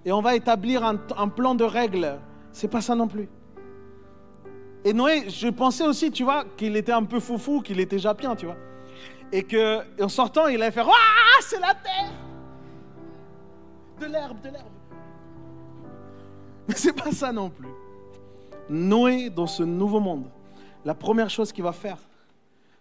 et 0.03 0.11
on 0.11 0.21
va 0.21 0.35
établir 0.35 0.83
un, 0.83 0.97
plan 1.29 1.55
de 1.55 1.63
règles. 1.63 2.19
C'est 2.51 2.67
pas 2.67 2.81
ça 2.81 2.93
non 2.93 3.07
plus. 3.07 3.29
Et 4.83 4.91
Noé, 4.91 5.29
je 5.29 5.47
pensais 5.47 5.85
aussi, 5.85 6.11
tu 6.11 6.25
vois, 6.25 6.43
qu'il 6.57 6.75
était 6.75 6.91
un 6.91 7.05
peu 7.05 7.21
foufou, 7.21 7.61
qu'il 7.61 7.79
était 7.79 7.99
japien, 7.99 8.35
tu 8.35 8.47
vois. 8.47 8.57
Et 9.31 9.43
que, 9.43 9.79
en 10.03 10.09
sortant, 10.09 10.47
il 10.47 10.61
allait 10.61 10.71
faire 10.71 10.87
Ah, 10.89 11.39
c'est 11.41 11.59
la 11.59 11.73
terre 11.73 12.11
De 14.01 14.05
l'herbe, 14.07 14.41
de 14.41 14.49
l'herbe. 14.49 14.67
Mais 16.67 16.75
c'est 16.75 16.93
pas 16.93 17.11
ça 17.13 17.31
non 17.31 17.49
plus. 17.49 17.69
Noé, 18.69 19.29
dans 19.29 19.47
ce 19.47 19.63
nouveau 19.63 20.01
monde, 20.01 20.29
la 20.83 20.95
première 20.95 21.29
chose 21.29 21.53
qu'il 21.53 21.63
va 21.63 21.71
faire, 21.71 21.97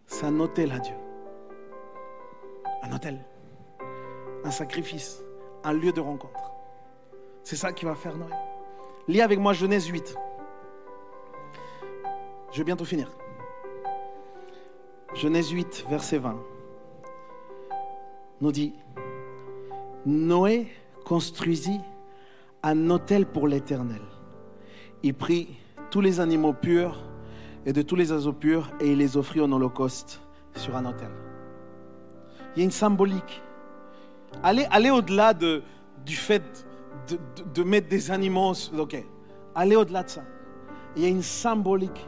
c'est 0.09 0.25
un 0.25 0.41
hôtel 0.41 0.73
à 0.73 0.81
Dieu. 0.81 0.95
Un 2.83 2.93
hôtel. 2.93 3.25
Un 4.43 4.51
sacrifice. 4.51 5.23
Un 5.63 5.75
lieu 5.75 5.93
de 5.93 6.01
rencontre. 6.01 6.51
C'est 7.45 7.57
ça 7.57 7.73
qu'il 7.73 7.87
va 7.87 7.95
faire 7.95 8.17
Noé. 8.17 8.33
Lis 9.07 9.21
avec 9.21 9.39
moi 9.39 9.53
Genèse 9.53 9.87
8. 9.87 10.17
Je 12.51 12.59
vais 12.59 12.65
bientôt 12.65 12.85
finir. 12.85 13.11
Genèse 15.15 15.51
8, 15.51 15.87
verset 15.89 16.19
20, 16.19 16.37
nous 18.41 18.53
dit, 18.53 18.75
Noé 20.07 20.69
construisit 21.05 21.81
un 22.63 22.91
autel 22.91 23.27
pour 23.27 23.49
l'Éternel. 23.49 24.03
Il 25.03 25.15
prit 25.15 25.57
tous 25.91 26.01
les 26.01 26.21
animaux 26.21 26.53
purs 26.53 27.08
et 27.69 27.73
de 27.75 27.83
tous 27.83 27.97
les 27.97 28.11
oiseaux 28.13 28.33
purs 28.33 28.71
et 28.81 28.93
il 28.93 28.97
les 28.99 29.19
offrit 29.19 29.43
en 29.43 29.53
holocauste 29.53 30.23
sur 30.57 30.75
un 30.75 30.87
autel. 30.87 31.11
Il 32.57 32.61
y 32.61 32.63
a 32.63 32.65
une 32.65 32.71
symbolique. 32.71 33.43
Allez, 34.43 34.67
allez 34.71 34.89
au-delà 34.89 35.35
de, 35.35 35.63
du 36.07 36.17
fait 36.17 36.65
de, 37.11 37.17
de- 37.17 37.49
de 37.55 37.63
mettre 37.63 37.89
des 37.91 38.11
animaux. 38.11 38.55
Ok. 38.79 39.05
Allez 39.55 39.77
au-delà 39.77 40.03
de 40.03 40.09
ça. 40.09 40.23
Il 40.97 41.03
y 41.03 41.05
a 41.05 41.09
une 41.11 41.21
symbolique. 41.23 42.07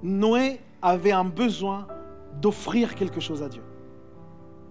Noé 0.00 0.60
avait 0.80 1.10
un 1.10 1.24
besoin 1.24 1.88
d'offrir 2.40 2.94
quelque 2.94 3.18
chose 3.18 3.42
à 3.42 3.48
Dieu. 3.48 3.62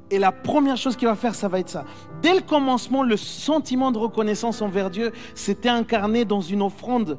Et 0.10 0.20
la 0.20 0.32
première 0.32 0.78
chose 0.78 0.96
qu'il 0.96 1.10
va 1.10 1.16
faire, 1.16 1.36
ça 1.36 1.50
va 1.50 1.60
être 1.60 1.70
ça. 1.70 1.84
Dès 2.22 2.34
le 2.34 2.42
commencement, 2.42 3.04
le 3.04 3.18
sentiment 3.18 3.92
de 3.92 3.98
reconnaissance 3.98 4.62
envers 4.62 4.90
Dieu 4.90 5.12
s'était 5.36 5.70
incarné 5.70 6.24
dans 6.24 6.42
une 6.42 6.62
offrande 6.62 7.18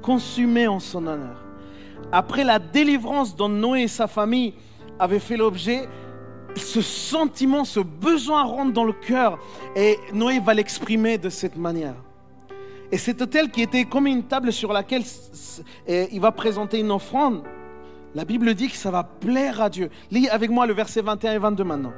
consumée 0.00 0.68
en 0.68 0.78
son 0.78 1.08
honneur. 1.08 1.43
Après 2.12 2.44
la 2.44 2.58
délivrance 2.58 3.34
dont 3.34 3.48
Noé 3.48 3.82
et 3.82 3.88
sa 3.88 4.06
famille 4.06 4.54
avaient 4.98 5.18
fait 5.18 5.36
l'objet, 5.36 5.88
ce 6.56 6.80
sentiment, 6.80 7.64
ce 7.64 7.80
besoin 7.80 8.44
rentre 8.44 8.72
dans 8.72 8.84
le 8.84 8.92
cœur 8.92 9.38
et 9.74 9.98
Noé 10.12 10.38
va 10.38 10.54
l'exprimer 10.54 11.18
de 11.18 11.28
cette 11.28 11.56
manière. 11.56 11.94
Et 12.92 12.98
cet 12.98 13.22
autel 13.22 13.50
qui 13.50 13.62
était 13.62 13.84
comme 13.84 14.06
une 14.06 14.22
table 14.24 14.52
sur 14.52 14.72
laquelle 14.72 15.02
il 15.88 16.20
va 16.20 16.30
présenter 16.30 16.78
une 16.78 16.92
offrande, 16.92 17.42
la 18.14 18.24
Bible 18.24 18.54
dit 18.54 18.68
que 18.68 18.76
ça 18.76 18.92
va 18.92 19.02
plaire 19.02 19.60
à 19.60 19.68
Dieu. 19.68 19.90
Lis 20.12 20.28
avec 20.28 20.50
moi 20.50 20.66
le 20.66 20.74
verset 20.74 21.00
21 21.02 21.32
et 21.32 21.38
22 21.38 21.64
maintenant. 21.64 21.92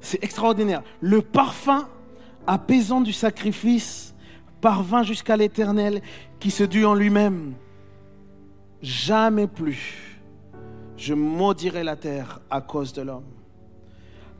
C'est 0.00 0.22
extraordinaire. 0.24 0.82
Le 1.00 1.20
parfum 1.20 1.88
apaisant 2.46 3.00
du 3.00 3.12
sacrifice 3.12 4.14
parvint 4.62 5.02
jusqu'à 5.02 5.36
l'Éternel 5.36 6.00
qui 6.40 6.50
se 6.50 6.64
dit 6.64 6.84
en 6.84 6.94
lui-même, 6.94 7.54
jamais 8.84 9.46
plus 9.46 10.14
je 10.96 11.14
maudirai 11.14 11.82
la 11.82 11.96
terre 11.96 12.40
à 12.50 12.60
cause 12.60 12.92
de 12.92 13.02
l'homme. 13.02 13.24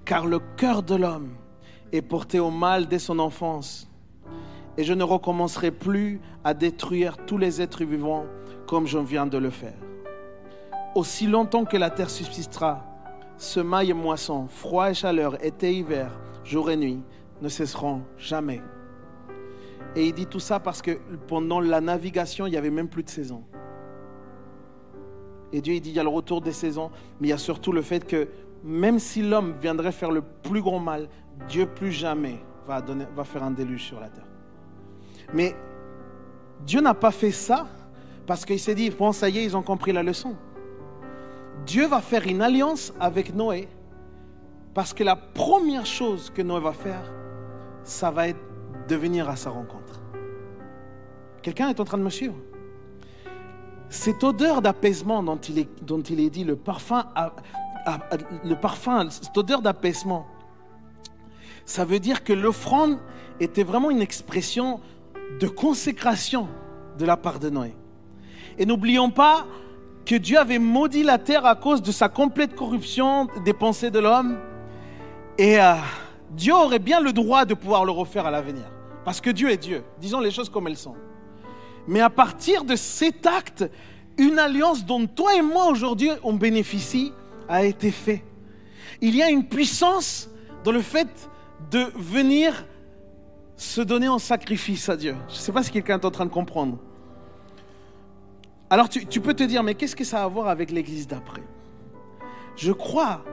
Car 0.04 0.26
le 0.26 0.38
cœur 0.56 0.82
de 0.82 0.94
l'homme 0.94 1.30
est 1.92 2.02
porté 2.02 2.38
au 2.38 2.50
mal 2.50 2.86
dès 2.86 2.98
son 2.98 3.18
enfance. 3.18 3.88
Et 4.76 4.84
je 4.84 4.92
ne 4.92 5.02
recommencerai 5.02 5.70
plus 5.70 6.20
à 6.44 6.54
détruire 6.54 7.16
tous 7.26 7.38
les 7.38 7.62
êtres 7.62 7.84
vivants 7.84 8.26
comme 8.66 8.86
je 8.86 8.98
viens 8.98 9.26
de 9.26 9.38
le 9.38 9.50
faire. 9.50 9.78
Aussi 10.94 11.26
longtemps 11.26 11.64
que 11.64 11.76
la 11.76 11.90
terre 11.90 12.10
subsistera, 12.10 12.84
semailles 13.36 13.90
et 13.90 13.94
moisson, 13.94 14.46
froid 14.46 14.90
et 14.90 14.94
chaleur, 14.94 15.42
été 15.44 15.70
et 15.70 15.74
hiver, 15.74 16.10
jour 16.44 16.70
et 16.70 16.76
nuit, 16.76 17.02
ne 17.40 17.48
cesseront 17.48 18.02
jamais. 18.16 18.62
Et 19.96 20.06
il 20.06 20.12
dit 20.12 20.26
tout 20.26 20.40
ça 20.40 20.60
parce 20.60 20.82
que 20.82 20.98
pendant 21.28 21.60
la 21.60 21.80
navigation, 21.80 22.46
il 22.46 22.50
n'y 22.50 22.56
avait 22.56 22.70
même 22.70 22.88
plus 22.88 23.02
de 23.02 23.10
saison. 23.10 23.44
Et 25.54 25.60
Dieu 25.60 25.74
il 25.74 25.80
dit, 25.80 25.90
il 25.90 25.94
y 25.94 26.00
a 26.00 26.02
le 26.02 26.08
retour 26.08 26.40
des 26.40 26.52
saisons, 26.52 26.90
mais 27.20 27.28
il 27.28 27.30
y 27.30 27.32
a 27.32 27.38
surtout 27.38 27.70
le 27.70 27.80
fait 27.80 28.04
que 28.04 28.26
même 28.64 28.98
si 28.98 29.22
l'homme 29.22 29.54
viendrait 29.62 29.92
faire 29.92 30.10
le 30.10 30.20
plus 30.20 30.60
grand 30.60 30.80
mal, 30.80 31.08
Dieu 31.48 31.66
plus 31.66 31.92
jamais 31.92 32.40
va, 32.66 32.82
faire 33.22 33.44
un 33.44 33.52
déluge 33.52 33.84
sur 33.84 34.00
la 34.00 34.08
terre. 34.08 34.26
Mais 35.32 35.54
Dieu 36.66 36.80
n'a 36.80 36.92
pas 36.92 37.12
fait 37.12 37.30
ça 37.30 37.68
parce 38.26 38.44
qu'il 38.44 38.58
s'est 38.58 38.74
dit, 38.74 38.90
bon, 38.90 39.12
ça 39.12 39.28
y 39.28 39.38
est, 39.38 39.44
ils 39.44 39.56
ont 39.56 39.62
compris 39.62 39.92
la 39.92 40.02
leçon. 40.02 40.34
Dieu 41.64 41.86
va 41.86 42.00
faire 42.00 42.26
une 42.26 42.42
alliance 42.42 42.92
avec 42.98 43.32
Noé 43.32 43.68
parce 44.74 44.92
que 44.92 45.04
la 45.04 45.14
première 45.14 45.86
chose 45.86 46.30
que 46.34 46.42
Noé 46.42 46.60
va 46.60 46.72
faire, 46.72 47.12
ça 47.84 48.10
va 48.10 48.26
être 48.26 48.40
de 48.88 48.96
venir 48.96 49.28
à 49.28 49.36
sa 49.36 49.50
rencontre. 49.50 50.00
Quelqu'un 51.42 51.68
est 51.68 51.78
en 51.78 51.84
train 51.84 51.98
de 51.98 52.02
me 52.02 52.10
suivre? 52.10 52.34
Cette 53.88 54.24
odeur 54.24 54.62
d'apaisement 54.62 55.22
dont 55.22 55.38
il 55.38 56.20
est, 56.20 56.30
dit, 56.30 56.44
le 56.44 56.56
parfum, 56.56 57.04
le 58.44 58.54
parfum, 58.54 59.08
cette 59.10 59.36
odeur 59.36 59.62
d'apaisement, 59.62 60.26
ça 61.64 61.84
veut 61.84 62.00
dire 62.00 62.24
que 62.24 62.32
l'offrande 62.32 62.98
était 63.40 63.62
vraiment 63.62 63.90
une 63.90 64.02
expression 64.02 64.80
de 65.40 65.48
consécration 65.48 66.48
de 66.98 67.04
la 67.04 67.16
part 67.16 67.38
de 67.38 67.50
Noé. 67.50 67.74
Et 68.58 68.66
n'oublions 68.66 69.10
pas 69.10 69.46
que 70.04 70.14
Dieu 70.14 70.38
avait 70.38 70.58
maudit 70.58 71.02
la 71.02 71.18
terre 71.18 71.46
à 71.46 71.54
cause 71.54 71.82
de 71.82 71.90
sa 71.90 72.08
complète 72.08 72.54
corruption 72.54 73.26
des 73.44 73.52
pensées 73.52 73.90
de 73.90 73.98
l'homme. 73.98 74.38
Et 75.38 75.58
euh, 75.60 75.74
Dieu 76.30 76.54
aurait 76.54 76.78
bien 76.78 77.00
le 77.00 77.12
droit 77.12 77.44
de 77.44 77.54
pouvoir 77.54 77.84
le 77.84 77.90
refaire 77.90 78.26
à 78.26 78.30
l'avenir. 78.30 78.64
Parce 79.04 79.20
que 79.20 79.30
Dieu 79.30 79.50
est 79.50 79.56
Dieu. 79.56 79.82
Disons 79.98 80.20
les 80.20 80.30
choses 80.30 80.48
comme 80.48 80.68
elles 80.68 80.76
sont. 80.76 80.94
Mais 81.86 82.00
à 82.00 82.10
partir 82.10 82.64
de 82.64 82.76
cet 82.76 83.26
acte, 83.26 83.64
une 84.18 84.38
alliance 84.38 84.84
dont 84.84 85.06
toi 85.06 85.34
et 85.34 85.42
moi 85.42 85.66
aujourd'hui 85.66 86.10
on 86.22 86.34
bénéficie 86.34 87.12
a 87.48 87.64
été 87.64 87.90
faite. 87.90 88.24
Il 89.00 89.14
y 89.14 89.22
a 89.22 89.30
une 89.30 89.46
puissance 89.46 90.30
dans 90.62 90.72
le 90.72 90.82
fait 90.82 91.28
de 91.70 91.86
venir 91.96 92.66
se 93.56 93.80
donner 93.80 94.08
en 94.08 94.18
sacrifice 94.18 94.88
à 94.88 94.96
Dieu. 94.96 95.14
Je 95.28 95.34
ne 95.34 95.38
sais 95.38 95.52
pas 95.52 95.62
si 95.62 95.70
quelqu'un 95.70 95.98
est 95.98 96.04
en 96.04 96.10
train 96.10 96.26
de 96.26 96.30
comprendre. 96.30 96.78
Alors 98.70 98.88
tu, 98.88 99.20
peux 99.20 99.34
te 99.34 99.44
dire, 99.44 99.62
mais 99.62 99.74
qu'est-ce 99.74 99.94
que 99.94 100.04
ça 100.04 100.22
a 100.22 100.24
à 100.24 100.28
voir 100.28 100.48
avec 100.48 100.70
l'église 100.70 101.06
d'après? 101.06 101.42
Je 102.56 102.72
crois 102.72 103.24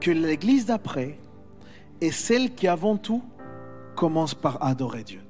que 0.00 0.10
l'église 0.10 0.66
d'après 0.66 1.18
est 2.00 2.10
celle 2.10 2.54
qui 2.54 2.68
avant 2.68 2.96
tout 2.96 3.22
commence 3.96 4.34
par 4.34 4.62
adorer 4.62 5.02
Dieu. 5.02 5.23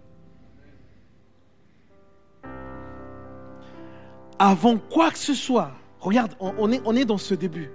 Avant 4.47 4.77
quoi 4.77 5.11
que 5.11 5.17
ce 5.17 5.33
soit, 5.33 5.71
regarde, 6.01 6.37
on, 6.39 6.71
est, 6.71 6.83
on 6.85 6.95
est 6.95 7.07
dans 7.07 7.17
ce 7.17 7.33
début. 7.33 7.71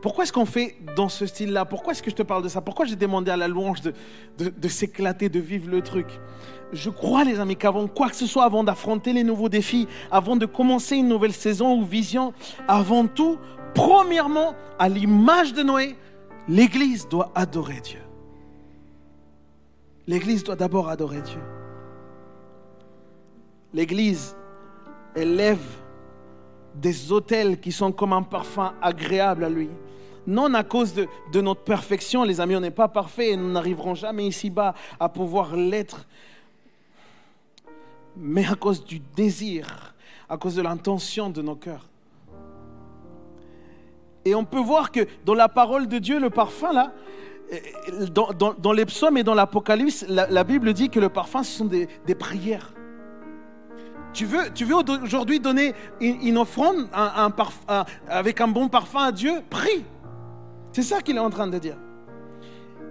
Pourquoi 0.00 0.22
est-ce 0.22 0.32
qu'on 0.32 0.46
fait 0.46 0.76
dans 0.94 1.08
ce 1.08 1.26
style-là? 1.26 1.64
Pourquoi 1.64 1.90
est-ce 1.90 2.04
que 2.04 2.10
je 2.12 2.14
te 2.14 2.22
parle 2.22 2.44
de 2.44 2.48
ça? 2.48 2.60
Pourquoi 2.60 2.86
j'ai 2.86 2.94
demandé 2.94 3.32
à 3.32 3.36
la 3.36 3.48
louange 3.48 3.80
de, 3.80 3.92
de, 4.38 4.48
de 4.48 4.68
s'éclater, 4.68 5.28
de 5.28 5.40
vivre 5.40 5.68
le 5.68 5.82
truc? 5.82 6.06
Je 6.72 6.88
crois, 6.88 7.24
les 7.24 7.40
amis, 7.40 7.56
qu'avant 7.56 7.88
quoi 7.88 8.08
que 8.10 8.14
ce 8.14 8.28
soit, 8.28 8.44
avant 8.44 8.62
d'affronter 8.62 9.12
les 9.12 9.24
nouveaux 9.24 9.48
défis, 9.48 9.88
avant 10.12 10.36
de 10.36 10.46
commencer 10.46 10.94
une 10.94 11.08
nouvelle 11.08 11.32
saison 11.32 11.76
ou 11.76 11.84
vision, 11.84 12.32
avant 12.68 13.08
tout, 13.08 13.36
premièrement, 13.74 14.54
à 14.78 14.88
l'image 14.88 15.52
de 15.52 15.64
Noé, 15.64 15.96
l'Église 16.46 17.08
doit 17.08 17.32
adorer 17.34 17.80
Dieu. 17.80 18.02
L'Église 20.06 20.44
doit 20.44 20.54
d'abord 20.54 20.90
adorer 20.90 21.22
Dieu. 21.22 21.40
L'Église 23.74 24.36
élève 25.16 25.58
des 26.80 27.12
autels 27.12 27.60
qui 27.60 27.72
sont 27.72 27.92
comme 27.92 28.12
un 28.12 28.22
parfum 28.22 28.74
agréable 28.80 29.44
à 29.44 29.48
lui. 29.48 29.68
Non 30.26 30.52
à 30.54 30.62
cause 30.62 30.94
de, 30.94 31.40
notre 31.40 31.62
perfection, 31.62 32.22
les 32.22 32.40
amis, 32.40 32.54
on 32.54 32.60
n'est 32.60 32.70
pas 32.70 32.88
parfait 32.88 33.30
et 33.30 33.36
nous 33.36 33.50
n'arriverons 33.50 33.94
jamais 33.94 34.26
ici-bas 34.26 34.74
à 35.00 35.08
pouvoir 35.08 35.56
l'être, 35.56 36.06
mais 38.16 38.46
à 38.46 38.54
cause 38.54 38.84
du 38.84 39.00
désir, 39.16 39.94
à 40.28 40.36
cause 40.36 40.54
de 40.54 40.62
l'intention 40.62 41.30
de 41.30 41.40
nos 41.40 41.56
cœurs. 41.56 41.86
Et 44.24 44.34
on 44.34 44.44
peut 44.44 44.60
voir 44.60 44.92
que 44.92 45.06
dans 45.24 45.34
la 45.34 45.48
parole 45.48 45.88
de 45.88 45.98
Dieu, 45.98 46.20
le 46.20 46.28
parfum, 46.28 46.72
là, 46.72 46.92
dans, 48.10 48.72
les 48.72 48.84
psaumes 48.84 49.16
et 49.16 49.22
dans 49.22 49.34
l'Apocalypse, 49.34 50.04
la, 50.08 50.44
Bible 50.44 50.74
dit 50.74 50.90
que 50.90 51.00
le 51.00 51.08
parfum, 51.08 51.42
ce 51.42 51.58
sont 51.58 51.64
des 51.64 52.14
prières. 52.14 52.74
Tu 54.12 54.24
veux, 54.24 54.50
tu 54.54 54.64
veux 54.64 54.74
aujourd'hui 55.02 55.38
donner 55.38 55.74
une, 56.00 56.38
offrande 56.38 56.88
avec 58.08 58.40
un 58.40 58.48
bon 58.48 58.68
parfum 58.68 59.04
à 59.04 59.12
Dieu? 59.12 59.42
Prie. 59.50 59.84
C'est 60.72 60.82
ça 60.82 61.00
qu'il 61.00 61.16
est 61.16 61.20
en 61.20 61.30
train 61.30 61.46
de 61.46 61.58
dire. 61.58 61.76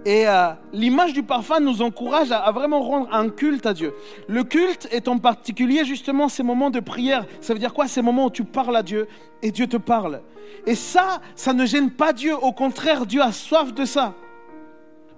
Et 0.04 0.28
euh, 0.28 0.50
l'image 0.72 1.12
du 1.12 1.22
parfum 1.22 1.60
nous 1.60 1.82
encourage 1.82 2.30
à, 2.30 2.38
à 2.38 2.52
vraiment 2.52 2.80
rendre 2.80 3.12
un 3.12 3.28
culte 3.28 3.66
à 3.66 3.74
Dieu. 3.74 3.92
Le 4.28 4.44
culte 4.44 4.88
est 4.90 5.08
en 5.08 5.18
particulier 5.18 5.84
justement 5.84 6.28
ces 6.28 6.42
moments 6.42 6.70
de 6.70 6.80
prière. 6.80 7.26
Ça 7.40 7.52
veut 7.52 7.58
dire 7.58 7.74
quoi? 7.74 7.88
Ces 7.88 8.00
moments 8.00 8.26
où 8.26 8.30
tu 8.30 8.44
parles 8.44 8.76
à 8.76 8.82
Dieu 8.82 9.08
et 9.42 9.50
Dieu 9.50 9.66
te 9.66 9.76
parle. 9.76 10.22
Et 10.66 10.74
ça, 10.74 11.20
ça 11.34 11.52
ne 11.52 11.66
gêne 11.66 11.90
pas 11.90 12.12
Dieu. 12.12 12.34
Au 12.36 12.52
contraire, 12.52 13.06
Dieu 13.06 13.20
a 13.20 13.32
soif 13.32 13.74
de 13.74 13.84
ça. 13.84 14.14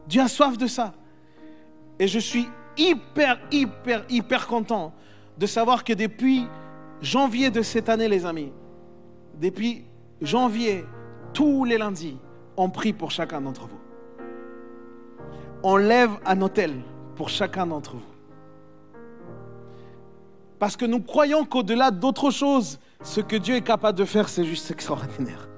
Dieu 0.09 0.23
a 0.23 0.29
soif 0.29 0.57
de 0.57 0.67
ça. 0.67 0.95
Et 1.99 2.09
je 2.09 2.19
suis 2.19 2.49
hyper, 2.77 3.39
hyper, 3.53 4.05
hyper 4.09 4.47
content 4.47 4.93
de 5.41 5.47
savoir 5.47 5.85
que 5.85 5.95
depuis 5.95 6.47
janvier 7.01 7.51
de 7.51 7.63
cette 7.63 7.89
année, 7.89 8.09
les 8.09 8.27
amis, 8.27 8.53
depuis 9.41 9.87
janvier, 10.21 10.85
tous 11.33 11.65
les 11.65 11.79
lundis, 11.79 12.19
on 12.59 12.69
prie 12.69 12.93
pour 12.93 13.11
chacun 13.11 13.41
d'entre 13.41 13.67
vous. 13.67 13.81
On 15.63 15.77
lève 15.77 16.11
un 16.27 16.43
hôtel 16.43 16.83
pour 17.17 17.31
chacun 17.31 17.67
d'entre 17.67 17.95
vous. 17.95 18.03
Parce 20.59 20.77
que 20.77 20.85
nous 20.85 21.01
croyons 21.01 21.47
qu'au-delà 21.47 21.91
d'autre 21.91 22.31
chose, 22.31 22.79
ce 23.03 23.23
que 23.23 23.37
Dieu 23.37 23.55
est 23.55 23.63
capable 23.63 23.97
de 23.97 24.05
faire, 24.05 24.29
c'est 24.29 24.45
juste 24.45 24.71
extraordinaire. 24.71 25.49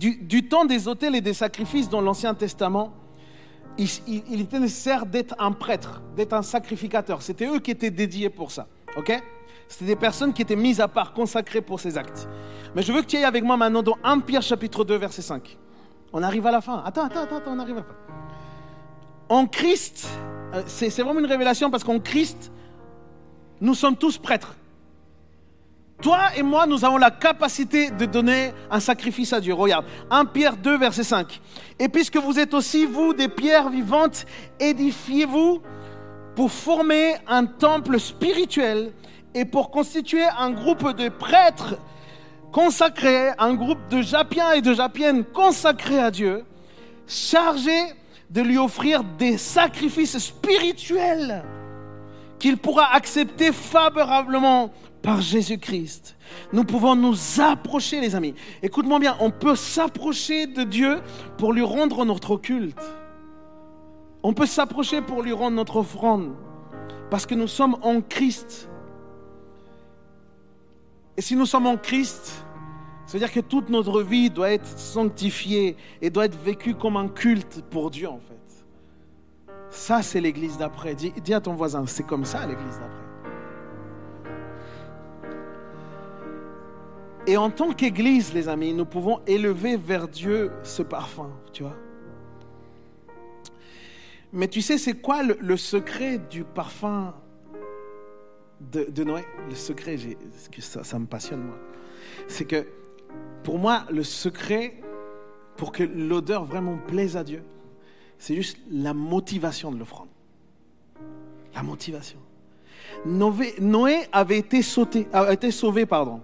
Du, 0.00 0.48
temps 0.48 0.64
des 0.64 0.88
hôtels 0.88 1.14
et 1.14 1.20
des 1.20 1.32
sacrifices 1.32 1.88
dans 1.88 2.00
l'Ancien 2.00 2.34
Testament, 2.34 2.92
il, 3.78 4.40
était 4.40 4.58
nécessaire 4.58 5.06
d'être 5.06 5.34
un 5.38 5.52
prêtre, 5.52 6.02
d'être 6.16 6.32
un 6.32 6.42
sacrificateur. 6.42 7.22
C'était 7.22 7.46
eux 7.46 7.58
qui 7.58 7.70
étaient 7.70 7.90
dédiés 7.90 8.30
pour 8.30 8.50
ça. 8.50 8.66
Ok? 8.96 9.12
C'était 9.68 9.86
des 9.86 9.96
personnes 9.96 10.32
qui 10.32 10.42
étaient 10.42 10.56
mises 10.56 10.80
à 10.80 10.88
part, 10.88 11.12
consacrées 11.12 11.60
pour 11.60 11.80
ces 11.80 11.98
actes. 11.98 12.28
Mais 12.74 12.82
je 12.82 12.92
veux 12.92 13.02
que 13.02 13.06
tu 13.06 13.16
ailles 13.16 13.24
avec 13.24 13.42
moi 13.44 13.56
maintenant 13.56 13.82
dans 13.82 13.98
1 14.04 14.20
Pierre 14.20 14.42
chapitre 14.42 14.84
2, 14.84 14.96
verset 14.96 15.22
5. 15.22 15.58
On 16.12 16.22
arrive 16.22 16.46
à 16.46 16.52
la 16.52 16.60
fin. 16.60 16.82
Attends, 16.84 17.04
attends, 17.04 17.22
attends, 17.22 17.40
on 17.46 17.58
arrive 17.58 17.76
à 17.76 17.80
la 17.80 17.84
fin. 17.84 17.94
En 19.28 19.46
Christ, 19.46 20.08
euh, 20.54 20.62
c'est 20.66 20.88
vraiment 21.02 21.20
une 21.20 21.26
révélation 21.26 21.70
parce 21.70 21.82
qu'en 21.82 21.98
Christ, 21.98 22.52
nous 23.60 23.74
sommes 23.74 23.96
tous 23.96 24.18
prêtres. 24.18 24.56
Toi 26.02 26.18
et 26.36 26.42
moi, 26.42 26.66
nous 26.66 26.84
avons 26.84 26.98
la 26.98 27.10
capacité 27.10 27.90
de 27.90 28.04
donner 28.04 28.52
un 28.70 28.80
sacrifice 28.80 29.32
à 29.32 29.40
Dieu. 29.40 29.54
Regarde, 29.54 29.86
1 30.10 30.26
Pierre 30.26 30.56
2, 30.56 30.76
verset 30.76 31.04
5. 31.04 31.40
Et 31.78 31.88
puisque 31.88 32.16
vous 32.16 32.38
êtes 32.38 32.52
aussi, 32.52 32.84
vous, 32.84 33.14
des 33.14 33.28
pierres 33.28 33.70
vivantes, 33.70 34.26
édifiez-vous 34.60 35.62
pour 36.34 36.52
former 36.52 37.14
un 37.26 37.46
temple 37.46 37.98
spirituel 37.98 38.92
et 39.34 39.46
pour 39.46 39.70
constituer 39.70 40.24
un 40.38 40.50
groupe 40.50 40.94
de 40.96 41.08
prêtres 41.08 41.76
consacrés, 42.52 43.30
un 43.38 43.54
groupe 43.54 43.88
de 43.90 44.02
japiens 44.02 44.52
et 44.52 44.60
de 44.60 44.74
japiennes 44.74 45.24
consacrés 45.24 45.98
à 45.98 46.10
Dieu, 46.10 46.44
chargés 47.06 47.94
de 48.30 48.42
lui 48.42 48.58
offrir 48.58 49.02
des 49.02 49.38
sacrifices 49.38 50.18
spirituels 50.18 51.42
qu'il 52.38 52.58
pourra 52.58 52.94
accepter 52.94 53.52
favorablement 53.52 54.70
par 55.06 55.20
Jésus-Christ. 55.20 56.16
Nous 56.52 56.64
pouvons 56.64 56.96
nous 56.96 57.14
approcher, 57.40 58.00
les 58.00 58.16
amis. 58.16 58.34
Écoute-moi 58.60 58.98
bien, 58.98 59.16
on 59.20 59.30
peut 59.30 59.54
s'approcher 59.54 60.48
de 60.48 60.64
Dieu 60.64 61.00
pour 61.38 61.52
lui 61.52 61.62
rendre 61.62 62.04
notre 62.04 62.36
culte. 62.36 62.82
On 64.24 64.34
peut 64.34 64.46
s'approcher 64.46 65.02
pour 65.02 65.22
lui 65.22 65.32
rendre 65.32 65.54
notre 65.54 65.76
offrande. 65.76 66.34
Parce 67.08 67.24
que 67.24 67.36
nous 67.36 67.46
sommes 67.46 67.76
en 67.82 68.00
Christ. 68.00 68.68
Et 71.16 71.22
si 71.22 71.36
nous 71.36 71.46
sommes 71.46 71.68
en 71.68 71.76
Christ, 71.76 72.44
ça 73.06 73.12
veut 73.12 73.20
dire 73.20 73.30
que 73.32 73.38
toute 73.38 73.70
notre 73.70 74.02
vie 74.02 74.28
doit 74.28 74.50
être 74.50 74.76
sanctifiée 74.76 75.76
et 76.02 76.10
doit 76.10 76.24
être 76.24 76.38
vécue 76.42 76.74
comme 76.74 76.96
un 76.96 77.06
culte 77.06 77.62
pour 77.70 77.92
Dieu, 77.92 78.08
en 78.08 78.18
fait. 78.18 79.54
Ça, 79.70 80.02
c'est 80.02 80.20
l'église 80.20 80.58
d'après. 80.58 80.96
Dis, 80.96 81.12
dis 81.22 81.32
à 81.32 81.40
ton 81.40 81.54
voisin, 81.54 81.86
c'est 81.86 82.04
comme 82.04 82.24
ça 82.24 82.44
l'église 82.44 82.80
d'après. 82.80 83.05
Et 87.26 87.36
en 87.36 87.50
tant 87.50 87.72
qu'église, 87.72 88.32
les 88.32 88.48
amis, 88.48 88.72
nous 88.72 88.84
pouvons 88.84 89.20
élever 89.26 89.76
vers 89.76 90.06
Dieu 90.06 90.52
ce 90.62 90.82
parfum, 90.82 91.30
tu 91.52 91.64
vois. 91.64 91.76
Mais 94.32 94.48
tu 94.48 94.62
sais, 94.62 94.78
c'est 94.78 94.94
quoi 94.94 95.22
le, 95.22 95.56
secret 95.56 96.18
du 96.18 96.44
parfum 96.44 97.14
de, 98.60 99.02
Noé? 99.02 99.24
Le 99.48 99.54
secret, 99.54 99.96
ça, 100.60 100.98
me 100.98 101.06
passionne, 101.06 101.42
moi. 101.42 101.56
C'est 102.28 102.44
que, 102.44 102.66
pour 103.42 103.58
moi, 103.58 103.84
le 103.90 104.04
secret 104.04 104.80
pour 105.56 105.72
que 105.72 105.82
l'odeur 105.82 106.44
vraiment 106.44 106.76
plaise 106.76 107.16
à 107.16 107.24
Dieu, 107.24 107.42
c'est 108.18 108.34
juste 108.34 108.58
la 108.70 108.94
motivation 108.94 109.72
de 109.72 109.78
l'offrande. 109.78 110.08
La 111.54 111.62
motivation. 111.62 112.18
Noé, 113.04 114.06
avait 114.12 114.38
été, 114.38 114.60
été 115.30 115.50
sauvé, 115.50 115.86
pardon. 115.86 116.20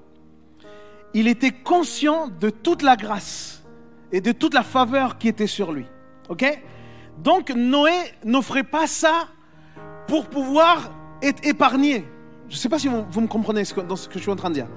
Il 1.15 1.29
était 1.29 1.53
conscient 1.53 2.29
de 2.29 2.51
toute 2.51 2.83
la 2.83 2.97
grâce 2.97 3.63
et 4.13 4.21
de 4.21 4.33
toute 4.33 4.55
la 4.55 4.63
faveur 4.63 5.19
qui 5.19 5.29
était 5.29 5.47
sur 5.47 5.73
lui. 5.73 5.87
Ok? 6.29 6.45
Donc 7.19 7.51
Noé 7.51 7.93
n'offrait 8.25 8.65
pas 8.65 8.87
ça 8.87 9.29
pour 10.07 10.27
pouvoir 10.27 10.91
être 11.21 11.47
épargné. 11.47 12.05
Je 12.49 12.55
ne 12.55 12.59
sais 12.59 12.69
pas 12.69 12.79
si 12.79 12.89
vous, 12.89 13.21
me 13.21 13.27
comprenez 13.27 13.63
dans 13.89 13.97
ce 13.97 14.09
que 14.09 14.15
je 14.15 14.21
suis 14.21 14.31
en 14.31 14.37
train 14.37 14.51
de 14.51 14.55
dire. 14.55 14.69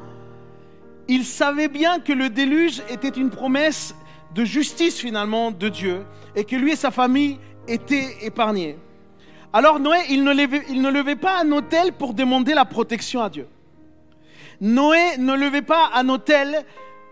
Il 1.08 1.24
savait 1.24 1.68
bien 1.68 2.00
que 2.00 2.14
le 2.14 2.30
déluge 2.30 2.82
était 2.90 3.10
une 3.10 3.30
promesse 3.30 3.96
de 4.34 4.44
justice 4.44 5.00
finalement 5.00 5.52
de 5.52 5.70
Dieu 5.70 6.06
et 6.36 6.44
que 6.44 6.56
lui 6.56 6.74
et 6.74 6.76
sa 6.76 6.92
famille 6.92 7.40
étaient 7.68 8.18
épargnés. 8.22 8.78
Alors 9.54 9.80
Noé, 9.80 10.00
il 10.10 10.24
ne 10.24 10.34
levait, 10.34 10.64
il 10.70 10.82
ne 10.82 10.90
levait 10.90 11.16
pas 11.16 11.40
un 11.42 11.52
hôtel 11.52 11.94
pour 11.94 12.14
demander 12.14 12.54
la 12.54 12.66
protection 12.66 13.22
à 13.22 13.30
Dieu. 13.30 13.48
Noé 14.62 15.18
ne 15.18 15.34
levait 15.34 15.62
pas 15.62 15.92
un 15.94 16.10
hôtel 16.10 16.66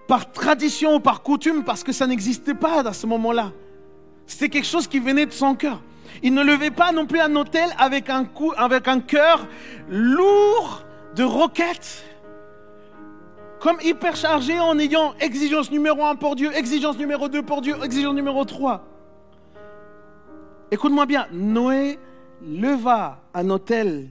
par 0.08 0.32
tradition 0.32 0.96
ou 0.96 1.00
par 1.00 1.24
coutume 1.24 1.64
parce 1.64 1.84
que 1.84 1.92
ça 1.92 2.08
n'existait 2.08 2.54
pas 2.54 2.82
à 2.88 2.94
ce 2.94 3.08
moment-là. 3.08 3.52
C'était 4.26 4.50
quelque 4.50 4.68
chose 4.68 4.88
qui 4.88 5.00
venait 5.00 5.26
de 5.26 5.32
son 5.32 5.56
cœur. 5.56 5.82
Il 6.22 6.34
ne 6.34 6.44
levait 6.44 6.72
pas 6.72 6.92
non 6.92 7.06
plus 7.06 7.20
un 7.20 7.36
hôtel 7.36 7.70
avec 7.78 8.10
un, 8.10 8.26
cœur 9.00 9.48
lourd 9.90 10.84
de 11.16 11.24
roquettes. 11.24 12.04
Comme 13.60 13.78
hyper 13.82 14.16
chargé 14.16 14.60
en 14.60 14.78
ayant 14.78 15.14
exigence 15.20 15.72
numéro 15.72 16.06
un 16.06 16.16
pour 16.16 16.36
Dieu, 16.36 16.52
exigence 16.56 16.98
numéro 16.98 17.30
2 17.30 17.44
pour 17.44 17.62
Dieu, 17.62 17.76
exigence 17.84 18.14
numéro 18.14 18.44
3. 18.44 18.86
Écoute-moi 20.72 21.06
bien, 21.06 21.28
Noé 21.32 21.98
leva 22.46 23.20
un 23.34 23.50
hôtel 23.50 24.10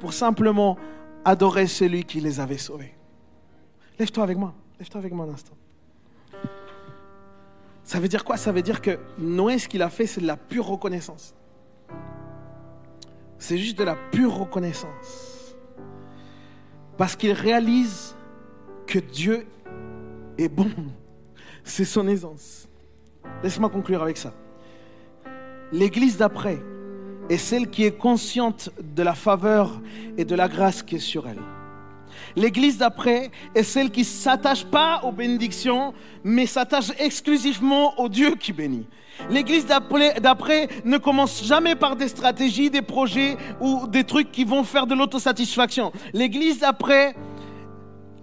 pour 0.00 0.12
simplement 0.12 0.76
adorer 1.24 1.66
celui 1.66 2.04
qui 2.04 2.20
les 2.20 2.40
avait 2.40 2.58
sauvés. 2.58 2.94
Lève-toi 3.98 4.24
avec 4.24 4.38
moi, 4.38 4.54
lève-toi 4.78 4.98
avec 4.98 5.12
moi 5.12 5.26
un 5.26 5.30
instant. 5.30 5.54
Ça 7.84 8.00
veut 8.00 8.08
dire 8.08 8.24
quoi? 8.24 8.36
Ça 8.36 8.52
veut 8.52 8.62
dire 8.62 8.80
que 8.80 8.98
Noé, 9.18 9.58
ce 9.58 9.68
qu'il 9.68 9.82
a 9.82 9.90
fait, 9.90 10.06
c'est 10.06 10.20
de 10.20 10.26
la 10.26 10.36
pure 10.36 10.66
reconnaissance. 10.66 11.34
C'est 13.38 13.58
juste 13.58 13.78
de 13.78 13.84
la 13.84 13.96
pure 13.96 14.34
reconnaissance. 14.34 15.56
Parce 16.96 17.16
qu'il 17.16 17.32
réalise 17.32 18.14
que 18.86 18.98
Dieu 18.98 19.46
est 20.38 20.48
bon. 20.48 20.70
C'est 21.64 21.84
son 21.84 22.06
aisance. 22.08 22.68
Laisse-moi 23.42 23.70
conclure 23.70 24.02
avec 24.02 24.16
ça. 24.16 24.32
L'église 25.72 26.16
d'après 26.16 26.62
est 27.32 27.38
celle 27.38 27.70
qui 27.70 27.84
est 27.84 27.96
consciente 27.96 28.68
de 28.78 29.02
la 29.02 29.14
faveur 29.14 29.80
et 30.18 30.26
de 30.26 30.34
la 30.34 30.48
grâce 30.48 30.82
qui 30.82 30.96
est 30.96 30.98
sur 30.98 31.26
elle. 31.26 31.40
L'église 32.36 32.76
d'après 32.76 33.30
est 33.54 33.62
celle 33.62 33.90
qui 33.90 34.00
ne 34.00 34.04
s'attache 34.04 34.66
pas 34.66 35.00
aux 35.02 35.12
bénédictions, 35.12 35.94
mais 36.24 36.44
s'attache 36.44 36.92
exclusivement 36.98 37.98
au 37.98 38.10
Dieu 38.10 38.34
qui 38.34 38.52
bénit. 38.52 38.86
L'église 39.30 39.64
d'après 39.66 40.68
ne 40.84 40.98
commence 40.98 41.42
jamais 41.42 41.74
par 41.74 41.96
des 41.96 42.08
stratégies, 42.08 42.68
des 42.68 42.82
projets 42.82 43.38
ou 43.60 43.86
des 43.86 44.04
trucs 44.04 44.30
qui 44.30 44.44
vont 44.44 44.62
faire 44.62 44.86
de 44.86 44.94
l'autosatisfaction. 44.94 45.90
L'église 46.12 46.60
d'après 46.60 47.14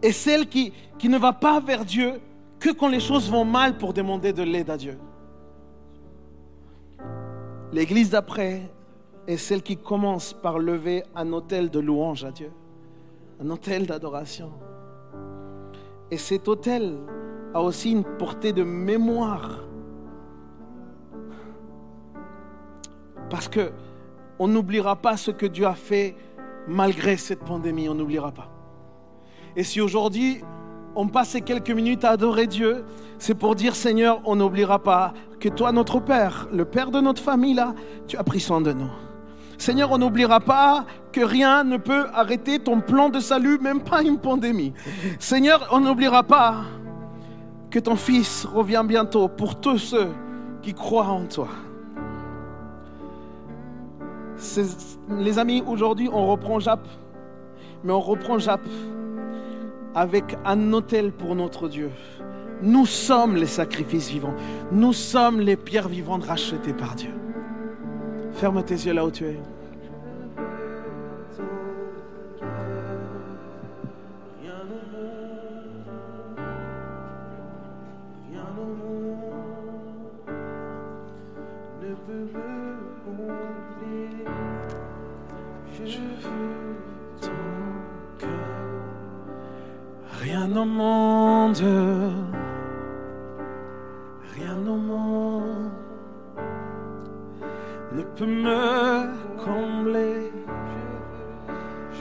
est 0.03 0.11
celle 0.11 0.47
qui, 0.47 0.71
qui 0.99 1.09
ne 1.09 1.17
va 1.17 1.33
pas 1.33 1.59
vers 1.59 1.83
Dieu 1.83 2.21
que 2.59 2.69
quand 2.69 2.87
les 2.87 2.99
choses 2.99 3.27
vont 3.27 3.45
mal 3.45 3.75
pour 3.75 3.91
demander 3.93 4.33
de 4.33 4.43
l'aide 4.43 4.69
à 4.69 4.77
Dieu. 4.77 4.99
L'église 7.71 8.11
d'après 8.11 8.61
est 9.29 9.37
celle 9.37 9.61
qui 9.61 9.77
commence 9.77 10.33
par 10.33 10.57
lever 10.57 11.03
un 11.15 11.31
autel 11.33 11.69
de 11.69 11.79
louange 11.79 12.25
à 12.25 12.31
Dieu, 12.31 12.51
un 13.39 13.51
autel 13.51 13.85
d'adoration. 13.85 14.49
Et 16.09 16.17
cet 16.17 16.47
autel 16.47 16.97
a 17.53 17.61
aussi 17.61 17.91
une 17.91 18.03
portée 18.03 18.53
de 18.53 18.63
mémoire. 18.63 19.65
Parce 23.29 23.47
que 23.47 23.71
on 24.39 24.47
n'oubliera 24.47 24.95
pas 24.95 25.15
ce 25.15 25.29
que 25.29 25.45
Dieu 25.45 25.67
a 25.67 25.75
fait 25.75 26.15
malgré 26.67 27.15
cette 27.15 27.41
pandémie, 27.41 27.87
on 27.87 27.93
n'oubliera 27.93 28.31
pas. 28.31 28.49
Et 29.55 29.63
si 29.63 29.79
aujourd'hui 29.79 30.41
on 30.95 31.07
passe 31.07 31.37
quelques 31.45 31.69
minutes 31.69 32.03
à 32.03 32.11
adorer 32.11 32.47
Dieu, 32.47 32.83
c'est 33.19 33.35
pour 33.35 33.53
dire 33.53 33.75
Seigneur, 33.75 34.21
on 34.25 34.37
n'oubliera 34.37 34.79
pas 34.79 35.13
que 35.39 35.49
toi, 35.49 35.71
notre 35.71 35.99
Père, 35.99 36.47
le 36.51 36.65
Père 36.65 36.89
de 36.89 36.99
notre 36.99 37.21
famille, 37.21 37.53
là, 37.53 37.75
tu 38.07 38.17
as 38.17 38.23
pris 38.23 38.39
soin 38.39 38.59
de 38.59 38.73
nous. 38.73 38.89
Seigneur, 39.59 39.91
on 39.91 39.97
n'oubliera 39.97 40.39
pas 40.39 40.85
que 41.11 41.19
rien 41.19 41.65
ne 41.65 41.75
peut 41.75 42.05
arrêter 42.13 42.59
ton 42.59 42.79
plan 42.79 43.09
de 43.09 43.19
salut, 43.19 43.59
même 43.59 43.81
pas 43.81 44.01
une 44.01 44.17
pandémie. 44.17 44.73
Seigneur, 45.19 45.67
on 45.71 45.81
n'oubliera 45.81 46.23
pas 46.23 46.63
que 47.69 47.77
ton 47.77 47.97
Fils 47.97 48.45
revient 48.45 48.83
bientôt 48.85 49.27
pour 49.27 49.59
tous 49.59 49.77
ceux 49.77 50.07
qui 50.61 50.73
croient 50.73 51.07
en 51.07 51.25
toi. 51.25 51.49
Les 55.17 55.37
amis, 55.37 55.61
aujourd'hui, 55.67 56.09
on 56.11 56.27
reprend 56.27 56.61
Jap, 56.61 56.79
mais 57.83 57.91
on 57.91 57.99
reprend 57.99 58.39
Jap 58.39 58.61
avec 59.93 60.37
un 60.45 60.71
autel 60.71 61.11
pour 61.11 61.35
notre 61.35 61.67
Dieu. 61.67 61.91
Nous 62.61 62.85
sommes 62.85 63.35
les 63.35 63.45
sacrifices 63.45 64.09
vivants. 64.09 64.35
Nous 64.71 64.93
sommes 64.93 65.41
les 65.41 65.57
pierres 65.57 65.89
vivantes 65.89 66.23
rachetées 66.23 66.73
par 66.73 66.95
Dieu. 66.95 67.11
Ferme 68.39 68.63
tes 68.63 68.75
yeux 68.75 68.93
là 68.93 69.05
où 69.05 69.11
tu 69.11 69.25
es. 69.25 69.37
Rien 90.21 90.55
au 90.55 90.63
monde, 90.63 91.57
me 98.25 99.07
combler. 99.43 100.31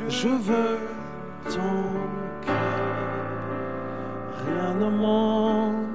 Je 0.09 0.29
veux 0.29 0.79
ton 1.45 1.85
cœur, 2.47 2.55
rien 4.47 4.81
au 4.81 4.91
monde, 4.91 5.87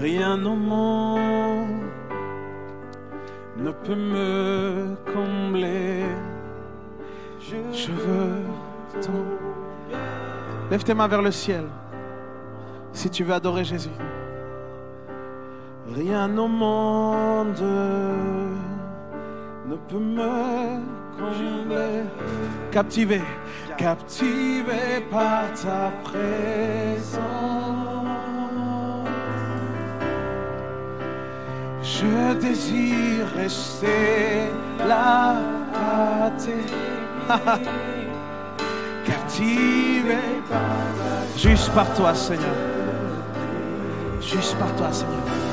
rien 0.00 0.44
au 0.44 0.56
monde 0.56 1.68
ne 3.56 3.70
peut 3.70 3.94
me 3.94 4.96
combler. 5.12 6.04
Je 7.72 7.92
veux 7.92 8.42
ton 9.02 9.24
Lève 10.70 10.82
tes 10.82 10.94
mains 10.94 11.08
vers 11.08 11.22
le 11.22 11.30
ciel 11.30 11.64
si 12.92 13.10
tu 13.10 13.22
veux 13.24 13.34
adorer 13.34 13.64
Jésus. 13.64 13.90
Rien 15.92 16.36
au 16.38 16.48
monde 16.48 17.60
ne 19.68 19.76
peut 19.88 19.98
me 19.98 20.80
combler. 21.18 22.04
Captivé, 22.70 23.20
captivé 23.76 25.00
par 25.10 25.44
ta 25.52 25.92
présence. 26.02 27.20
Je 31.82 32.34
désire 32.40 33.26
rester 33.36 34.48
là 34.88 35.36
à 35.74 36.30
tes 36.30 36.64
captivé 39.04 40.18
juste 41.36 41.70
par 41.72 41.92
toi, 41.94 42.14
Seigneur. 42.14 42.54
Juste 44.20 44.56
par 44.56 44.74
toi, 44.76 44.92
Seigneur. 44.92 45.43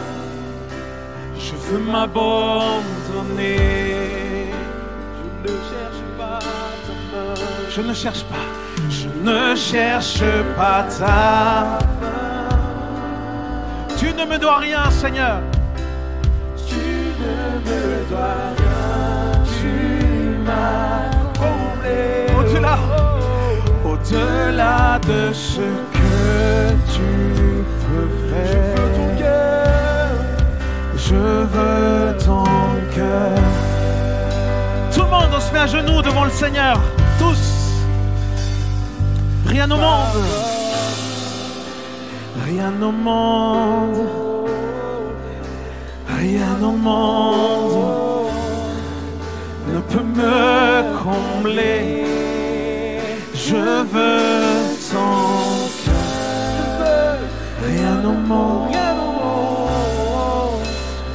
Je 1.52 1.58
veux 1.70 1.80
m'abandonner. 1.80 3.58
Je 5.46 5.52
ne 5.52 5.58
cherche 5.70 6.04
pas 6.18 6.40
ta 6.86 6.94
main. 7.12 7.34
Je 7.70 7.82
ne 7.82 7.94
cherche 7.94 8.24
pas. 8.24 8.46
Je 8.90 9.08
ne 9.30 9.56
cherche 9.56 10.24
pas 10.56 10.84
ta 10.98 11.80
main. 12.02 12.48
Tu 13.98 14.14
ne 14.14 14.26
me 14.26 14.38
dois 14.38 14.58
rien, 14.58 14.90
Seigneur. 14.92 15.42
Tu 16.68 16.76
ne 16.76 17.36
me 17.68 18.10
dois 18.10 18.38
rien. 18.58 19.44
Tu 19.60 19.72
m'as 20.46 21.12
comblé. 21.38 22.28
Au-delà. 22.40 22.78
Au-delà 23.84 25.00
de 25.00 25.34
ce 25.34 25.68
que 25.96 26.72
tu 26.94 27.12
peux 27.82 28.10
faire. 28.30 28.91
Je 31.12 31.18
veux 31.18 32.18
ton 32.26 32.46
cœur. 32.96 33.38
Tout 34.94 35.02
le 35.02 35.10
monde, 35.10 35.32
on 35.36 35.42
se 35.42 35.52
met 35.52 35.60
à 35.60 35.68
genoux 35.68 36.02
devant 36.02 36.24
le 36.24 36.32
Seigneur. 36.32 36.80
Tous. 37.20 37.44
Rien 39.46 39.70
au 39.70 39.76
monde. 39.76 40.24
Rien 42.46 42.72
au 42.82 42.92
monde. 42.94 44.08
Rien 46.18 46.56
au 46.64 46.72
monde 46.72 48.30
ne 49.68 49.80
peut 49.92 50.08
me 50.22 50.98
combler. 51.04 52.06
Je 53.34 53.84
veux 53.94 54.78
ton 54.94 55.12
cœur. 55.84 57.18
Rien 57.68 57.98
au 58.06 58.14
monde. 58.14 58.91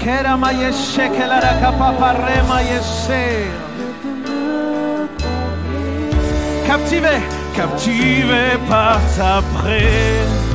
Kera 0.06 0.34
mayeshe, 0.38 1.04
kelara 1.16 1.52
kapapare 1.60 2.38
mayeshe. 2.48 3.50
Captivé, 6.64 7.16
captivé 7.56 8.44
par 8.68 9.00
ta 9.16 9.42
présence. 9.52 10.46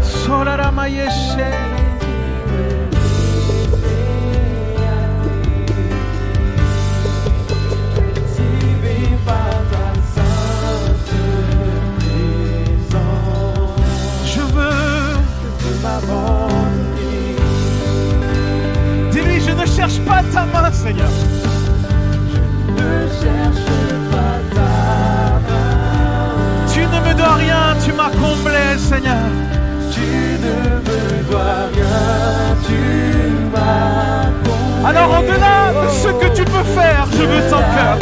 Solara 0.00 0.70
mayeshe. 19.76 19.82
Dis-lui, 19.82 19.82
je 19.82 19.82
ne 19.82 19.82
cherche 19.82 20.00
pas 20.06 20.22
ta 20.32 20.44
main, 20.46 20.72
Seigneur. 20.72 21.08
Tu 26.72 26.80
ne 26.80 27.00
me 27.00 27.14
dois 27.14 27.34
rien, 27.34 27.76
tu 27.84 27.92
m'as 27.92 28.10
comblé, 28.10 28.78
Seigneur. 28.78 29.16
Alors 34.86 35.18
au-delà 35.18 35.72
de 35.72 35.88
ce 35.90 36.08
que 36.08 36.36
tu 36.36 36.44
peux 36.44 36.64
faire, 36.74 37.06
je 37.12 37.22
veux 37.22 37.50
ton 37.50 37.62
cœur. 37.74 37.98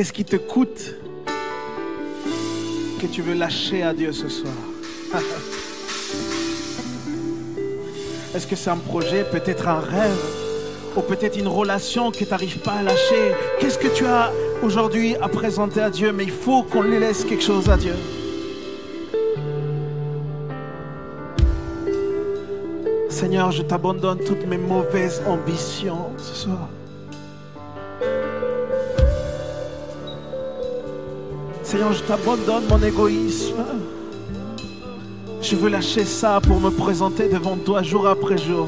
Qu'est-ce 0.00 0.14
qui 0.14 0.24
te 0.24 0.36
coûte 0.36 0.94
que 3.02 3.06
tu 3.06 3.20
veux 3.20 3.34
lâcher 3.34 3.82
à 3.82 3.92
Dieu 3.92 4.12
ce 4.12 4.30
soir? 4.30 4.54
Est-ce 8.34 8.46
que 8.46 8.56
c'est 8.56 8.70
un 8.70 8.78
projet, 8.78 9.24
peut-être 9.24 9.68
un 9.68 9.80
rêve, 9.80 10.16
ou 10.96 11.02
peut-être 11.02 11.38
une 11.38 11.48
relation 11.48 12.10
que 12.10 12.16
tu 12.16 12.24
n'arrives 12.24 12.60
pas 12.60 12.76
à 12.76 12.82
lâcher? 12.82 13.34
Qu'est-ce 13.58 13.76
que 13.76 13.88
tu 13.88 14.06
as 14.06 14.32
aujourd'hui 14.62 15.16
à 15.16 15.28
présenter 15.28 15.82
à 15.82 15.90
Dieu? 15.90 16.12
Mais 16.12 16.24
il 16.24 16.30
faut 16.30 16.62
qu'on 16.62 16.80
lui 16.80 16.98
laisse 16.98 17.22
quelque 17.22 17.44
chose 17.44 17.68
à 17.68 17.76
Dieu. 17.76 17.96
Seigneur, 23.10 23.52
je 23.52 23.60
t'abandonne 23.60 24.20
toutes 24.20 24.46
mes 24.46 24.56
mauvaises 24.56 25.20
ambitions 25.26 26.16
ce 26.16 26.34
soir. 26.34 26.70
Seigneur, 31.70 31.92
je 31.92 32.02
t'abandonne 32.02 32.64
mon 32.68 32.82
égoïsme. 32.82 33.64
Je 35.40 35.54
veux 35.54 35.68
lâcher 35.68 36.04
ça 36.04 36.40
pour 36.40 36.58
me 36.60 36.68
présenter 36.68 37.28
devant 37.28 37.54
toi 37.56 37.80
jour 37.84 38.08
après 38.08 38.36
jour. 38.36 38.66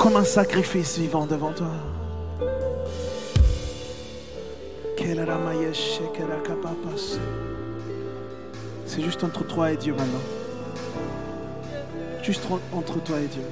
Comme 0.00 0.16
un 0.16 0.24
sacrifice 0.24 0.96
vivant 0.96 1.26
devant 1.26 1.52
toi. 1.52 1.68
C'est 8.86 9.02
juste 9.02 9.22
entre 9.24 9.44
toi 9.46 9.72
et 9.72 9.76
Dieu 9.76 9.92
maintenant. 9.92 10.24
Juste 12.22 12.44
en- 12.50 12.78
entre 12.78 12.98
toi 13.02 13.16
et 13.20 13.26
Dieu. 13.26 13.42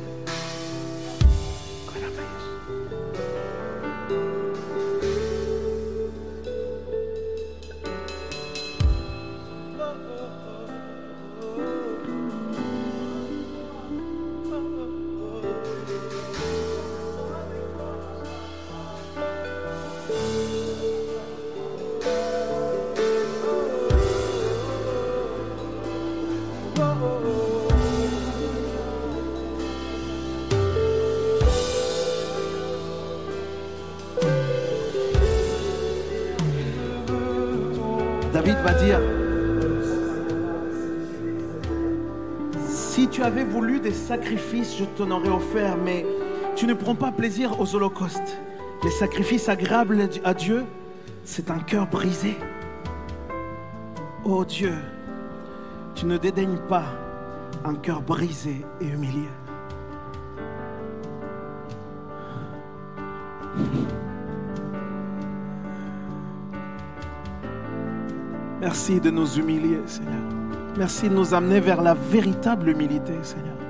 Je 44.78 44.84
t'en 44.84 45.10
aurais 45.10 45.28
offert, 45.28 45.76
mais 45.76 46.04
tu 46.56 46.66
ne 46.66 46.74
prends 46.74 46.94
pas 46.94 47.12
plaisir 47.12 47.60
aux 47.60 47.74
holocaustes. 47.74 48.38
Les 48.84 48.90
sacrifices 48.90 49.48
agréables 49.48 50.08
à 50.24 50.34
Dieu, 50.34 50.64
c'est 51.24 51.50
un 51.50 51.58
cœur 51.58 51.86
brisé. 51.86 52.36
Oh 54.24 54.44
Dieu, 54.44 54.74
tu 55.94 56.06
ne 56.06 56.16
dédaignes 56.16 56.60
pas 56.68 56.84
un 57.64 57.74
cœur 57.74 58.02
brisé 58.02 58.64
et 58.80 58.86
humilié. 58.86 59.28
Merci 68.60 69.00
de 69.00 69.10
nous 69.10 69.26
humilier, 69.38 69.80
Seigneur. 69.86 70.22
Merci 70.76 71.08
de 71.08 71.14
nous 71.14 71.34
amener 71.34 71.60
vers 71.60 71.82
la 71.82 71.94
véritable 71.94 72.70
humilité, 72.70 73.12
Seigneur. 73.22 73.61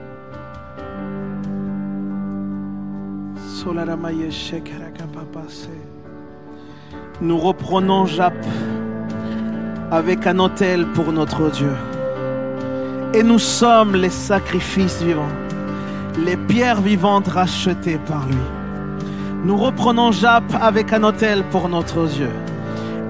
Nous 7.20 7.38
reprenons 7.38 8.06
Jap 8.06 8.34
avec 9.92 10.26
un 10.26 10.40
autel 10.40 10.86
pour 10.88 11.12
notre 11.12 11.48
Dieu. 11.50 11.70
Et 13.14 13.22
nous 13.22 13.38
sommes 13.38 13.94
les 13.94 14.10
sacrifices 14.10 15.00
vivants, 15.00 15.36
les 16.24 16.36
pierres 16.36 16.80
vivantes 16.80 17.28
rachetées 17.28 17.98
par 17.98 18.26
lui. 18.26 18.34
Nous 19.44 19.56
reprenons 19.56 20.10
Jap 20.10 20.44
avec 20.60 20.92
un 20.92 21.04
autel 21.04 21.44
pour 21.52 21.68
notre 21.68 22.06
Dieu. 22.06 22.30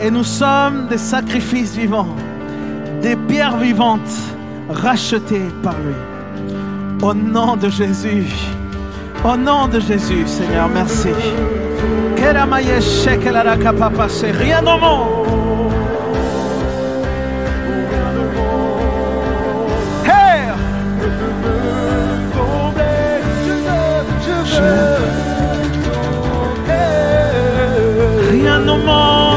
Et 0.03 0.11
nous 0.11 0.25
sommes 0.25 0.87
des 0.89 0.99
sacrifices 0.99 1.77
vivants, 1.77 2.15
des 3.01 3.17
pierres 3.17 3.57
vivantes 3.57 4.19
rachetées 4.69 5.49
par 5.63 5.77
lui. 5.79 5.95
Au 7.03 7.15
nom 7.15 7.57
de 7.57 7.71
Jésus, 7.71 8.27
au 9.25 9.37
nom 9.37 9.69
de 9.69 9.81
Jésus, 9.81 10.27
Seigneur, 10.27 10.69
merci. 10.69 11.11
Keramaye 12.17 12.81
shekelarakapapasse. 12.81 14.25
Rien 14.25 14.61
au 14.67 14.79
monde. 14.79 15.73
Hey! 20.05 20.49
Rien 28.31 28.61
au 28.69 28.77
monde. 28.77 29.33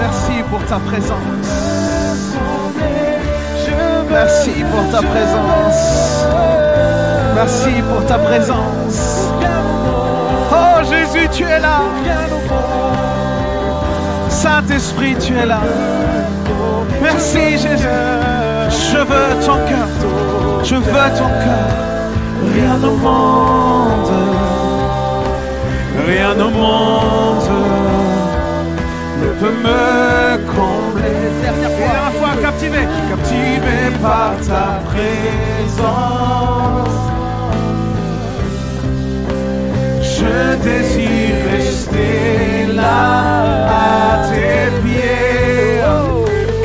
Merci 0.00 0.42
pour 0.50 0.62
ta 0.66 0.78
présence. 0.78 1.41
Merci 4.24 4.62
pour 4.70 4.88
ta 4.92 5.04
présence. 5.04 6.24
Merci 7.34 7.82
pour 7.90 8.06
ta 8.06 8.18
présence. 8.18 9.28
Oh 10.52 10.84
Jésus, 10.88 11.28
tu 11.32 11.42
es 11.42 11.58
là. 11.58 11.80
Saint-Esprit, 14.28 15.16
tu 15.18 15.36
es 15.36 15.44
là. 15.44 15.58
Merci 17.02 17.58
Jésus. 17.58 17.98
Je 18.92 18.98
veux 18.98 19.30
ton 19.44 19.56
cœur. 19.68 19.88
Je 20.62 20.76
veux 20.76 21.10
ton 21.18 21.30
cœur. 21.44 21.70
Rien 22.54 22.76
au 22.90 22.96
monde. 23.06 24.12
Rien 26.06 26.34
au 26.46 26.50
monde 26.50 27.50
ne 29.20 29.28
peut 29.40 29.56
me 29.66 30.36
combler. 30.54 31.22
Dernière 31.42 31.70
fois, 31.70 32.11
captivé. 32.42 32.82
Captivé 33.08 33.78
par 34.02 34.32
ta 34.48 34.66
présence. 34.90 35.82
Je 40.02 40.34
désire 40.66 41.36
rester 41.52 42.72
là 42.74 43.06
à 43.68 44.28
tes 44.28 44.64
pieds, 44.82 45.80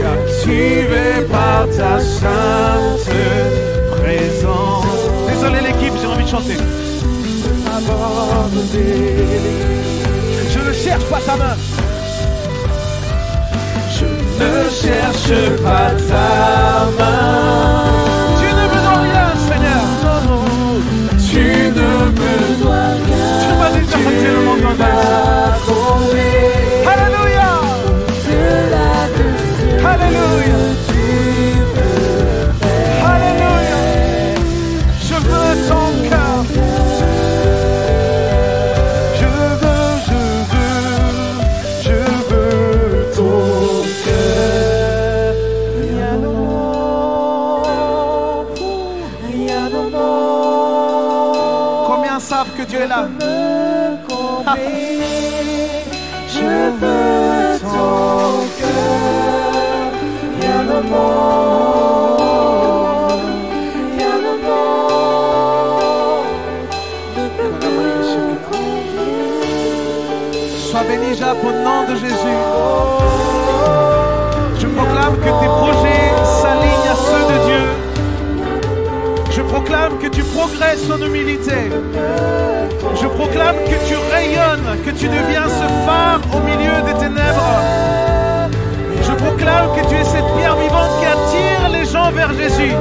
captivé 0.04 1.06
par 1.32 1.62
ta 1.78 1.99
sainte 1.99 3.10
présence. 3.98 5.02
Désolé 5.30 5.60
l'équipe, 5.62 5.94
j'ai 6.02 6.08
envie 6.08 6.24
de 6.24 6.30
chanter. 6.30 6.58
Je 10.54 10.60
ne 10.60 10.74
cherche 10.74 11.06
pas 11.06 11.20
ta 11.20 11.36
main. 11.36 11.56
Je 13.98 14.06
ne 14.44 14.66
cherche 14.82 15.40
pas 15.64 15.91
ta 16.10 16.28
main. 16.98 17.86
Tu 18.40 18.48
ne 18.58 18.66
me 18.72 18.78
dois 18.86 19.02
rien, 19.08 19.28
Seigneur. 19.48 19.86
Tu 21.30 21.44
ne 21.78 21.90
me 22.20 22.34
dois 22.62 22.90
rien. 23.06 23.28
Tu 23.41 23.49
m'as 23.60 23.72
déjà 23.78 23.98
fait 23.98 24.22
le 24.28 24.41
monde 24.48 24.66
en 24.66 24.76
Alléluia. 24.80 26.30
Alléluia. 26.94 27.52
Alléluia. 29.91 30.86
Je 79.38 79.43
proclame 79.43 79.99
que 79.99 80.07
tu 80.07 80.23
progresses 80.23 80.89
en 80.89 80.99
humilité. 80.99 81.69
Je 82.99 83.07
proclame 83.07 83.57
que 83.69 83.77
tu 83.88 83.95
rayonnes, 84.11 84.81
que 84.84 84.89
tu 84.89 85.07
deviens 85.07 85.47
ce 85.59 85.68
phare 85.85 86.22
au 86.35 86.39
milieu 86.39 86.81
des 86.88 86.97
ténèbres. 86.97 87.61
Je 88.99 89.11
proclame 89.11 89.68
que 89.76 89.88
tu 89.89 89.95
es 89.95 90.03
cette 90.05 90.26
pierre 90.38 90.55
vivante 90.55 90.89
qui 90.99 91.05
attire 91.05 91.69
les 91.72 91.85
gens 91.85 92.09
vers 92.11 92.34
Jésus. 92.34 92.73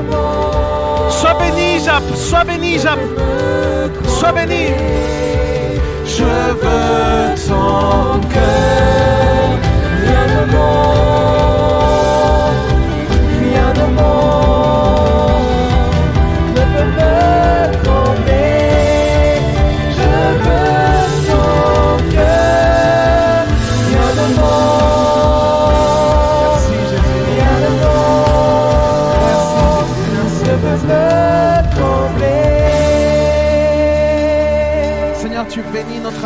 Sois 1.11 1.35
béni, 1.35 1.85
Jap, 1.85 2.03
sois 2.15 2.45
béni, 2.45 2.79
Jap, 2.79 3.01
sois 4.09 4.33
béni. 4.33 4.69
Je 6.07 6.25
veux 6.25 7.37
ton 7.49 8.19
cœur, 8.33 9.59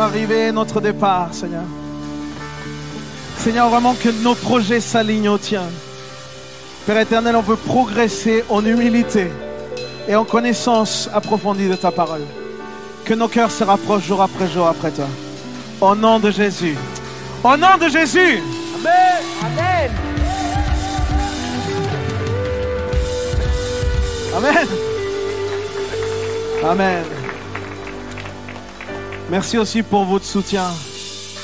notre 0.01 0.15
arrivée, 0.15 0.51
notre 0.51 0.81
départ, 0.81 1.31
Seigneur. 1.31 1.63
Seigneur, 3.37 3.69
vraiment 3.69 3.93
que 3.93 4.09
nos 4.23 4.33
projets 4.33 4.81
s'alignent 4.81 5.29
aux 5.29 5.37
tiens. 5.37 5.69
Père 6.87 6.97
éternel, 6.97 7.35
on 7.35 7.41
veut 7.41 7.55
progresser 7.55 8.43
en 8.49 8.65
humilité 8.65 9.27
et 10.07 10.15
en 10.15 10.25
connaissance 10.25 11.07
approfondie 11.13 11.69
de 11.69 11.75
ta 11.75 11.91
parole. 11.91 12.23
Que 13.05 13.13
nos 13.13 13.27
cœurs 13.27 13.51
se 13.51 13.63
rapprochent 13.63 14.05
jour 14.05 14.21
après 14.23 14.47
jour 14.47 14.67
après 14.67 14.89
toi. 14.89 15.07
Au 15.79 15.93
nom 15.95 16.19
de 16.19 16.31
Jésus. 16.31 16.75
Au 17.43 17.55
nom 17.55 17.77
de 17.79 17.87
Jésus. 17.87 18.41
Amen. 18.79 19.21
Amen. 19.45 19.91
Amen. 24.35 24.67
Amen. 26.63 27.20
Merci 29.31 29.57
aussi 29.57 29.81
pour 29.81 30.03
votre 30.03 30.25
soutien. 30.25 30.65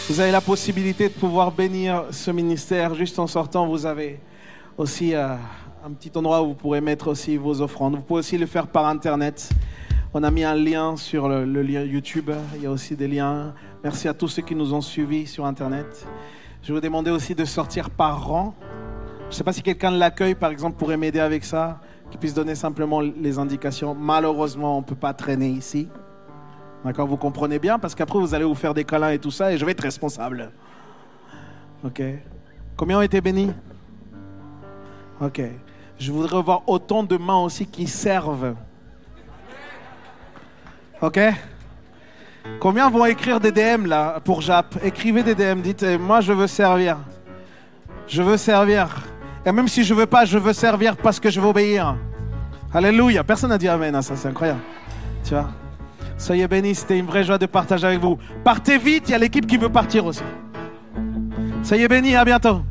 Vous 0.10 0.20
avez 0.20 0.32
la 0.32 0.42
possibilité 0.42 1.08
de 1.08 1.14
pouvoir 1.14 1.54
bénir 1.54 2.04
ce 2.12 2.32
ministère. 2.32 2.94
Juste 2.96 3.18
en 3.18 3.28
sortant, 3.28 3.66
vous 3.66 3.86
avez 3.86 4.20
aussi 4.78 5.16
euh, 5.16 5.36
un 5.86 5.92
petit 5.92 6.12
endroit 6.18 6.44
où 6.44 6.48
vous 6.48 6.54
pourrez 6.54 6.82
mettre 6.82 7.08
aussi 7.08 7.38
vos 7.38 7.62
offrandes. 7.62 7.96
Vous 7.96 8.02
pouvez 8.02 8.20
aussi 8.20 8.38
le 8.38 8.46
faire 8.46 8.68
par 8.68 8.88
Internet. 8.88 9.52
On 10.14 10.22
a 10.24 10.32
mis 10.32 10.44
un 10.44 10.54
lien 10.54 10.98
sur 10.98 11.30
le, 11.30 11.46
le 11.46 11.62
lien 11.62 11.82
YouTube. 11.82 12.30
Il 12.58 12.64
y 12.64 12.66
a 12.66 12.72
aussi 12.72 12.98
des 12.98 13.08
liens. 13.08 13.54
Merci 13.82 14.10
à 14.10 14.14
tous 14.14 14.28
ceux 14.28 14.42
qui 14.42 14.54
nous 14.54 14.74
ont 14.74 14.82
suivis 14.82 15.26
sur 15.26 15.46
Internet. 15.46 16.06
Je 16.64 16.74
vous 16.74 16.82
demander 16.82 17.12
aussi 17.12 17.36
de 17.36 17.46
sortir 17.46 17.90
par 17.90 18.28
rang. 18.28 18.54
Je 19.22 19.28
ne 19.28 19.32
sais 19.32 19.46
pas 19.46 19.54
si 19.54 19.62
quelqu'un 19.62 19.94
de 19.94 19.98
l'accueil, 19.98 20.36
par 20.36 20.52
exemple, 20.52 20.76
pourrait 20.76 20.98
m'aider 20.98 21.22
avec 21.22 21.46
ça, 21.46 21.80
qui 22.12 22.18
puisse 22.18 22.34
donner 22.34 22.56
simplement 22.56 23.00
les 23.00 23.40
indications. 23.40 23.96
Malheureusement, 23.96 24.78
on 24.78 24.82
ne 24.82 24.86
peut 24.86 24.94
pas 24.94 25.14
traîner 25.14 25.48
ici. 25.48 25.88
D'accord 26.86 27.08
Vous 27.08 27.18
comprenez 27.18 27.60
bien 27.60 27.80
Parce 27.80 27.96
qu'après, 27.96 28.20
vous 28.20 28.34
allez 28.34 28.46
vous 28.46 28.56
faire 28.56 28.74
des 28.74 28.84
câlins 28.84 29.12
et 29.12 29.20
tout 29.20 29.32
ça, 29.32 29.52
et 29.52 29.58
je 29.58 29.66
vais 29.66 29.72
être 29.72 29.82
responsable. 29.82 30.52
Ok 31.84 32.02
Combien 32.76 33.00
ont 33.00 33.02
été 33.02 33.22
bénis? 33.22 33.52
Ok. 35.20 35.42
Je 36.00 36.12
voudrais 36.12 36.42
voir 36.42 36.62
autant 36.68 37.04
de 37.04 37.18
mains 37.18 37.38
aussi 37.38 37.66
qui 37.66 37.88
servent. 37.88 38.56
Ok 41.02 41.20
Combien 42.60 42.90
vont 42.90 43.06
écrire 43.06 43.40
des 43.40 43.52
DM 43.52 43.88
là 43.88 44.20
pour 44.20 44.42
Jap? 44.42 44.78
Écrivez 44.84 45.22
des 45.22 45.36
DM, 45.36 45.62
dites 45.62 45.84
eh, 45.84 45.98
moi 45.98 46.22
je 46.22 46.34
veux 46.34 46.48
servir. 46.48 46.98
Je 48.08 48.22
veux 48.22 48.38
servir. 48.38 48.88
Et 49.46 49.52
même 49.52 49.68
si 49.68 49.84
je 49.84 49.94
veux 49.94 50.06
pas, 50.06 50.26
je 50.26 50.38
veux 50.38 50.54
servir 50.54 50.96
parce 50.96 51.20
que 51.20 51.30
je 51.30 51.42
veux 51.42 51.48
obéir. 51.48 51.96
Alléluia. 52.74 53.24
Personne 53.24 53.50
n'a 53.50 53.58
dit 53.58 53.68
Amen 53.68 53.96
à 53.96 54.02
ça, 54.02 54.16
c'est 54.16 54.28
incroyable. 54.28 54.60
Tu 55.24 55.34
vois? 55.34 55.50
Soyez 56.18 56.48
bénis, 56.48 56.76
c'était 56.76 56.98
une 56.98 57.06
vraie 57.06 57.24
joie 57.24 57.38
de 57.38 57.46
partager 57.46 57.88
avec 57.88 58.00
vous. 58.00 58.18
Partez 58.44 58.78
vite, 58.78 59.04
il 59.08 59.12
y 59.12 59.16
a 59.16 59.18
l'équipe 59.18 59.46
qui 59.46 59.58
veut 59.58 59.70
partir 59.70 60.06
aussi. 60.06 60.24
Soyez 61.64 61.88
bénis, 61.88 62.16
à 62.16 62.26
bientôt. 62.26 62.62